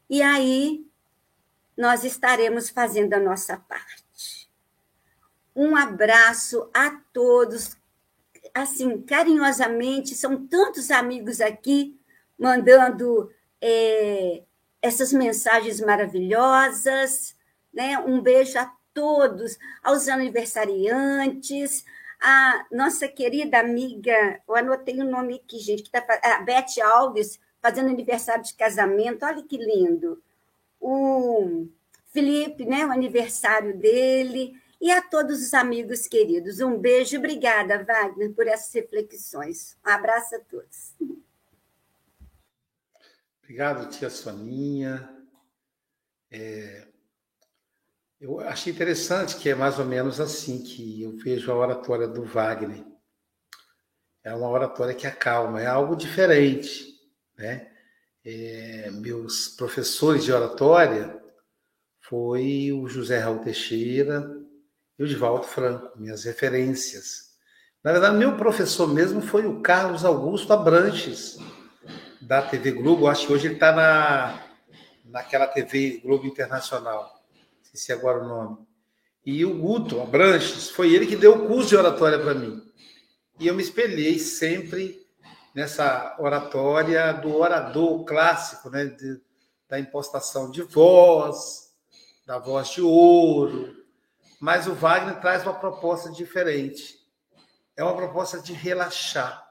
E 0.08 0.22
aí 0.22 0.86
nós 1.76 2.04
estaremos 2.04 2.70
fazendo 2.70 3.14
a 3.14 3.20
nossa 3.20 3.56
parte. 3.56 4.48
Um 5.54 5.76
abraço 5.76 6.68
a 6.72 6.90
todos, 7.12 7.76
assim, 8.54 9.00
carinhosamente, 9.02 10.14
são 10.14 10.46
tantos 10.46 10.90
amigos 10.90 11.40
aqui 11.40 11.98
mandando 12.38 13.30
é, 13.60 14.42
essas 14.80 15.12
mensagens 15.12 15.80
maravilhosas. 15.80 17.34
Né? 17.72 17.98
Um 17.98 18.20
beijo 18.20 18.58
a 18.58 18.72
todos, 18.94 19.58
aos 19.82 20.08
aniversariantes, 20.08 21.84
a 22.20 22.66
nossa 22.72 23.06
querida 23.08 23.58
amiga, 23.58 24.40
eu 24.48 24.56
anotei 24.56 25.00
o 25.00 25.04
nome 25.04 25.36
aqui, 25.36 25.58
gente, 25.58 25.82
que 25.82 25.90
tá, 25.90 26.04
a 26.22 26.40
Beth 26.42 26.80
Alves, 26.82 27.38
fazendo 27.60 27.90
aniversário 27.90 28.44
de 28.44 28.54
casamento, 28.54 29.24
olha 29.24 29.42
que 29.42 29.56
lindo. 29.56 30.22
O 30.80 31.66
Felipe, 32.12 32.64
né, 32.64 32.86
o 32.86 32.90
aniversário 32.90 33.76
dele, 33.76 34.54
e 34.80 34.90
a 34.90 35.02
todos 35.02 35.42
os 35.42 35.54
amigos 35.54 36.06
queridos. 36.06 36.60
Um 36.60 36.78
beijo, 36.78 37.18
obrigada, 37.18 37.82
Wagner, 37.82 38.32
por 38.32 38.46
essas 38.46 38.72
reflexões. 38.72 39.76
Um 39.84 39.90
abraço 39.90 40.36
a 40.36 40.40
todos. 40.40 40.94
Obrigado, 43.42 43.88
tia 43.90 44.10
Soninha. 44.10 45.08
É, 46.30 46.86
eu 48.20 48.40
achei 48.40 48.72
interessante 48.72 49.36
que 49.36 49.50
é 49.50 49.54
mais 49.54 49.78
ou 49.78 49.84
menos 49.84 50.20
assim 50.20 50.62
que 50.62 51.02
eu 51.02 51.16
vejo 51.16 51.52
a 51.52 51.56
oratória 51.56 52.08
do 52.08 52.24
Wagner. 52.24 52.84
É 54.24 54.34
uma 54.34 54.48
oratória 54.48 54.94
que 54.94 55.06
acalma, 55.06 55.60
é 55.60 55.66
algo 55.66 55.94
diferente, 55.94 56.94
né? 57.36 57.70
É, 58.24 58.90
meus 58.90 59.48
professores 59.48 60.24
de 60.24 60.32
oratória 60.32 61.22
foi 62.00 62.72
o 62.72 62.88
José 62.88 63.18
Raul 63.20 63.38
Teixeira 63.38 64.28
e 64.98 65.04
o 65.04 65.06
Divaldo 65.06 65.44
Franco, 65.44 65.96
minhas 65.96 66.24
referências. 66.24 67.36
Na 67.84 67.92
verdade, 67.92 68.16
meu 68.16 68.36
professor 68.36 68.88
mesmo 68.88 69.20
foi 69.20 69.46
o 69.46 69.60
Carlos 69.60 70.04
Augusto 70.04 70.52
Abranches, 70.52 71.38
da 72.20 72.42
TV 72.42 72.72
Globo. 72.72 73.06
Acho 73.06 73.28
que 73.28 73.32
hoje 73.32 73.46
ele 73.46 73.54
está 73.54 73.70
na, 73.72 74.44
naquela 75.04 75.46
TV 75.46 76.00
Globo 76.02 76.26
Internacional 76.26 77.15
esqueci 77.76 77.92
agora 77.92 78.24
o 78.24 78.26
nome. 78.26 78.66
E 79.24 79.44
o 79.44 79.58
Guto 79.58 80.00
Abranches, 80.00 80.70
foi 80.70 80.94
ele 80.94 81.06
que 81.06 81.16
deu 81.16 81.34
o 81.34 81.46
curso 81.46 81.68
de 81.68 81.76
oratória 81.76 82.18
para 82.18 82.34
mim. 82.34 82.62
E 83.38 83.46
eu 83.46 83.54
me 83.54 83.62
espelhei 83.62 84.18
sempre 84.18 85.06
nessa 85.54 86.16
oratória 86.18 87.12
do 87.12 87.36
orador 87.36 88.04
clássico, 88.04 88.70
né? 88.70 88.86
De, 88.86 89.20
da 89.68 89.78
impostação 89.78 90.50
de 90.50 90.62
voz, 90.62 91.70
da 92.26 92.38
voz 92.38 92.70
de 92.70 92.80
ouro. 92.80 93.74
Mas 94.40 94.66
o 94.66 94.74
Wagner 94.74 95.20
traz 95.20 95.42
uma 95.42 95.54
proposta 95.54 96.10
diferente. 96.10 96.96
É 97.76 97.84
uma 97.84 97.96
proposta 97.96 98.40
de 98.40 98.52
relaxar. 98.52 99.44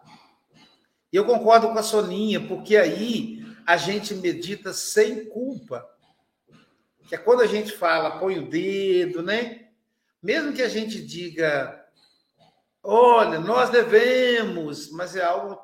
E 1.12 1.16
eu 1.16 1.26
concordo 1.26 1.68
com 1.68 1.78
a 1.78 1.84
Soninha, 1.84 2.48
porque 2.48 2.76
aí 2.76 3.46
a 3.68 3.78
gente 3.78 4.16
medita 4.16 4.74
sem 4.74 5.26
culpa 5.26 5.95
que 7.08 7.16
é 7.16 7.18
quando 7.18 7.42
a 7.42 7.48
gente 7.48 7.72
fala, 7.72 8.20
põe 8.20 8.40
o 8.40 8.50
dedo, 8.50 9.22
né? 9.22 9.68
Mesmo 10.22 10.54
que 10.54 10.62
a 10.62 10.70
gente 10.70 11.06
diga, 11.06 11.86
olha, 12.82 13.40
nós 13.40 13.70
devemos, 13.70 14.92
mas 14.92 15.16
é 15.16 15.24
algo, 15.24 15.60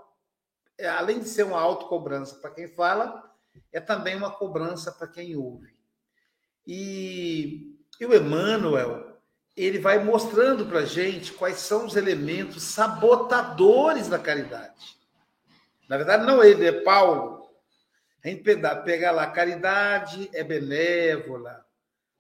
é, 0.78 0.88
além 0.88 1.20
de 1.20 1.28
ser 1.28 1.44
uma 1.44 1.60
autocobrança 1.60 2.36
para 2.36 2.52
quem 2.52 2.68
fala, 2.68 3.32
é 3.72 3.80
também 3.80 4.16
uma 4.16 4.32
cobrança 4.32 4.92
para 4.92 5.08
quem 5.08 5.36
ouve. 5.36 5.76
E, 6.66 7.76
e 8.00 8.06
o 8.06 8.16
Emmanuel, 8.16 9.18
ele 9.58 9.80
vai 9.80 10.04
mostrando 10.04 10.66
para 10.68 10.80
a 10.80 10.86
gente 10.86 11.34
quais 11.34 11.58
são 11.58 11.86
os 11.86 11.96
elementos 11.96 12.64
sabotadores 12.64 14.08
da 14.08 14.20
caridade. 14.20 14.96
Na 15.90 15.98
verdade, 15.98 16.26
não 16.26 16.44
ele, 16.44 16.68
é 16.68 16.72
Paulo 16.84 17.41
a 18.24 18.30
gente 18.30 18.44
pegar 18.44 19.12
lá, 19.12 19.32
caridade 19.32 20.30
é 20.34 20.44
benévola, 20.44 21.66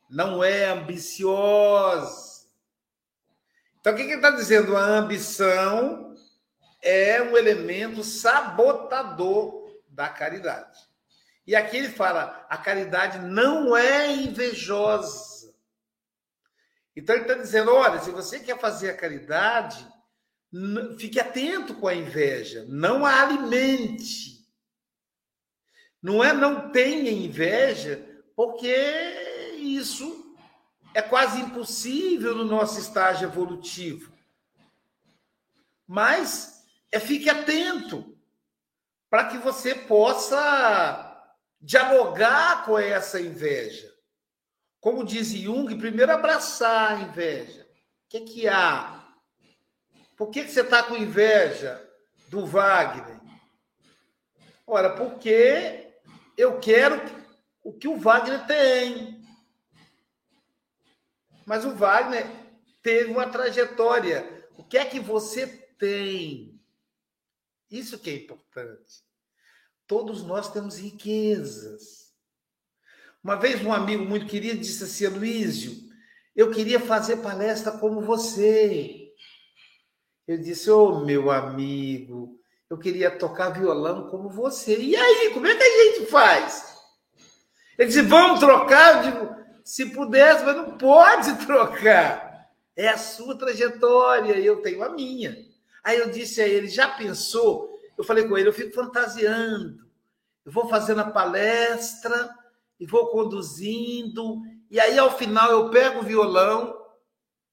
não 0.10 0.44
é 0.44 0.66
ambiciosa. 0.66 2.32
Então, 3.80 3.94
o 3.94 3.96
que 3.96 4.04
ele 4.04 4.16
está 4.16 4.32
dizendo? 4.32 4.76
A 4.76 4.84
ambição 4.84 6.16
é 6.82 7.22
um 7.22 7.38
elemento 7.38 8.04
sabotador 8.04 9.80
da 9.88 10.10
caridade. 10.10 10.80
E 11.46 11.56
aqui 11.56 11.78
ele 11.78 11.90
fala: 11.90 12.46
a 12.50 12.58
caridade 12.58 13.20
não 13.20 13.76
é 13.76 14.12
invejosa. 14.12 15.54
Então, 16.96 17.16
ele 17.16 17.26
está 17.26 17.36
dizendo: 17.36 17.74
olha, 17.74 18.00
se 18.00 18.12
você 18.12 18.40
quer 18.40 18.60
fazer 18.60 18.92
a 18.92 18.98
caridade, 18.98 19.88
fique 20.98 21.20
atento 21.20 21.76
com 21.76 21.88
a 21.88 21.96
inveja, 21.96 22.66
não 22.68 23.06
a 23.06 23.22
alimente. 23.22 24.31
Não 26.02 26.24
é 26.24 26.34
não 26.34 26.72
tenha 26.72 27.12
inveja, 27.12 28.04
porque 28.36 28.74
isso 29.58 30.36
é 30.94 31.02
quase 31.02 31.40
impossível 31.40 32.36
no 32.36 32.44
nosso 32.44 32.80
estágio 32.80 33.28
evolutivo. 33.28 34.12
Mas 35.88 36.66
é 36.92 37.00
fique 37.00 37.30
atento 37.30 38.18
para 39.10 39.26
que 39.26 39.38
você 39.38 39.76
possa 39.76 41.08
dialogar 41.60 42.66
com 42.66 42.80
essa 42.80 43.22
inveja. 43.22 43.92
Como 44.80 45.06
diz 45.06 45.30
Jung, 45.30 45.78
primeiro 45.78 46.12
abraçar 46.12 46.94
a 46.94 47.02
inveja. 47.02 47.62
O 47.62 48.10
que, 48.10 48.22
que 48.22 48.48
há? 48.48 49.06
Por 50.18 50.30
que, 50.30 50.44
que 50.44 50.52
você 50.52 50.62
está 50.62 50.82
com 50.82 50.98
inveja 50.98 51.88
do 52.30 52.46
Wagner? 52.46 53.20
Ora, 54.66 54.96
porque 54.96 55.81
eu 56.42 56.60
quero 56.60 57.00
o 57.64 57.72
que 57.72 57.88
o 57.88 57.98
Wagner 57.98 58.46
tem. 58.48 59.24
Mas 61.46 61.64
o 61.66 61.76
Wagner 61.76 62.26
teve 62.82 63.12
uma 63.12 63.30
trajetória. 63.30 64.50
O 64.58 64.64
que 64.64 64.78
é 64.78 64.86
que 64.86 65.00
você 65.00 65.46
tem? 65.78 66.60
Isso 67.70 68.00
que 68.00 68.10
é 68.10 68.16
importante. 68.16 69.04
Todos 69.86 70.24
nós 70.24 70.52
temos 70.52 70.80
riquezas. 70.80 72.12
Uma 73.24 73.36
vez 73.36 73.64
um 73.64 73.72
amigo 73.72 74.04
muito 74.04 74.26
querido 74.26 74.60
disse 74.60 74.84
assim, 74.84 75.06
Luísio, 75.06 75.92
eu 76.36 76.50
queria 76.50 76.80
fazer 76.80 77.18
palestra 77.18 77.72
como 77.74 78.02
você. 78.02 79.14
Eu 80.28 80.40
disse, 80.40 80.72
ô 80.72 80.86
oh, 80.86 81.06
meu 81.06 81.30
amigo, 81.30 82.41
eu 82.72 82.78
queria 82.78 83.12
tocar 83.12 83.50
violão 83.50 84.08
como 84.08 84.30
você. 84.30 84.80
E 84.80 84.96
aí, 84.96 85.32
como 85.34 85.46
é 85.46 85.54
que 85.54 85.62
a 85.62 85.84
gente 85.84 86.06
faz? 86.10 86.74
Ele 87.78 87.90
disse, 87.90 88.02
vamos 88.04 88.40
trocar? 88.40 88.96
Eu 88.96 89.12
digo, 89.12 89.36
se 89.62 89.88
pudesse, 89.88 90.46
mas 90.46 90.56
não 90.56 90.78
pode 90.78 91.46
trocar. 91.46 92.50
É 92.74 92.88
a 92.88 92.98
sua 92.98 93.38
trajetória 93.38 94.38
e 94.38 94.46
eu 94.46 94.62
tenho 94.62 94.82
a 94.84 94.90
minha. 94.90 95.38
Aí 95.84 96.00
eu 96.00 96.10
disse 96.12 96.42
a 96.42 96.48
ele, 96.48 96.70
já 96.70 96.88
pensou? 96.88 97.78
Eu 97.98 98.06
falei 98.06 98.26
com 98.26 98.38
ele, 98.38 98.48
eu 98.48 98.54
fico 98.54 98.74
fantasiando. 98.74 99.86
Eu 100.46 100.54
vou 100.54 100.70
fazendo 100.70 101.02
a 101.02 101.12
palestra 101.12 102.34
e 102.80 102.86
vou 102.86 103.08
conduzindo. 103.08 104.42
E 104.70 104.80
aí, 104.80 104.98
ao 104.98 105.18
final, 105.18 105.52
eu 105.52 105.70
pego 105.72 106.00
o 106.00 106.04
violão 106.04 106.74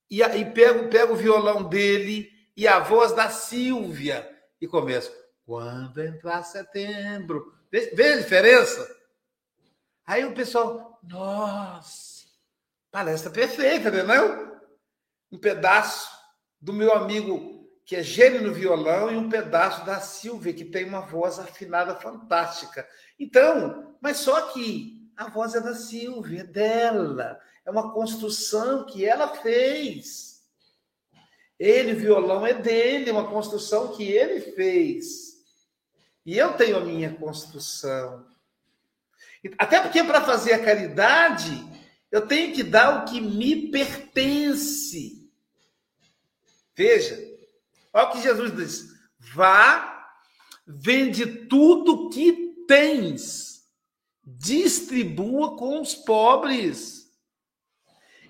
e, 0.08 0.22
e 0.22 0.44
pego, 0.44 0.88
pego 0.88 1.14
o 1.14 1.16
violão 1.16 1.64
dele 1.64 2.30
e 2.56 2.68
a 2.68 2.78
voz 2.78 3.10
da 3.12 3.28
Silvia 3.28 4.37
e 4.60 4.66
começo. 4.66 5.12
Quando 5.44 6.02
entrar 6.02 6.42
setembro. 6.42 7.54
Vê, 7.70 8.12
a 8.12 8.16
diferença? 8.18 8.96
Aí 10.06 10.24
o 10.24 10.34
pessoal, 10.34 10.98
nossa, 11.02 12.24
palestra 12.90 13.30
perfeita, 13.30 13.90
né? 13.90 14.02
Não? 14.02 14.58
Um 15.30 15.38
pedaço 15.38 16.10
do 16.60 16.72
meu 16.72 16.92
amigo 16.92 17.58
que 17.88 17.96
é 17.96 18.02
gênio 18.02 18.42
no 18.42 18.52
violão 18.52 19.10
e 19.10 19.16
um 19.16 19.30
pedaço 19.30 19.84
da 19.86 19.98
Silvia, 19.98 20.52
que 20.52 20.66
tem 20.66 20.84
uma 20.84 21.00
voz 21.00 21.38
afinada 21.38 21.94
fantástica. 21.94 22.86
Então, 23.18 23.96
mas 23.98 24.18
só 24.18 24.52
que 24.52 25.10
a 25.16 25.30
voz 25.30 25.54
é 25.54 25.60
da 25.62 25.74
Silvia, 25.74 26.42
é 26.42 26.44
dela. 26.44 27.40
É 27.64 27.70
uma 27.70 27.92
construção 27.94 28.84
que 28.84 29.06
ela 29.06 29.34
fez. 29.36 30.27
Ele, 31.58 31.94
violão 31.94 32.46
é 32.46 32.54
dele, 32.54 33.10
é 33.10 33.12
uma 33.12 33.28
construção 33.28 33.96
que 33.96 34.04
ele 34.04 34.40
fez. 34.52 35.38
E 36.24 36.36
eu 36.36 36.52
tenho 36.52 36.76
a 36.76 36.84
minha 36.84 37.12
construção. 37.14 38.24
Até 39.58 39.80
porque 39.80 40.04
para 40.04 40.20
fazer 40.20 40.52
a 40.52 40.64
caridade, 40.64 41.50
eu 42.10 42.26
tenho 42.26 42.54
que 42.54 42.62
dar 42.62 43.02
o 43.02 43.04
que 43.10 43.20
me 43.20 43.70
pertence. 43.70 45.28
Veja, 46.76 47.18
olha 47.92 48.08
o 48.08 48.12
que 48.12 48.22
Jesus 48.22 48.54
diz: 48.54 48.88
vá, 49.18 50.12
vende 50.66 51.26
tudo 51.46 52.08
que 52.10 52.64
tens, 52.68 53.64
distribua 54.24 55.56
com 55.56 55.80
os 55.80 55.94
pobres. 55.94 57.07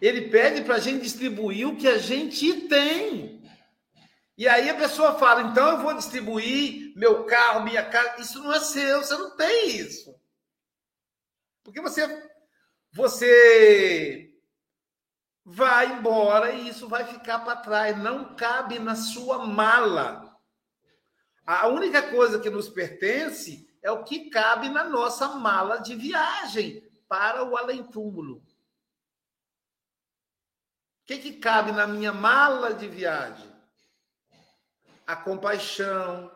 Ele 0.00 0.28
pede 0.28 0.62
para 0.62 0.76
a 0.76 0.80
gente 0.80 1.02
distribuir 1.02 1.68
o 1.68 1.76
que 1.76 1.88
a 1.88 1.98
gente 1.98 2.68
tem. 2.68 3.42
E 4.36 4.46
aí 4.46 4.70
a 4.70 4.76
pessoa 4.76 5.18
fala: 5.18 5.42
então 5.42 5.68
eu 5.70 5.78
vou 5.78 5.94
distribuir 5.94 6.92
meu 6.96 7.24
carro, 7.24 7.64
minha 7.64 7.84
casa. 7.84 8.20
Isso 8.20 8.42
não 8.42 8.52
é 8.52 8.60
seu, 8.60 9.02
você 9.02 9.16
não 9.16 9.36
tem 9.36 9.76
isso. 9.76 10.14
Porque 11.64 11.80
você, 11.80 12.06
você 12.92 14.30
vai 15.44 15.92
embora 15.92 16.52
e 16.52 16.68
isso 16.68 16.88
vai 16.88 17.04
ficar 17.04 17.40
para 17.40 17.56
trás. 17.56 17.98
Não 17.98 18.36
cabe 18.36 18.78
na 18.78 18.94
sua 18.94 19.44
mala. 19.44 20.28
A 21.44 21.66
única 21.66 22.10
coisa 22.10 22.38
que 22.38 22.50
nos 22.50 22.68
pertence 22.68 23.66
é 23.82 23.90
o 23.90 24.04
que 24.04 24.30
cabe 24.30 24.68
na 24.68 24.84
nossa 24.84 25.28
mala 25.28 25.78
de 25.78 25.94
viagem 25.94 26.82
para 27.08 27.42
o 27.42 27.56
além-túmulo. 27.56 28.42
Que, 31.08 31.18
que 31.18 31.32
cabe 31.32 31.72
na 31.72 31.86
minha 31.86 32.12
mala 32.12 32.74
de 32.74 32.86
viagem? 32.86 33.50
A 35.06 35.16
compaixão, 35.16 36.30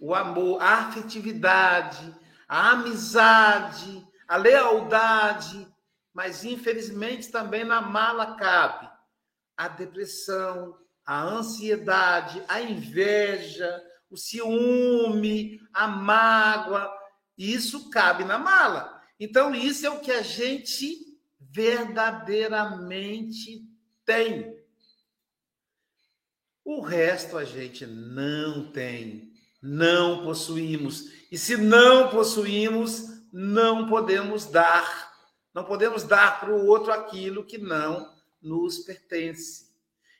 o 0.00 0.14
amor, 0.14 0.62
a 0.62 0.86
afetividade, 0.86 2.16
a 2.48 2.70
amizade, 2.70 4.02
a 4.26 4.38
lealdade, 4.38 5.68
mas 6.14 6.42
infelizmente 6.42 7.30
também 7.30 7.64
na 7.64 7.82
mala 7.82 8.34
cabe 8.34 8.90
a 9.58 9.68
depressão, 9.68 10.74
a 11.04 11.22
ansiedade, 11.22 12.42
a 12.48 12.62
inveja, 12.62 13.78
o 14.08 14.16
ciúme, 14.16 15.60
a 15.70 15.86
mágoa. 15.86 16.90
Isso 17.36 17.90
cabe 17.90 18.24
na 18.24 18.38
mala. 18.38 19.02
Então, 19.20 19.54
isso 19.54 19.86
é 19.86 19.90
o 19.90 20.00
que 20.00 20.10
a 20.10 20.22
gente 20.22 21.20
verdadeiramente 21.38 23.73
tem. 24.04 24.56
O 26.64 26.80
resto 26.80 27.36
a 27.36 27.44
gente 27.44 27.86
não 27.86 28.70
tem, 28.72 29.32
não 29.62 30.24
possuímos. 30.24 31.10
E 31.30 31.36
se 31.36 31.56
não 31.56 32.08
possuímos, 32.08 33.04
não 33.32 33.88
podemos 33.88 34.46
dar. 34.46 35.12
Não 35.52 35.64
podemos 35.64 36.02
dar 36.02 36.40
para 36.40 36.54
o 36.54 36.66
outro 36.66 36.92
aquilo 36.92 37.44
que 37.44 37.58
não 37.58 38.12
nos 38.40 38.78
pertence. 38.78 39.72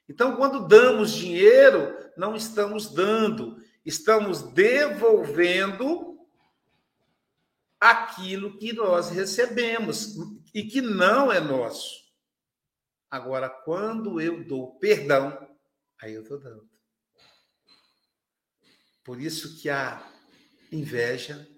Então, 0.09 0.37
quando 0.37 0.69
damos 0.69 1.13
dinheiro, 1.13 1.97
não 2.17 2.37
estamos 2.37 2.93
dando, 2.93 3.57
estamos 3.85 4.43
devolvendo 4.43 6.19
aquilo 7.81 8.57
que 8.59 8.73
nós 8.73 9.11
recebemos 9.11 10.17
e 10.55 10.63
que 10.63 10.81
não 10.81 11.33
é 11.33 11.41
nosso. 11.41 12.04
Agora, 13.15 13.49
quando 13.49 14.21
eu 14.21 14.43
dou 14.43 14.77
perdão, 14.81 15.49
aí 16.03 16.15
eu 16.15 16.23
estou 16.23 16.37
dando. 16.37 16.69
Por 19.05 19.21
isso 19.21 19.57
que 19.63 19.71
a 19.71 20.05
inveja 20.73 21.49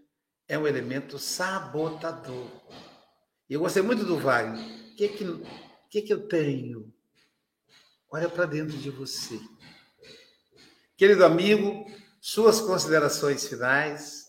é 0.47 0.59
um 0.59 0.67
elemento 0.67 1.19
sabotador. 1.19 2.47
Eu 3.49 3.61
gostei 3.61 3.81
muito 3.81 4.05
do 4.05 4.19
Wagner. 4.19 4.61
O 4.61 4.97
que, 4.97 5.09
que, 5.09 5.25
que, 5.89 6.03
que 6.03 6.13
eu 6.13 6.29
tenho? 6.29 6.93
Olha 8.11 8.29
para 8.29 8.45
dentro 8.45 8.77
de 8.77 8.91
você. 8.91 9.41
Querido 10.95 11.25
amigo, 11.25 11.87
suas 12.21 12.61
considerações 12.61 13.49
finais. 13.49 14.26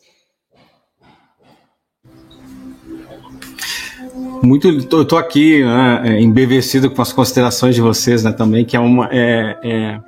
Muito, 4.43 4.67
eu 4.67 5.01
estou 5.01 5.17
aqui 5.17 5.63
né, 5.63 6.01
é, 6.05 6.21
embevecido 6.21 6.89
com 6.89 7.01
as 7.01 7.11
considerações 7.11 7.75
de 7.75 7.81
vocês, 7.81 8.23
né, 8.23 8.31
também, 8.31 8.63
que 8.65 8.75
é 8.75 8.79
uma, 8.79 9.09
é, 9.11 9.59
é, 9.63 10.01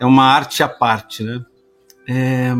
é 0.00 0.06
uma 0.06 0.24
arte 0.24 0.62
à 0.62 0.68
parte, 0.68 1.22
né? 1.22 1.44
É, 2.08 2.52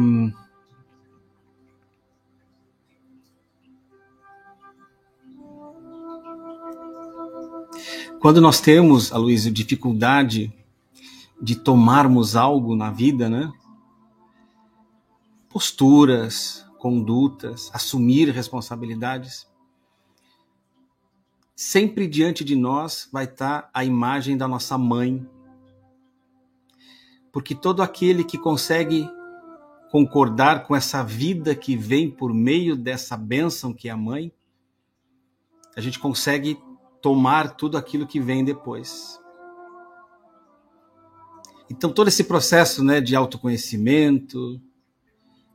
Quando 8.24 8.40
nós 8.40 8.58
temos, 8.58 9.12
Aloysio, 9.12 9.52
dificuldade 9.52 10.50
de 11.42 11.54
tomarmos 11.54 12.36
algo 12.36 12.74
na 12.74 12.90
vida, 12.90 13.28
né? 13.28 13.52
Posturas, 15.46 16.64
condutas, 16.78 17.70
assumir 17.74 18.30
responsabilidades. 18.30 19.46
Sempre 21.55 22.09
diante 22.09 22.44
de 22.44 22.57
nós 22.57 23.09
vai 23.12 23.24
estar 23.24 23.70
a 23.72 23.84
imagem 23.84 24.36
da 24.36 24.48
nossa 24.48 24.76
mãe. 24.76 25.24
Porque 27.32 27.55
todo 27.55 27.82
aquele 27.82 28.24
que 28.24 28.36
consegue 28.36 29.09
concordar 29.90 30.66
com 30.66 30.74
essa 30.74 31.05
vida 31.05 31.55
que 31.55 31.76
vem 31.76 32.11
por 32.11 32.34
meio 32.34 32.76
dessa 32.76 33.16
bênção 33.16 33.72
que 33.72 33.88
é 33.88 33.92
a 33.92 33.96
mãe, 33.96 34.32
a 35.76 35.80
gente 35.80 35.98
consegue 36.00 36.59
tomar 37.00 37.55
tudo 37.55 37.78
aquilo 37.78 38.07
que 38.07 38.18
vem 38.18 38.44
depois. 38.44 39.20
Então, 41.70 41.92
todo 41.92 42.09
esse 42.09 42.24
processo 42.24 42.82
né, 42.82 43.00
de 43.00 43.14
autoconhecimento, 43.14 44.61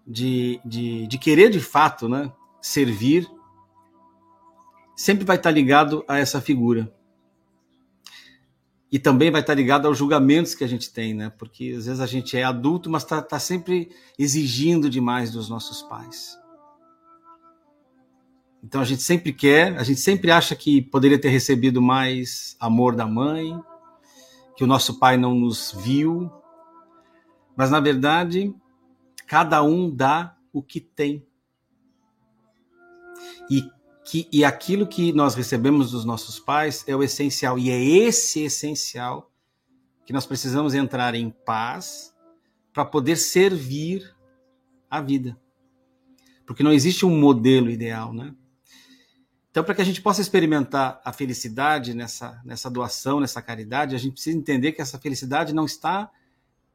de, 0.08 0.60
de, 0.66 1.08
de 1.08 1.18
querer 1.18 1.50
de 1.50 1.60
fato 1.60 2.08
né, 2.08 2.32
servir, 2.62 3.30
sempre 5.00 5.24
vai 5.24 5.38
estar 5.38 5.50
ligado 5.50 6.04
a 6.10 6.18
essa 6.18 6.42
figura. 6.42 6.94
E 8.92 9.00
também 9.00 9.32
vai 9.32 9.40
estar 9.40 9.54
ligado 9.54 9.88
aos 9.88 9.98
julgamentos 9.98 10.54
que 10.54 10.62
a 10.62 10.68
gente 10.68 10.92
tem, 10.92 11.14
né? 11.14 11.30
Porque 11.38 11.74
às 11.78 11.86
vezes 11.86 12.02
a 12.02 12.06
gente 12.06 12.36
é 12.36 12.44
adulto, 12.44 12.90
mas 12.90 13.04
está 13.04 13.22
tá 13.22 13.40
sempre 13.40 13.96
exigindo 14.18 14.90
demais 14.90 15.32
dos 15.32 15.48
nossos 15.48 15.82
pais. 15.84 16.38
Então 18.62 18.82
a 18.82 18.84
gente 18.84 19.02
sempre 19.02 19.32
quer, 19.32 19.78
a 19.78 19.84
gente 19.84 20.02
sempre 20.02 20.32
acha 20.32 20.54
que 20.54 20.82
poderia 20.82 21.18
ter 21.18 21.30
recebido 21.30 21.82
mais 21.82 22.58
amor 22.60 22.94
da 22.94 23.08
mãe, 23.08 23.58
que 24.58 24.66
o 24.66 24.68
nosso 24.68 25.00
pai 25.00 25.16
não 25.16 25.34
nos 25.34 25.74
viu, 25.80 26.30
mas 27.56 27.72
na 27.72 27.80
verdade, 27.80 28.54
cada 29.26 29.64
um 29.64 29.90
dá 29.90 30.36
o 30.52 30.62
que 30.62 30.82
tem. 30.82 31.26
E, 33.50 33.64
que, 34.10 34.28
e 34.32 34.44
aquilo 34.44 34.88
que 34.88 35.14
nós 35.14 35.36
recebemos 35.36 35.92
dos 35.92 36.04
nossos 36.04 36.40
pais 36.40 36.84
é 36.88 36.96
o 36.96 37.04
essencial, 37.04 37.60
e 37.60 37.70
é 37.70 37.80
esse 37.80 38.42
essencial 38.42 39.32
que 40.04 40.12
nós 40.12 40.26
precisamos 40.26 40.74
entrar 40.74 41.14
em 41.14 41.30
paz 41.30 42.12
para 42.74 42.84
poder 42.84 43.16
servir 43.18 44.16
a 44.90 45.00
vida. 45.00 45.40
Porque 46.44 46.64
não 46.64 46.74
existe 46.74 47.06
um 47.06 47.20
modelo 47.20 47.70
ideal, 47.70 48.12
né? 48.12 48.34
Então, 49.52 49.64
para 49.64 49.76
que 49.76 49.82
a 49.82 49.86
gente 49.86 50.02
possa 50.02 50.22
experimentar 50.22 51.00
a 51.06 51.14
felicidade 51.14 51.94
nessa, 51.94 52.42
nessa 52.44 52.70
doação, 52.70 53.20
nessa 53.20 53.42
caridade, 53.42 53.96
a 53.96 54.00
gente 54.00 54.14
precisa 54.14 54.38
entender 54.38 54.72
que 54.72 54.82
essa 54.82 54.98
felicidade 54.98 55.54
não 55.54 55.66
está 55.66 56.10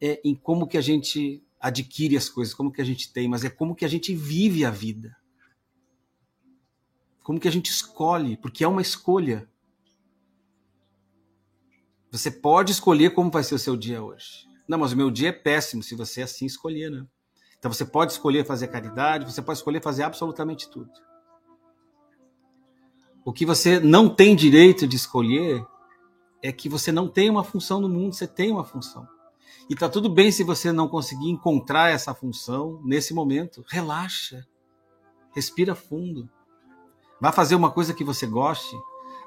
é, 0.01 0.21
em 0.25 0.35
como 0.35 0.69
que 0.69 0.79
a 0.79 0.81
gente 0.81 1.43
adquire 1.61 2.17
as 2.17 2.29
coisas, 2.29 2.55
como 2.55 2.71
que 2.71 2.81
a 2.81 2.85
gente 2.85 3.13
tem, 3.13 3.29
mas 3.29 3.45
é 3.45 3.51
como 3.51 3.75
que 3.75 3.85
a 3.85 3.89
gente 3.89 4.15
vive 4.15 4.65
a 4.65 4.71
vida. 4.71 5.17
Como 7.25 7.41
que 7.41 7.49
a 7.49 7.51
gente 7.51 7.71
escolhe, 7.71 8.37
porque 8.37 8.63
é 8.63 8.69
uma 8.69 8.83
escolha. 8.83 9.49
Você 12.13 12.31
pode 12.31 12.71
escolher 12.71 13.15
como 13.15 13.31
vai 13.31 13.43
ser 13.43 13.55
o 13.55 13.59
seu 13.59 13.77
dia 13.79 14.05
hoje. 14.05 14.47
Não, 14.69 14.79
mas 14.79 14.93
o 14.93 14.97
meu 14.97 15.11
dia 15.11 15.31
é 15.31 15.33
péssimo 15.33 15.83
se 15.83 15.95
você 15.95 16.21
assim 16.21 16.45
escolher, 16.45 16.91
né? 16.91 17.07
Então 17.59 17.73
você 17.73 17.87
pode 17.87 18.13
escolher 18.13 18.45
fazer 18.45 18.69
caridade, 18.69 19.25
você 19.25 19.41
pode 19.41 19.59
escolher 19.59 19.83
fazer 19.83 20.03
absolutamente 20.03 20.69
tudo. 20.69 20.91
O 23.25 23.33
que 23.33 23.47
você 23.47 23.81
não 23.81 24.15
tem 24.15 24.37
direito 24.37 24.87
de 24.87 24.97
escolher 24.97 25.67
é 26.43 26.53
que 26.53 26.69
você 26.69 26.93
não 26.93 27.09
tem 27.09 27.31
uma 27.31 27.43
função 27.43 27.81
no 27.81 27.89
mundo, 27.89 28.13
você 28.13 28.27
tem 28.27 28.53
uma 28.53 28.65
função. 28.65 29.09
E 29.71 29.75
tá 29.75 29.89
tudo 29.89 30.11
bem 30.11 30.31
se 30.31 30.45
você 30.45 30.71
não 30.71 30.89
conseguir 30.89 31.31
encontrar 31.31 31.91
essa 31.91 32.15
função 32.15 32.83
nesse 32.85 33.15
momento. 33.15 33.65
Relaxa. 33.67 34.47
Respira 35.35 35.75
fundo. 35.75 36.29
Vá 37.25 37.33
fazer 37.33 37.55
uma 37.55 37.71
coisa 37.71 37.95
que 37.95 38.05
você 38.05 38.27
goste. 38.27 38.77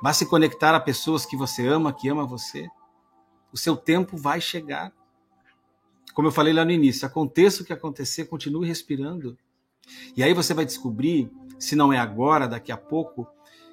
Vá 0.04 0.14
se 0.14 0.28
conectar 0.28 0.76
a 0.76 0.80
pessoas 0.80 1.26
que 1.26 1.36
você 1.36 1.68
ama, 1.68 1.92
que 1.92 2.08
ama 2.08 2.28
você. 2.28 2.70
O 3.52 3.58
seu 3.58 3.76
tempo 3.76 4.16
vai 4.16 4.40
chegar. 4.40 4.94
Como 6.14 6.28
eu 6.28 6.32
falei 6.32 6.54
lá 6.54 6.64
no 6.64 6.70
início, 6.70 7.08
aconteça 7.08 7.64
o 7.64 7.66
que 7.66 7.74
acontecer, 7.74 8.26
continue 8.26 8.68
respirando. 8.68 9.36
E 10.16 10.22
aí 10.22 10.32
você 10.32 10.54
vai 10.54 10.64
descobrir, 10.64 11.32
se 11.58 11.76
não 11.76 11.92
é 11.92 11.98
agora, 11.98 12.48
daqui 12.48 12.72
a 12.72 12.78
pouco, 12.78 13.28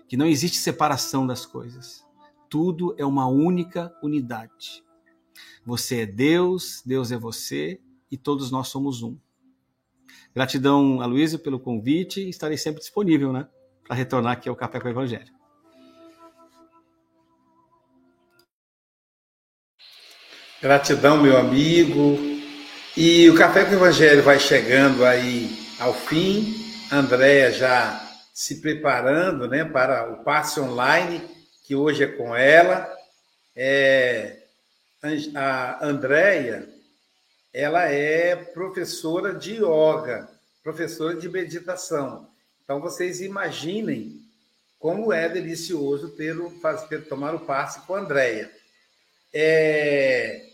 que 0.08 0.16
não 0.16 0.24
existe 0.24 0.56
separação 0.56 1.26
das 1.26 1.44
coisas. 1.44 2.02
Tudo 2.48 2.94
é 2.96 3.04
uma 3.04 3.26
única 3.26 3.94
unidade. 4.02 4.82
Você 5.66 6.00
é 6.00 6.06
Deus, 6.06 6.82
Deus 6.86 7.12
é 7.12 7.18
você 7.18 7.78
e 8.10 8.16
todos 8.16 8.50
nós 8.50 8.68
somos 8.68 9.02
um. 9.02 9.18
Gratidão, 10.34 11.02
Aloysio, 11.02 11.38
pelo 11.38 11.60
convite. 11.60 12.26
Estarei 12.26 12.56
sempre 12.56 12.80
disponível, 12.80 13.30
né? 13.30 13.46
Para 13.86 13.96
retornar 13.96 14.32
aqui 14.32 14.48
ao 14.48 14.56
Café 14.56 14.80
com 14.80 14.88
o 14.88 14.90
Evangelho. 14.90 15.32
Gratidão, 20.60 21.22
meu 21.22 21.36
amigo. 21.36 22.18
E 22.96 23.28
o 23.28 23.36
Café 23.36 23.64
com 23.64 23.72
o 23.72 23.74
Evangelho 23.74 24.22
vai 24.22 24.38
chegando 24.38 25.04
aí 25.04 25.50
ao 25.78 25.92
fim. 25.92 26.54
Andréia 26.90 27.52
já 27.52 28.00
se 28.32 28.60
preparando 28.60 29.46
né, 29.46 29.64
para 29.64 30.10
o 30.10 30.24
passe 30.24 30.58
online, 30.58 31.22
que 31.64 31.74
hoje 31.74 32.04
é 32.04 32.06
com 32.06 32.34
ela. 32.34 32.90
É, 33.54 34.44
a 35.34 35.86
Andréia, 35.86 36.68
ela 37.52 37.84
é 37.84 38.34
professora 38.34 39.34
de 39.34 39.56
yoga, 39.56 40.28
professora 40.62 41.14
de 41.14 41.28
meditação. 41.28 42.33
Então, 42.64 42.80
vocês 42.80 43.20
imaginem 43.20 44.20
como 44.78 45.12
é 45.12 45.28
delicioso 45.28 46.10
ter, 46.10 46.34
tomar 47.08 47.34
o 47.34 47.40
passe 47.40 47.80
com 47.86 47.94
a 47.94 48.00
Andréia. 48.00 48.50
É, 49.32 50.46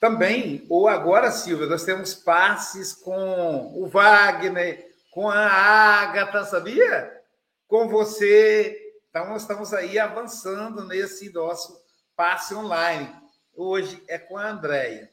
também, 0.00 0.66
ou 0.68 0.88
agora, 0.88 1.30
Silvia, 1.30 1.66
nós 1.66 1.84
temos 1.84 2.14
passes 2.14 2.92
com 2.92 3.72
o 3.74 3.86
Wagner, 3.86 4.92
com 5.10 5.28
a 5.28 5.38
Agatha, 5.38 6.44
sabia? 6.44 7.22
Com 7.68 7.88
você. 7.88 8.94
Então, 9.08 9.28
nós 9.28 9.42
estamos 9.42 9.72
aí 9.72 9.98
avançando 9.98 10.84
nesse 10.86 11.32
nosso 11.32 11.78
passe 12.16 12.54
online. 12.54 13.14
Hoje 13.54 14.02
é 14.08 14.18
com 14.18 14.38
a 14.38 14.50
Andréia. 14.50 15.10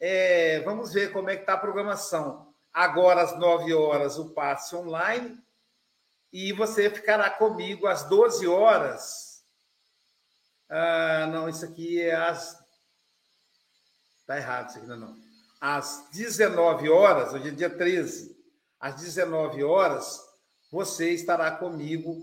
É, 0.00 0.60
vamos 0.60 0.92
ver 0.92 1.12
como 1.12 1.30
é 1.30 1.36
que 1.36 1.42
está 1.42 1.52
a 1.52 1.58
programação. 1.58 2.53
Agora, 2.74 3.22
às 3.22 3.38
9 3.38 3.72
horas, 3.72 4.18
o 4.18 4.34
passe 4.34 4.76
online. 4.76 5.40
E 6.32 6.52
você 6.52 6.90
ficará 6.90 7.30
comigo 7.30 7.86
às 7.86 8.02
12 8.08 8.46
horas. 8.46 9.44
Ah, 10.68 11.28
não, 11.32 11.48
isso 11.48 11.64
aqui 11.64 12.02
é 12.02 12.14
às. 12.14 12.58
Está 14.18 14.36
errado 14.36 14.68
isso 14.68 14.78
aqui, 14.78 14.86
não, 14.88 14.96
não. 14.96 15.16
Às 15.60 16.08
19 16.12 16.90
horas, 16.90 17.32
hoje 17.32 17.48
é 17.48 17.52
dia 17.52 17.70
13 17.70 18.34
às 18.84 18.96
19 18.96 19.64
horas, 19.64 20.20
você 20.70 21.10
estará 21.12 21.50
comigo 21.50 22.22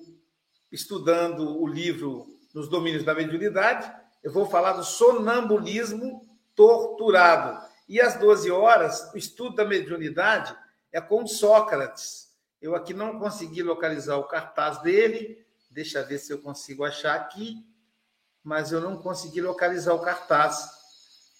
estudando 0.72 1.60
o 1.60 1.66
livro 1.66 2.28
Nos 2.54 2.70
Domínios 2.70 3.04
da 3.04 3.16
Mediunidade. 3.16 3.92
Eu 4.22 4.32
vou 4.32 4.46
falar 4.46 4.74
do 4.74 4.84
sonambulismo 4.84 6.22
torturado. 6.54 7.68
E 7.92 8.00
às 8.00 8.18
12 8.18 8.50
horas, 8.50 9.12
o 9.14 9.18
estudo 9.18 9.58
da 9.58 9.66
mediunidade 9.66 10.56
é 10.94 11.02
com 11.02 11.28
Sócrates. 11.28 12.30
Eu 12.62 12.74
aqui 12.74 12.94
não 12.94 13.20
consegui 13.20 13.62
localizar 13.62 14.16
o 14.16 14.30
cartaz 14.30 14.82
dele. 14.82 15.46
Deixa 15.70 16.00
eu 16.00 16.08
ver 16.08 16.18
se 16.18 16.32
eu 16.32 16.40
consigo 16.40 16.86
achar 16.86 17.16
aqui. 17.16 17.58
Mas 18.42 18.72
eu 18.72 18.80
não 18.80 18.96
consegui 18.96 19.42
localizar 19.42 19.94
o 19.94 20.00
cartaz 20.00 20.70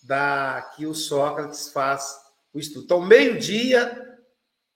da 0.04 0.74
que 0.76 0.86
o 0.86 0.94
Sócrates 0.94 1.70
faz 1.70 2.20
o 2.54 2.60
estudo. 2.60 2.84
Então, 2.84 3.02
meio-dia, 3.02 4.20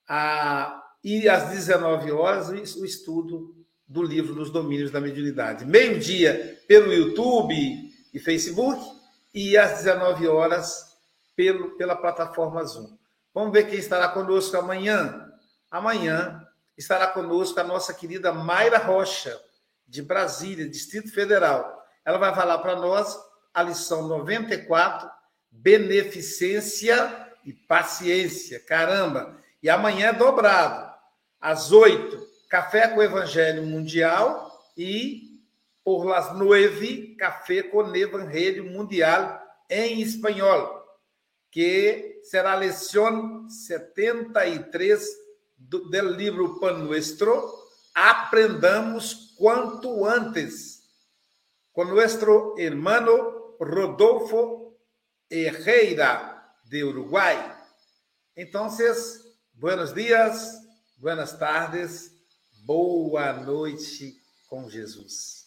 a, 0.07 0.81
e 1.03 1.27
às 1.27 1.49
19 1.49 2.09
horas 2.09 2.47
o 2.77 2.85
estudo 2.85 3.53
do 3.85 4.01
livro 4.01 4.33
Nos 4.33 4.49
Domínios 4.49 4.91
da 4.91 5.01
Mediunidade. 5.01 5.65
Meio-dia 5.65 6.57
pelo 6.69 6.93
YouTube 6.93 7.53
e 8.13 8.17
Facebook 8.17 8.81
e 9.33 9.57
às 9.57 9.79
19 9.79 10.25
horas 10.29 10.94
pelo, 11.35 11.77
pela 11.77 11.95
plataforma 11.95 12.63
Zoom. 12.63 12.97
Vamos 13.33 13.51
ver 13.51 13.67
quem 13.67 13.79
estará 13.79 14.07
conosco 14.09 14.57
amanhã. 14.57 15.31
Amanhã 15.69 16.45
estará 16.77 17.07
conosco 17.07 17.59
a 17.59 17.63
nossa 17.63 17.93
querida 17.93 18.31
Mayra 18.31 18.77
Rocha, 18.77 19.39
de 19.87 20.01
Brasília, 20.01 20.67
Distrito 20.67 21.11
Federal. 21.13 21.83
Ela 22.03 22.17
vai 22.17 22.33
falar 22.33 22.59
para 22.59 22.75
nós 22.75 23.17
a 23.53 23.61
lição 23.63 24.07
94, 24.07 25.09
Beneficência 25.51 27.29
e 27.45 27.53
Paciência. 27.53 28.59
Caramba! 28.59 29.37
E 29.61 29.69
amanhã 29.69 30.07
é 30.07 30.13
dobrado. 30.13 30.93
Às 31.39 31.71
oito, 31.71 32.25
Café 32.49 32.87
com 32.87 32.99
o 32.99 33.03
Evangelho 33.03 33.63
Mundial 33.63 34.51
e 34.77 35.41
por 35.83 36.03
las 36.05 36.35
nueve, 36.35 37.15
Café 37.17 37.63
com 37.63 37.77
o 37.77 37.95
Evangelho 37.95 38.65
Mundial 38.65 39.41
em 39.69 40.01
espanhol, 40.01 40.84
que 41.55 42.19
será 42.25 42.51
a 42.51 42.57
lição 42.57 43.49
73 43.49 45.07
do, 45.57 45.89
do 45.89 46.01
livro 46.01 46.59
Pan 46.59 46.79
Nuestro. 46.79 47.49
Aprendamos 47.93 49.33
quanto 49.37 50.03
antes 50.03 50.81
com 51.71 51.85
nosso 51.85 52.55
hermano 52.57 53.55
Rodolfo 53.57 54.75
Herrera, 55.31 56.45
de 56.65 56.83
Uruguai. 56.83 57.57
Então, 58.35 58.69
Buenos 59.53 59.93
dias, 59.93 60.57
buenas 60.97 61.39
tardes, 61.39 62.11
boa 62.65 63.31
noite 63.31 64.13
com 64.49 64.69
Jesus. 64.69 65.44